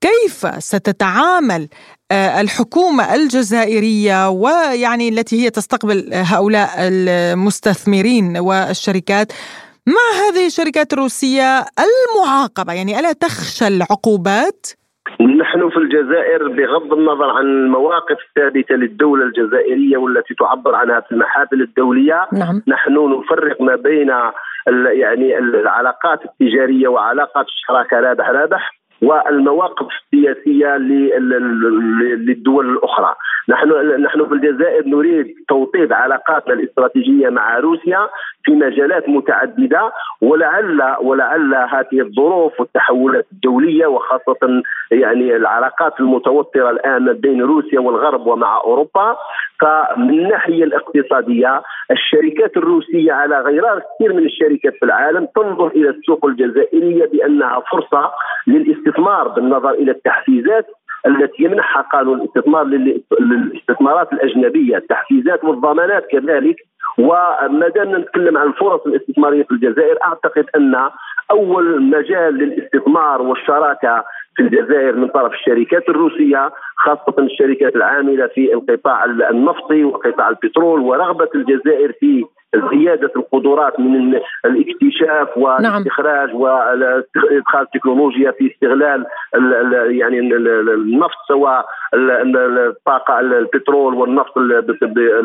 كيف 0.01 0.63
ستتعامل 0.63 1.67
آه، 2.11 2.41
الحكومة 2.41 3.15
الجزائرية 3.15 4.29
ويعني 4.29 5.09
التي 5.09 5.43
هي 5.43 5.49
تستقبل 5.49 6.09
هؤلاء 6.13 6.69
المستثمرين 6.77 8.38
والشركات 8.38 9.31
مع 9.88 10.27
هذه 10.27 10.45
الشركات 10.45 10.93
الروسية 10.93 11.65
المعاقبة 11.79 12.73
يعني 12.73 12.99
ألا 12.99 13.13
تخشى 13.13 13.67
العقوبات؟ 13.67 14.67
نحن 15.22 15.70
في 15.70 15.78
الجزائر 15.78 16.47
بغض 16.47 16.93
النظر 16.93 17.30
عن 17.30 17.45
المواقف 17.45 18.18
الثابتة 18.30 18.76
للدولة 18.76 19.24
الجزائرية 19.24 19.97
والتي 19.97 20.34
تعبر 20.34 20.76
عنها 20.76 20.99
في 20.99 21.11
المحافل 21.11 21.61
الدولية 21.61 22.28
نعم. 22.34 22.61
نحن 22.68 23.20
نفرق 23.20 23.61
ما 23.61 23.76
بين 23.76 24.11
يعني 24.91 25.38
العلاقات 25.38 26.20
التجارية 26.26 26.88
وعلاقات 26.88 27.45
الشراكة 27.45 27.99
رابح 27.99 28.30
رابح 28.30 28.72
والمواقف 29.01 29.88
السياسية 30.03 30.78
للدول 32.18 32.70
الأخرى 32.70 33.16
نحن 33.49 33.70
نحن 34.01 34.26
في 34.26 34.34
الجزائر 34.34 34.88
نريد 34.88 35.36
توطيد 35.47 35.91
علاقاتنا 35.91 36.53
الاستراتيجية 36.53 37.30
مع 37.30 37.59
روسيا 37.59 38.09
في 38.43 38.51
مجالات 38.51 39.09
متعددة 39.09 39.91
ولعل 40.21 40.95
ولعل 41.01 41.55
هذه 41.55 42.01
الظروف 42.01 42.59
والتحولات 42.59 43.25
الدولية 43.31 43.85
وخاصة 43.85 44.63
يعني 44.91 45.35
العلاقات 45.35 45.99
المتوترة 45.99 46.69
الآن 46.69 47.13
بين 47.13 47.41
روسيا 47.41 47.79
والغرب 47.79 48.27
ومع 48.27 48.57
أوروبا 48.57 49.17
فمن 49.61 50.09
الناحية 50.09 50.63
الاقتصادية 50.63 51.61
الشركات 51.91 52.57
الروسية 52.57 53.13
على 53.13 53.39
غرار 53.39 53.81
كثير 53.95 54.13
من 54.13 54.25
الشركات 54.25 54.73
في 54.79 54.85
العالم 54.85 55.27
تنظر 55.35 55.67
إلى 55.67 55.89
السوق 55.89 56.25
الجزائرية 56.25 57.05
بأنها 57.05 57.63
فرصة 57.71 58.11
للاستثمار 58.47 59.27
بالنظر 59.27 59.69
إلى 59.69 59.91
التحفيزات 59.91 60.67
التي 61.07 61.43
يمنحها 61.43 61.81
قانون 61.81 62.21
الاستثمار 62.21 62.63
للاستثمارات 63.19 64.13
الأجنبية 64.13 64.77
التحفيزات 64.77 65.43
والضمانات 65.43 66.07
كذلك 66.11 66.55
وما 66.97 67.67
دام 67.75 67.95
نتكلم 67.95 68.37
عن 68.37 68.47
الفرص 68.47 68.81
الاستثمارية 68.85 69.43
في 69.43 69.51
الجزائر. 69.51 69.97
أعتقد 70.03 70.45
أن 70.55 70.89
أول 71.31 71.83
مجال 71.83 72.33
للاستثمار 72.33 73.21
والشراكة 73.21 74.03
في 74.35 74.43
الجزائر 74.43 74.95
من 74.95 75.07
طرف 75.07 75.33
الشركات 75.33 75.89
الروسية 75.89 76.51
خاصة 76.75 77.15
الشركات 77.19 77.75
العاملة 77.75 78.27
في 78.27 78.53
القطاع 78.53 79.05
النفطي 79.05 79.83
وقطاع 79.83 80.29
البترول 80.29 80.79
ورغبة 80.79 81.29
الجزائر 81.35 81.93
في 81.99 82.25
زيادة 82.56 83.12
القدرات 83.16 83.80
من 83.80 84.20
الاكتشاف 84.45 85.38
والاستخراج 85.38 86.30
نعم. 86.30 86.41
وادخال 86.41 87.62
التكنولوجيا 87.62 88.32
في 88.32 88.51
استغلال 88.51 89.06
يعني 89.89 90.20
النفط 90.20 91.18
سواء 91.28 91.66
الطاقة 91.93 93.20
البترول 93.20 93.93
والنفط 93.93 94.38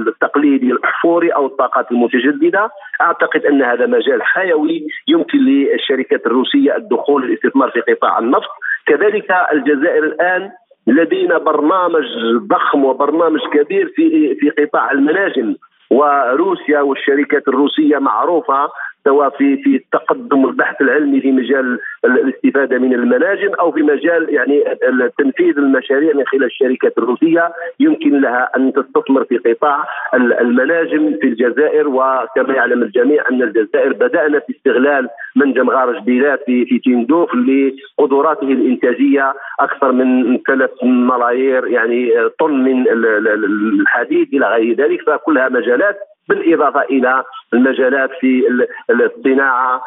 التقليدي 0.09 0.73
الأحفوري 0.73 1.29
أو 1.31 1.47
الطاقات 1.47 1.93
المتجددة. 1.93 2.71
أعتقد 3.01 3.45
أن 3.47 3.63
هذا 3.63 3.87
مجال 3.87 4.23
حيوي 4.23 4.87
يمكن 5.09 5.39
للشركات 5.39 6.27
الروسية 6.27 6.77
الدخول 6.77 7.27
للاستثمار 7.27 7.71
في 7.71 7.81
قطاع 7.81 8.19
النفط. 8.19 8.51
كذلك 8.87 9.31
الجزائر 9.53 10.05
الآن 10.05 10.51
لدينا 10.87 11.39
برنامج 11.39 12.05
ضخم 12.37 12.85
وبرنامج 12.85 13.41
كبير 13.53 13.93
في 13.97 14.35
في 14.35 14.51
قطاع 14.51 14.91
المناجم. 14.91 15.55
وروسيا 15.91 16.81
والشركات 16.81 17.49
الروسية 17.49 17.99
معروفة 17.99 18.69
سواء 19.05 19.31
في 19.31 19.57
في 19.63 19.77
التقدم 19.77 20.45
البحث 20.45 20.81
العلمي 20.81 21.21
في 21.21 21.33
مجال 21.33 21.79
الاستفادة 22.05 22.79
من 22.79 22.95
المناجم 22.95 23.55
أو 23.61 23.73
في 23.73 23.83
مجال 23.83 24.35
يعني 24.35 24.65
تنفيذ 25.19 25.59
المشاريع 25.59 26.15
من 26.15 26.27
خلال 26.27 26.45
الشركات 26.45 26.99
الروسية. 26.99 27.53
يمكن 27.81 28.21
لها 28.21 28.49
أن 28.57 28.73
تستثمر 28.73 29.25
في 29.25 29.39
قطاع 29.39 29.85
المناجم 30.15 31.17
في 31.21 31.27
الجزائر 31.27 31.89
وكما 31.89 32.55
يعلم 32.55 32.83
الجميع 32.83 33.25
أن 33.31 33.43
الجزائر 33.43 33.93
بدأنا 33.93 34.39
في 34.39 34.53
استغلال 34.57 35.09
منجم 35.37 35.71
غارج 35.71 36.03
بيلات 36.03 36.43
في 36.47 36.65
في 36.65 36.79
تندوف 36.79 37.31
لقدراته 37.35 38.47
الإنتاجية. 38.47 39.33
أكثر 39.61 39.93
من 39.93 40.39
ثلاث 40.39 40.71
ملايير 40.83 41.67
يعني 41.67 42.13
طن 42.39 42.53
من 42.53 42.85
الحديد 43.81 44.35
إلى 44.35 44.47
غير 44.47 44.77
ذلك. 44.77 45.03
فكلها 45.03 45.49
مجالات 45.49 45.97
بالإضافة 46.29 46.83
إلى 46.83 47.23
المجالات 47.55 48.11
في 48.21 48.43
الصناعة 48.91 49.83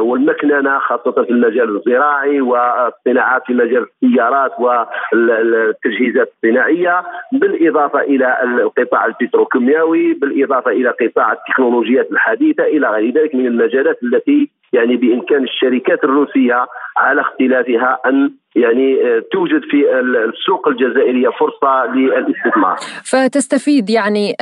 والمكننة 0.00 0.78
خاصة 0.78 1.12
في 1.12 1.30
المجال 1.30 1.76
الزراعي 1.76 2.40
والصناعات 2.40 3.42
في 3.46 3.54
مجال 3.54 3.86
السيارات 4.02 4.52
والتجهيزات 4.60 6.32
الصناعية 6.34 7.02
بالإضافة 7.32 8.00
إلى 8.00 8.42
القطاع 8.42 9.06
البتروكيماوي 9.06 10.14
بالإضافة 10.14 10.70
إلى 10.70 10.88
قطاع 10.88 11.32
التكنولوجيات 11.32 12.12
الحديثة 12.12 12.64
إلى 12.64 12.88
غير 12.88 13.14
ذلك 13.14 13.34
من 13.34 13.46
المجالات 13.46 13.98
التي 14.02 14.50
يعني 14.72 14.96
بإمكان 14.96 15.44
الشركات 15.44 16.04
الروسية 16.04 16.66
على 16.96 17.20
اختلافها 17.20 17.98
أن 18.06 18.30
يعني 18.54 18.94
آه، 18.94 19.22
توجد 19.32 19.60
في 19.70 20.00
السوق 20.28 20.68
الجزائرية 20.68 21.28
فرصة 21.28 21.92
للاستثمار. 21.94 22.76
فتستفيد 23.04 23.90
يعني 23.90 24.36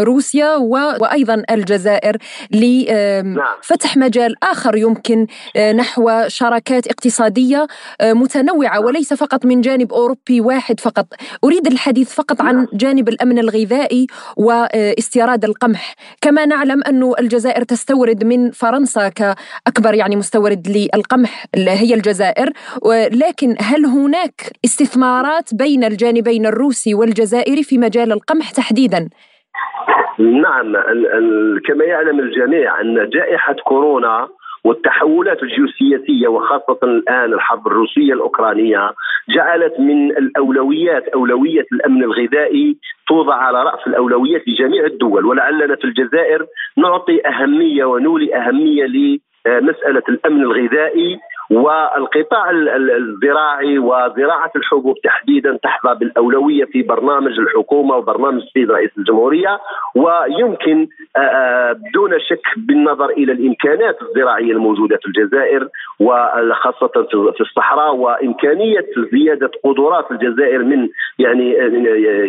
روسيا 0.00 0.56
وأيضا 1.00 1.42
الجزائر 1.50 2.16
لفتح 2.50 3.96
نعم. 3.96 4.06
مجال 4.06 4.34
آخر 4.42 4.76
يمكن 4.76 5.26
آه، 5.56 5.72
نحو 5.72 6.10
شراكات 6.28 6.86
اقتصادية 6.86 7.66
آه، 8.00 8.12
متنوعة 8.12 8.80
وليس 8.80 9.14
فقط 9.14 9.46
من 9.46 9.60
جانب 9.60 9.92
أوروبي 9.92 10.40
واحد 10.40 10.80
فقط. 10.80 11.06
أريد 11.44 11.66
الحديث 11.66 12.14
فقط 12.14 12.42
عن 12.42 12.56
نعم. 12.56 12.66
جانب 12.72 13.08
الأمن 13.08 13.38
الغذائي 13.38 14.06
واستيراد 14.36 15.44
القمح، 15.44 15.94
كما 16.20 16.46
نعلم 16.46 16.82
أن 16.86 17.12
الجزائر 17.18 17.62
تستورد 17.62 18.24
من 18.24 18.50
فرنسا 18.50 19.08
كأكبر 19.08 19.94
يعني 19.94 20.16
مستورد 20.16 20.68
للقمح 20.68 21.46
هي 21.56 21.94
الجزائر 21.94 22.50
ولكن 23.34 23.48
لكن 23.50 23.56
هل 23.60 23.86
هناك 23.86 24.40
استثمارات 24.64 25.54
بين 25.54 25.84
الجانبين 25.84 26.46
الروسي 26.46 26.94
والجزائري 26.94 27.62
في 27.62 27.78
مجال 27.78 28.12
القمح 28.12 28.50
تحديدا؟ 28.50 29.08
نعم 30.18 30.72
كما 31.66 31.84
يعلم 31.84 32.20
الجميع 32.20 32.80
أن 32.80 33.10
جائحة 33.10 33.54
كورونا 33.64 34.28
والتحولات 34.64 35.42
الجيوسياسية 35.42 36.28
وخاصة 36.28 36.78
الآن 36.82 37.32
الحرب 37.32 37.66
الروسية 37.66 38.12
الأوكرانية 38.12 38.90
جعلت 39.28 39.80
من 39.80 40.10
الأولويات 40.10 41.08
أولوية 41.08 41.66
الأمن 41.72 42.02
الغذائي 42.02 42.76
توضع 43.08 43.34
على 43.34 43.62
رأس 43.62 43.86
الاولويات 43.86 44.42
لجميع 44.48 44.84
الدول 44.84 45.26
ولعلنا 45.26 45.76
في 45.76 45.84
الجزائر 45.84 46.46
نعطي 46.76 47.20
أهمية 47.26 47.84
ونولي 47.84 48.36
أهمية 48.36 48.84
لمسألة 49.46 50.02
الأمن 50.08 50.42
الغذائي 50.42 51.18
والقطاع 51.50 52.50
الزراعي 52.50 53.78
وزراعة 53.78 54.50
الحبوب 54.56 54.94
تحديدا 55.04 55.58
تحظى 55.62 55.94
بالأولوية 55.94 56.64
في 56.64 56.82
برنامج 56.82 57.38
الحكومة 57.38 57.96
وبرنامج 57.96 58.42
السيد 58.42 58.70
رئيس 58.70 58.90
الجمهورية 58.98 59.58
ويمكن 59.94 60.88
دون 61.94 62.20
شك 62.20 62.46
بالنظر 62.56 63.10
إلى 63.10 63.32
الامكانات 63.32 63.98
الزراعية 64.02 64.52
الموجودة 64.52 64.96
في 64.96 65.06
الجزائر 65.06 65.68
وخاصة 66.00 67.06
في 67.34 67.40
الصحراء 67.40 67.96
وإمكانية 67.96 68.86
زيادة 69.12 69.50
قدرات 69.64 70.10
الجزائر 70.10 70.62
من 70.64 70.88
يعني 71.18 71.60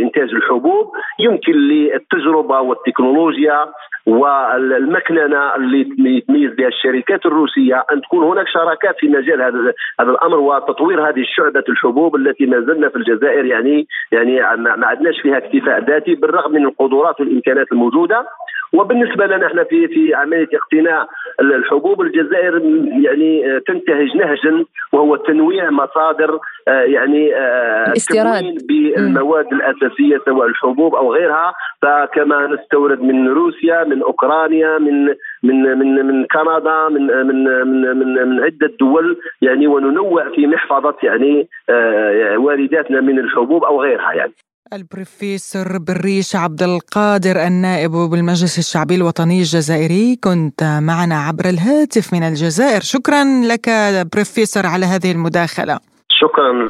إنتاج 0.04 0.30
الحبوب 0.34 0.92
يمكن 1.20 1.54
للتجربة 1.54 2.60
والتكنولوجيا 2.60 3.66
والمكننة 4.06 5.56
اللي 5.56 6.18
يتميز 6.18 6.54
بها 6.54 6.68
الشركات 6.68 7.26
الروسية 7.26 7.84
أن 7.92 8.02
تكون 8.02 8.24
هناك 8.24 8.48
شراكات 8.48 9.04
في 9.06 9.12
مجال 9.12 9.42
هذا 9.42 9.74
هذا 10.00 10.10
الأمر 10.12 10.40
وتطوير 10.40 11.10
هذه 11.10 11.20
الشعبة 11.20 11.64
الحبوب 11.70 12.16
التي 12.16 12.46
ما 12.46 12.60
زلنا 12.60 12.90
في 12.90 12.96
الجزائر 12.96 13.46
يعني 13.46 13.88
يعني 14.12 14.40
ما 14.58 14.88
عندناش 14.88 15.22
فيها 15.22 15.38
اكتفاء 15.38 15.86
ذاتي 15.86 16.16
بالرغم 16.16 16.52
من 16.52 16.66
القدرات 16.66 17.20
والإمكانات 17.20 17.72
الموجودة. 17.72 18.26
وبالنسبة 18.74 19.26
لنا 19.26 19.48
إحنا 19.48 19.64
في 19.64 19.88
في 19.88 20.14
عملية 20.14 20.48
اقتناء 20.54 21.08
الحبوب 21.40 22.02
الجزائر 22.02 22.62
يعني 23.04 23.60
تنتهج 23.68 24.18
نهجا 24.18 24.66
وهو 24.94 25.16
تنويع 25.16 25.70
مصادر 25.70 26.40
آه، 26.68 26.82
يعني 26.82 27.36
آه، 27.36 27.88
الاستيراد 27.88 28.44
بالمواد 28.68 29.46
الأساسية 29.54 30.18
سواء 30.26 30.48
الحبوب 30.48 30.96
أو 30.96 31.14
غيرها. 31.14 31.54
فكما 31.82 32.48
نستورد 32.48 33.02
من 33.02 33.28
روسيا 33.28 33.84
من 33.84 34.02
أوكرانيا 34.02 34.78
من 34.78 35.06
من 35.44 35.62
من 35.64 36.06
من 36.06 36.26
كندا 36.26 36.90
من 36.90 37.08
من 37.08 37.44
من 37.44 37.98
من, 37.98 38.28
من 38.28 38.44
عدة 38.44 38.72
دول 38.80 39.18
يعني 39.42 39.68
وننوع 39.68 40.30
في 40.36 40.48
محفظة 40.48 40.96
يعني 41.04 41.48
آه، 41.70 42.38
وارداتنا 42.38 43.02
من 43.02 43.20
الحبوب 43.20 43.64
أو 43.64 43.82
غيرها 43.82 44.14
يعني. 44.14 44.34
البروفيسور 44.74 45.78
بريش 45.78 46.36
عبد 46.36 46.64
القادر 46.64 47.48
النائب 47.48 47.92
بالمجلس 47.92 48.60
الشعبي 48.60 48.96
الوطني 48.96 49.40
الجزائري. 49.40 50.16
كنت 50.16 50.64
معنا 50.64 51.22
عبر 51.22 51.50
الهاتف 51.50 52.14
من 52.14 52.24
الجزائر. 52.24 52.82
شكرا 52.82 53.24
لك 53.24 53.70
بروفيسور 54.14 54.66
على 54.66 54.86
هذه 54.86 55.12
المداخلة. 55.12 55.80
شكرا. 56.10 56.70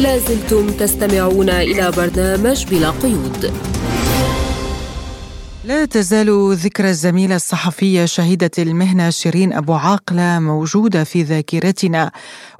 لازلتم 0.00 0.66
تستمعون 0.66 1.50
إلى 1.50 1.90
برنامج 1.96 2.66
بلا 2.66 2.90
قيود. 2.90 3.52
لا 5.66 5.84
تزال 5.84 6.54
ذكرى 6.54 6.90
الزميلة 6.90 7.36
الصحفية 7.36 8.04
شهيدة 8.04 8.50
المهنة 8.58 9.10
شيرين 9.10 9.52
أبو 9.52 9.74
عاقلة 9.74 10.38
موجودة 10.38 11.04
في 11.04 11.22
ذاكرتنا. 11.22 12.10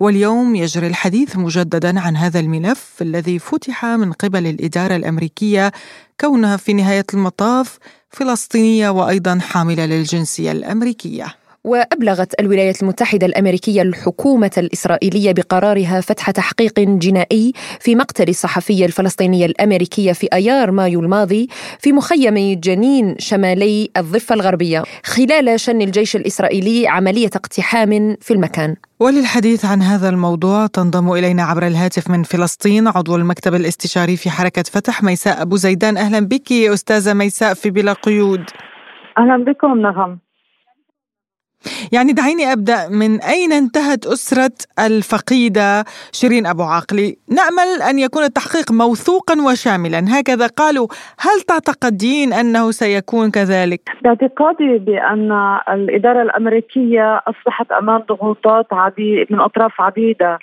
واليوم 0.00 0.54
يجري 0.54 0.86
الحديث 0.86 1.36
مجددا 1.36 2.00
عن 2.00 2.16
هذا 2.16 2.40
الملف 2.40 2.92
الذي 3.00 3.38
فتح 3.38 3.84
من 3.84 4.12
قبل 4.12 4.46
الإدارة 4.46 4.96
الأمريكية 4.96 5.72
كونها 6.20 6.56
في 6.56 6.72
نهاية 6.72 7.06
المطاف 7.14 7.78
فلسطينية 8.10 8.88
وأيضا 8.88 9.38
حاملة 9.38 9.86
للجنسية 9.86 10.52
الأمريكية. 10.52 11.45
وأبلغت 11.66 12.40
الولايات 12.40 12.82
المتحدة 12.82 13.26
الأمريكية 13.26 13.82
الحكومة 13.82 14.50
الإسرائيلية 14.58 15.32
بقرارها 15.32 16.00
فتح 16.00 16.30
تحقيق 16.30 16.80
جنائي 16.80 17.52
في 17.80 17.94
مقتل 17.94 18.28
الصحفية 18.28 18.86
الفلسطينية 18.86 19.46
الأمريكية 19.46 20.12
في 20.12 20.28
أيار 20.32 20.70
مايو 20.70 21.00
الماضي 21.00 21.48
في 21.78 21.92
مخيم 21.92 22.60
جنين 22.60 23.14
شمالي 23.18 23.90
الضفة 23.96 24.34
الغربية 24.34 24.82
خلال 25.04 25.60
شن 25.60 25.82
الجيش 25.82 26.16
الإسرائيلي 26.16 26.88
عملية 26.88 27.30
اقتحام 27.34 28.16
في 28.20 28.34
المكان. 28.34 28.76
وللحديث 29.00 29.64
عن 29.64 29.82
هذا 29.82 30.08
الموضوع 30.08 30.66
تنضم 30.66 31.12
إلينا 31.12 31.42
عبر 31.42 31.66
الهاتف 31.66 32.10
من 32.10 32.22
فلسطين 32.22 32.88
عضو 32.88 33.16
المكتب 33.16 33.54
الاستشاري 33.54 34.16
في 34.16 34.30
حركة 34.30 34.62
فتح 34.62 35.02
ميساء 35.02 35.42
أبو 35.42 35.56
زيدان. 35.56 35.96
أهلا 35.96 36.20
بك 36.20 36.52
أستاذة 36.52 37.14
ميساء 37.14 37.54
في 37.54 37.70
بلا 37.70 37.92
قيود. 37.92 38.44
أهلا 39.18 39.44
بكم 39.44 39.80
نغم 39.80 40.25
يعني 41.92 42.12
دعيني 42.12 42.52
أبدأ 42.52 42.88
من 42.88 43.20
أين 43.20 43.52
انتهت 43.52 44.06
أسرة 44.06 44.56
الفقيدة 44.86 45.84
شيرين 46.12 46.46
أبو 46.46 46.62
عاقلي؟ 46.62 47.16
نأمل 47.28 47.82
أن 47.90 47.98
يكون 47.98 48.24
التحقيق 48.24 48.72
موثوقا 48.72 49.34
وشاملا. 49.42 50.04
هكذا 50.08 50.46
قالوا 50.46 50.86
هل 51.20 51.40
تعتقدين 51.40 52.32
أنه 52.32 52.70
سيكون 52.70 53.30
كذلك؟ 53.30 53.80
باعتقادي 54.02 54.78
بأن 54.78 55.32
الإدارة 55.68 56.22
الأمريكية 56.22 57.22
أصبحت 57.26 57.72
أمام 57.72 57.98
ضغوطات 58.08 58.66
عديد 58.72 59.26
من 59.30 59.40
أطراف 59.40 59.80
عديدة. 59.80 60.38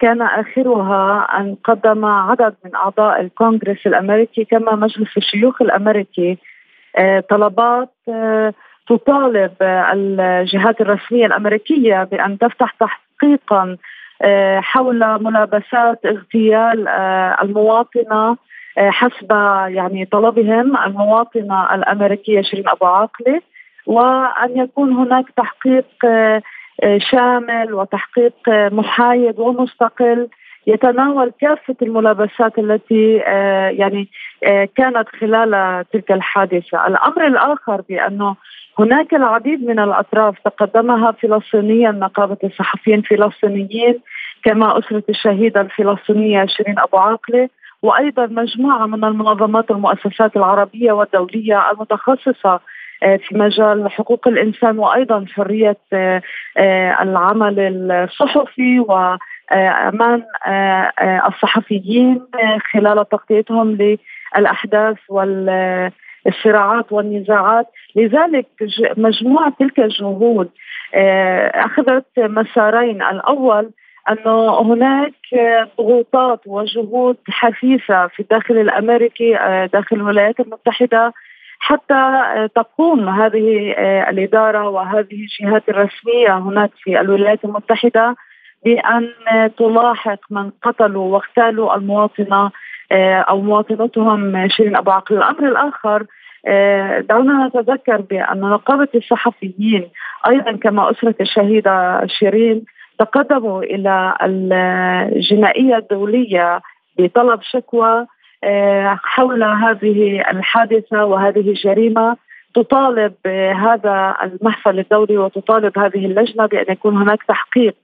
كان 0.00 0.22
آخرها 0.22 1.26
أن 1.38 1.56
قدم 1.64 2.04
عدد 2.04 2.54
من 2.64 2.74
أعضاء 2.74 3.20
الكونغرس 3.20 3.86
الأمريكي 3.86 4.44
كما 4.44 4.74
مجلس 4.74 5.16
الشيوخ 5.16 5.62
الأمريكي. 5.62 6.38
آه، 6.98 7.20
طلبات 7.30 7.92
آه، 8.08 8.54
تطالب 8.88 9.52
الجهات 9.62 10.80
الرسمية 10.80 11.26
الأمريكية 11.26 12.04
بأن 12.04 12.38
تفتح 12.38 12.76
تحقيقا 12.80 13.76
آه، 14.22 14.60
حول 14.60 15.22
ملابسات 15.22 16.06
اغتيال 16.06 16.88
آه، 16.88 17.36
المواطنة 17.42 18.36
آه، 18.78 18.90
حسب 18.90 19.30
يعني 19.68 20.04
طلبهم 20.04 20.76
المواطنة 20.76 21.74
الأمريكية 21.74 22.42
شيرين 22.42 22.68
أبو 22.68 22.86
عاقلة 22.86 23.40
وأن 23.86 24.56
يكون 24.56 24.92
هناك 24.92 25.24
تحقيق 25.36 25.86
شامل 26.98 27.74
وتحقيق 27.74 28.34
محايد 28.48 29.38
ومستقل 29.38 30.28
يتناول 30.66 31.32
كافة 31.40 31.76
الملابسات 31.82 32.58
التي 32.58 33.16
يعني 33.70 34.08
كانت 34.76 35.08
خلال 35.20 35.84
تلك 35.92 36.12
الحادثة. 36.12 36.86
الأمر 36.86 37.26
الآخر 37.26 37.82
بأنه 37.88 38.36
هناك 38.78 39.14
العديد 39.14 39.66
من 39.66 39.78
الأطراف 39.78 40.38
تقدمها 40.44 41.12
فلسطينيا 41.12 41.90
نقابة 41.90 42.36
الصحفيين 42.44 42.98
الفلسطينيين 42.98 44.00
كما 44.44 44.78
أسرة 44.78 45.02
الشهيده 45.08 45.60
الفلسطينيه 45.60 46.46
شيرين 46.46 46.78
أبو 46.78 46.96
عاقلة 46.96 47.48
وأيضا 47.82 48.26
مجموعة 48.26 48.86
من 48.86 49.04
المنظمات 49.04 49.70
والمؤسسات 49.70 50.36
العربية 50.36 50.92
والدولية 50.92 51.70
المتخصصة 51.70 52.60
آه، 53.02 53.16
في 53.16 53.34
مجال 53.34 53.90
حقوق 53.90 54.28
الإنسان 54.28 54.78
وأيضا 54.78 55.24
حرية 55.34 55.76
آه، 55.92 56.22
آه، 56.56 57.02
العمل 57.02 57.90
الصحفي 57.92 58.80
وامان 58.80 60.22
الصحفيين 61.28 62.22
خلال 62.72 63.08
تغطيتهم 63.08 63.78
للأحداث 64.36 64.96
وال 65.08 65.50
الصراعات 66.26 66.92
والنزاعات. 66.92 67.66
لذلك 67.96 68.46
مجموعة 68.96 69.52
تلك 69.58 69.80
الجهود 69.80 70.48
آه، 70.94 71.46
أخذت 71.46 72.06
مسارين. 72.18 73.02
الأول 73.02 73.70
أنه 74.10 74.60
هناك 74.60 75.14
ضغوطات 75.78 76.40
وجهود 76.46 77.16
حثيثة 77.28 78.06
في 78.06 78.20
الداخل 78.20 78.58
الأمريكي 78.58 79.36
آه، 79.36 79.66
داخل 79.66 79.96
الولايات 79.96 80.40
المتحدة 80.40 81.12
حتى 81.58 82.22
تقوم 82.54 83.08
هذه 83.08 83.74
الإدارة 84.08 84.68
وهذه 84.68 85.12
الجهات 85.12 85.68
الرسمية 85.68 86.38
هناك 86.38 86.70
في 86.82 87.00
الولايات 87.00 87.44
المتحدة 87.44 88.16
بأن 88.64 89.10
تلاحق 89.58 90.18
من 90.30 90.50
قتلوا 90.62 91.12
واغتالوا 91.12 91.76
المواطنة 91.76 92.50
أو 93.28 93.40
مواطنتهم 93.40 94.48
شيرين 94.48 94.76
أبو 94.76 94.90
عقل، 94.90 95.16
الأمر 95.16 95.48
الآخر 95.48 96.06
دعونا 97.08 97.46
نتذكر 97.46 98.00
بأن 98.00 98.40
نقابة 98.40 98.88
الصحفيين 98.94 99.88
أيضا 100.26 100.52
كما 100.52 100.90
اسره 100.90 101.14
الشهيدة 101.20 102.06
شيرين 102.06 102.64
تقدموا 102.98 103.62
إلى 103.62 104.14
الجنائية 104.22 105.76
الدولية 105.76 106.60
بطلب 106.98 107.40
شكوى 107.42 108.06
آه، 108.44 108.98
حول 109.02 109.42
هذه 109.44 110.20
الحادثة 110.30 111.04
وهذه 111.04 111.50
الجريمة. 111.50 112.16
تطالب 112.54 113.14
هذا 113.56 114.16
المحفل 114.22 114.78
الدولي 114.78 115.18
وتطالب 115.18 115.78
هذه 115.78 116.06
اللجنة 116.06 116.46
بأن 116.46 116.64
يكون 116.68 116.96
هناك 116.96 117.22
تحقيق 117.22 117.74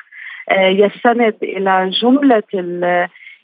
آه، 0.50 0.66
يستند 0.66 1.34
إلى 1.42 1.90
جملة 2.02 2.42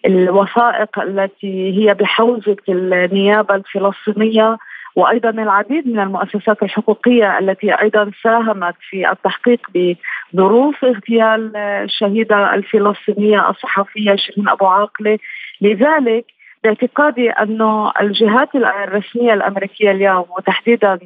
الوثائق 0.06 0.98
التي 0.98 1.78
هي 1.78 1.94
بحوزة 1.94 2.56
النيابة 2.68 3.54
الفلسطينية. 3.54 4.56
وأيضا 4.98 5.30
العديد 5.30 5.88
من 5.88 6.00
المؤسسات 6.00 6.62
الحقوقية 6.62 7.38
التي 7.38 7.72
أيضا 7.82 8.10
ساهمت 8.22 8.74
في 8.90 9.10
التحقيق 9.10 9.60
بظروف 9.74 10.84
اغتيال 10.84 11.56
الشهيدة 11.56 12.54
الفلسطينية 12.54 13.50
الصحفية 13.50 14.16
شيرين 14.16 14.48
أبو 14.48 14.66
عاقلة. 14.66 15.18
لذلك 15.60 16.24
باعتقادي 16.64 17.30
انه 17.30 17.92
الجهات 18.00 18.54
الرسمية 18.54 19.34
الأمريكية 19.34 19.90
اليوم 19.90 20.24
وتحديدا 20.36 20.98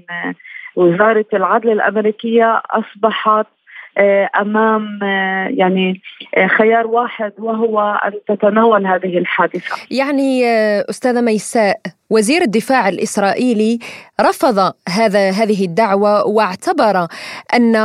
وزارة 0.76 1.26
العدل 1.34 1.70
الأمريكية 1.70 2.62
أصبحت 2.70 3.47
أمام 4.40 4.99
آه، 5.03 5.49
يعني 5.49 6.01
آه، 6.36 6.47
خيار 6.47 6.86
واحد 6.86 7.32
وهو 7.38 7.80
أن 7.80 8.12
تتناول 8.28 8.86
هذه 8.86 9.18
الحادثة. 9.18 9.76
يعني 9.90 10.47
أستاذة 10.90 11.20
ميساء 11.20 11.80
وزير 12.11 12.43
الدفاع 12.43 12.88
الإسرائيلي 12.88 13.78
رفض 14.20 14.72
هذا 14.88 15.30
هذه 15.30 15.64
الدعوة 15.64 16.26
واعتبر 16.26 17.07
أن 17.55 17.76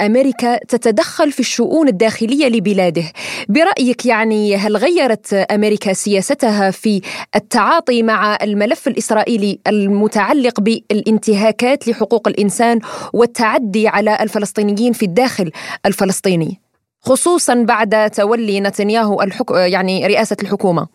أمريكا 0.00 0.56
تتدخل 0.56 1.32
في 1.32 1.40
الشؤون 1.40 1.88
الداخلية 1.88 2.48
لبلاده. 2.48 3.02
برأيك 3.48 4.06
يعني 4.06 4.56
هل 4.56 4.76
غيرت 4.76 5.32
أمريكا 5.34 5.92
سياستها 5.92 6.70
في 6.70 7.00
التعاطي 7.36 8.02
مع 8.02 8.38
الملف 8.42 8.88
الإسرائيلي 8.88 9.58
المتعلق 9.66 10.60
بالانتهاكات 10.60 11.88
لحقوق 11.88 12.28
الإنسان 12.28 12.80
والتعدي 13.12 13.88
على 13.88 14.18
الفلسطينيين 14.20 14.92
في 14.92 15.02
الداخل 15.02 15.49
الفلسطيني؟ 15.86 16.60
خصوصا 17.00 17.64
بعد 17.68 18.10
تولي 18.10 18.60
نتنياهو 18.60 19.22
الحك... 19.22 19.50
يعني 19.50 20.06
رئاسة 20.06 20.36
الحكومة. 20.42 20.88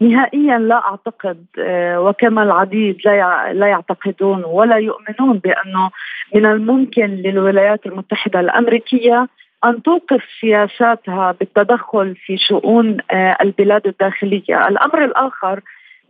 نهائيا 0.00 0.58
لا 0.58 0.74
أعتقد 0.74 1.46
آه، 1.58 2.00
وكما 2.00 2.42
العديد 2.42 2.96
لا 3.04 3.52
لا 3.52 3.66
يعتقدون 3.66 4.44
ولا 4.44 4.76
يؤمنون 4.76 5.38
بأنه 5.38 5.90
من 6.34 6.46
الممكن 6.46 7.06
للولايات 7.06 7.86
المتحدة 7.86 8.40
الأمريكية 8.40 9.28
أن 9.64 9.82
توقف 9.82 10.22
سياساتها 10.40 11.32
بالتدخل 11.32 12.16
في 12.16 12.36
شؤون 12.38 12.96
آه، 13.10 13.36
البلاد 13.40 13.86
الداخلية، 13.86 14.68
الأمر 14.68 15.04
الآخر 15.04 15.60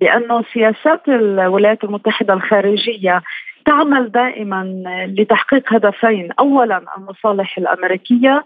بأنه 0.01 0.45
سياسات 0.53 1.09
الولايات 1.09 1.85
المتحدة 1.85 2.35
الخارجية 2.35 3.23
تعمل 3.67 4.13
دائما 4.13 4.83
لتحقيق 5.19 5.73
هدفين، 5.75 6.29
اولا 6.39 6.83
المصالح 6.99 7.59
الأمريكية، 7.59 8.45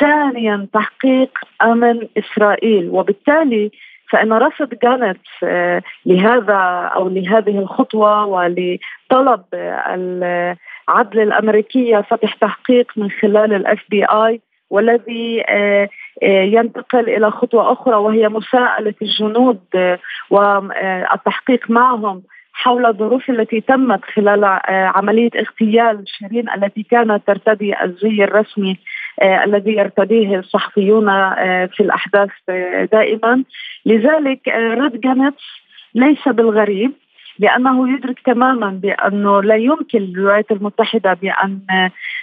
ثانيا 0.00 0.66
تحقيق 0.72 1.38
أمن 1.62 2.08
إسرائيل، 2.18 2.88
وبالتالي 2.90 3.70
فإن 4.10 4.32
رفض 4.32 4.74
جانتس 4.82 5.20
آه، 5.44 5.82
لهذا 6.06 6.90
أو 6.94 7.08
لهذه 7.08 7.58
الخطوة 7.58 8.24
ولطلب 8.24 9.44
العدل 9.54 11.20
الأمريكية 11.20 12.00
فتح 12.00 12.34
تحقيق 12.34 12.92
من 12.96 13.10
خلال 13.10 13.54
ال 13.54 13.84
FBI 13.90 14.40
والذي 14.70 15.44
آه، 15.48 15.88
آه، 16.22 16.42
ينتقل 16.42 17.08
إلى 17.08 17.30
خطوة 17.30 17.72
أخرى 17.72 17.96
وهي 17.96 18.28
مساءلة 18.28 18.94
الجنود 19.02 19.60
والتحقيق 20.30 21.70
معهم. 21.70 22.22
حول 22.52 22.86
الظروف 22.86 23.30
التي 23.30 23.60
تمت 23.60 24.04
خلال 24.04 24.44
عملية 24.68 25.30
اغتيال 25.36 26.04
شيرين 26.06 26.50
التي 26.50 26.82
كانت 26.82 27.26
ترتدي 27.26 27.84
الزي 27.84 28.24
الرسمي 28.24 28.78
آه، 29.22 29.44
الذي 29.44 29.72
يرتديه 29.72 30.38
الصحفيون 30.38 31.08
آه، 31.08 31.66
في 31.66 31.80
الأحداث 31.82 32.30
آه، 32.48 32.84
دائما. 32.84 33.44
لذلك 33.86 34.48
رد 34.48 35.00
جانتس 35.00 35.42
ليس 35.94 36.28
بالغريب 36.28 36.92
لأنه 37.38 37.94
يدرك 37.94 38.20
تماما 38.20 38.70
بأنه 38.70 39.42
لا 39.42 39.56
يمكن 39.56 39.98
للولايات 39.98 40.50
المتحدة 40.52 41.14
بأن 41.14 41.60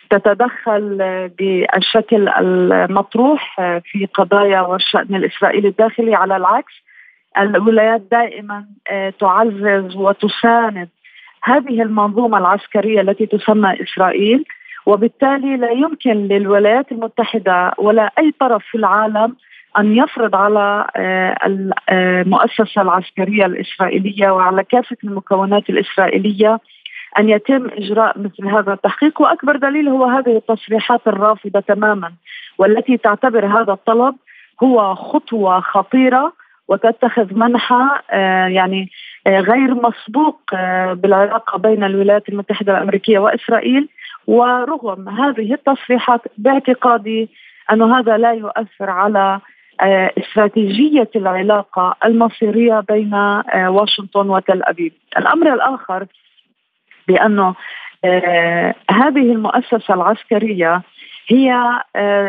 تتدخل 0.10 0.98
بالشكل 1.40 2.30
المطروح 2.30 3.56
في 3.84 4.08
قضايا 4.14 4.62
والشأن 4.62 5.16
الإسرائيلي 5.16 5.68
الداخلي 5.68 6.16
على 6.16 6.38
العكس. 6.38 6.74
الولايات 7.38 8.02
دائما 8.12 8.66
تعزز 9.20 9.96
وتساند 9.96 10.90
هذه 11.44 11.82
المنظومة 11.82 12.38
العسكرية 12.38 13.02
التي 13.02 13.26
تسمى 13.26 13.74
إسرائيل 13.84 14.46
وبالتالي 14.86 15.58
لا 15.58 15.72
يمكن 15.72 16.28
للولايات 16.28 16.92
المتحدة 16.92 17.72
ولا 17.78 18.12
أي 18.20 18.34
طرف 18.40 18.64
في 18.72 18.78
العالم 18.78 19.36
أن 19.78 19.98
يفرض 19.98 20.36
على 20.36 20.88
آه، 20.96 21.36
المؤسسه 21.92 22.82
العسكرية 22.82 23.46
الإسرائيلية 23.46 24.30
وعلى 24.30 24.64
كافة 24.64 24.98
المكونات 25.04 25.70
الإسرائيلية 25.70 26.60
أن 27.20 27.30
يتم 27.30 27.68
إجراء 27.70 28.20
مثل 28.20 28.48
هذا 28.48 28.74
التحقيق. 28.74 29.22
وأكبر 29.22 29.56
دليل 29.56 29.90
هو 29.90 30.06
هذه 30.06 30.38
التصريحات 30.38 31.08
الرافضة 31.08 31.60
تماما 31.60 32.12
والتي 32.58 32.98
تعتبر 32.98 33.46
هذا 33.46 33.74
الطلب 33.74 34.16
هو 34.64 34.96
خطوة 34.96 35.60
خطيرة 35.60 36.34
وتتخذ 36.68 37.34
منحى 37.34 37.90
آه، 38.12 38.48
يعني 38.48 38.90
آه، 39.28 39.40
غير 39.40 39.74
مسبوق 39.74 40.40
بالعلاقة 40.94 41.58
بين 41.58 41.84
الولايات 41.84 42.30
المتحدة 42.30 42.78
الأمريكية 42.78 43.20
وإسرائيل. 43.20 43.90
ورغم 44.28 45.10
هذه 45.10 45.54
التصريحات 45.54 46.22
باعتقادي 46.38 47.30
أن 47.72 47.82
هذا 47.82 48.18
لا 48.18 48.32
يؤثر 48.32 48.90
على 48.90 49.40
آه، 49.82 50.12
استراتيجية 50.18 51.10
العلاقة 51.16 51.96
المصيرية 52.06 52.80
بين 52.80 53.14
آه، 53.14 53.70
واشنطن 53.70 54.30
وتل 54.30 54.62
أبيب. 54.64 54.94
الأمر 55.18 55.54
الآخر 55.54 56.06
بأنه 57.08 57.56
آه، 58.06 58.76
هذه 58.92 59.32
المؤسسة 59.32 59.94
العسكرية 59.94 60.82
هي 61.28 61.54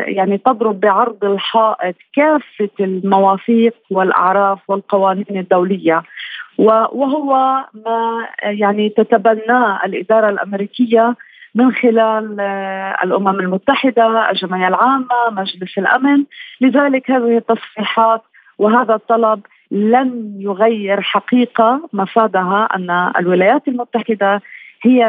يعني 0.07 0.37
تضرب 0.37 0.79
بعرض 0.79 1.25
الحائط 1.25 1.95
كافة 2.15 2.69
المواثيق 2.79 3.75
والأعراف 3.91 4.59
والقوانين 4.67 5.25
الدولية. 5.29 6.03
وهو 6.57 7.63
ما 7.73 8.27
يعني 8.43 8.89
تتبناه 8.89 9.79
الإدارة 9.85 10.29
الأمريكية 10.29 11.15
من 11.55 11.71
خلال 11.71 12.37
آه، 12.39 12.97
الأمم 13.03 13.39
المتحدة، 13.39 14.29
الجمعية 14.31 14.67
العامة، 14.67 15.29
مجلس 15.31 15.77
الأمن، 15.77 16.23
لذلك 16.61 17.11
هذه 17.11 17.37
التصريحات 17.37 18.21
وهذا 18.57 18.95
الطلب 18.95 19.41
لن 19.71 20.35
يغير 20.39 21.01
حقيقة 21.01 21.89
مفادها 21.93 22.69
أن 22.75 23.11
الولايات 23.19 23.67
المتحدة 23.67 24.41
هي 24.83 25.07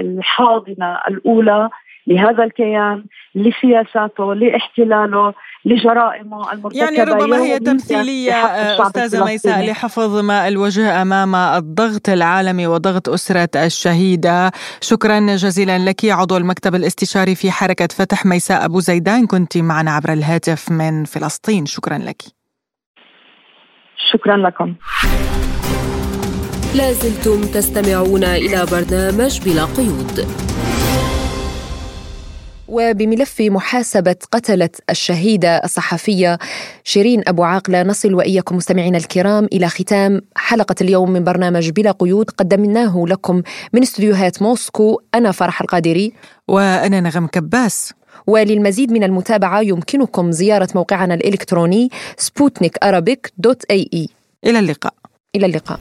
الحاضنة 0.00 0.98
الأولى 1.08 1.70
لهذا 2.10 2.44
الكيان 2.44 3.04
لسياساته 3.34 4.34
لاحتلاله 4.34 5.34
لجرائمه 5.64 6.52
المرتكبة 6.52 6.84
يعني 6.84 7.02
ربما 7.02 7.36
هي 7.36 7.58
تمثيلية 7.58 8.32
أستاذة 8.32 9.24
ميساء 9.24 9.70
لحفظ 9.70 10.16
ما 10.18 10.48
الوجه 10.48 11.02
أمام 11.02 11.34
الضغط 11.34 12.08
العالمي 12.08 12.66
وضغط 12.66 13.08
أسرة 13.08 13.48
الشهيدة. 13.56 14.50
شكرا 14.80 15.20
جزيلا 15.36 15.78
لك 15.78 16.04
عضو 16.04 16.36
المكتب 16.36 16.74
الاستشاري 16.74 17.34
في 17.34 17.50
حركة 17.50 17.88
فتح 17.90 18.26
ميساء 18.26 18.64
أبو 18.64 18.80
زيدان. 18.80 19.26
كنت 19.26 19.58
معنا 19.58 19.90
عبر 19.90 20.12
الهاتف 20.12 20.70
من 20.70 21.04
فلسطين. 21.04 21.66
شكرا 21.66 21.98
لك. 21.98 22.22
شكرا 24.12 24.36
لكم. 24.36 24.74
لازلتم 26.74 27.40
تستمعون 27.40 28.24
إلى 28.24 28.66
برنامج 28.72 29.40
بلا 29.44 29.64
قيود. 29.64 30.49
وبملف 32.70 33.40
محاسبة 33.40 34.16
قتلة 34.32 34.70
الشهيدة 34.90 35.56
الصحفية 35.56 36.38
شيرين 36.84 37.22
أبو 37.28 37.42
عاقلة 37.42 37.82
نصل 37.82 38.14
وإياكم 38.14 38.56
مستمعينا 38.56 38.98
الكرام 38.98 39.44
إلى 39.44 39.68
ختام 39.68 40.20
حلقة 40.36 40.74
اليوم 40.80 41.10
من 41.10 41.24
برنامج 41.24 41.70
بلا 41.70 41.90
قيود. 41.90 42.30
قدمناه 42.30 43.04
لكم 43.08 43.42
من 43.72 43.82
استديوهات 43.82 44.42
موسكو 44.42 45.00
أنا 45.14 45.32
فرح 45.32 45.60
القادري. 45.60 46.12
وأنا 46.48 47.00
نغم 47.00 47.26
كباس. 47.26 47.92
وللمزيد 48.26 48.92
من 48.92 49.04
المتابعة 49.04 49.60
يمكنكم 49.60 50.32
زيارة 50.32 50.68
موقعنا 50.74 51.14
الإلكتروني 51.14 51.90
سبوتنيك 52.16 52.78
dot 53.38 53.64
ae. 53.70 54.08
إلى 54.44 54.58
اللقاء. 54.58 54.94
إلى 55.36 55.46
اللقاء. 55.46 55.80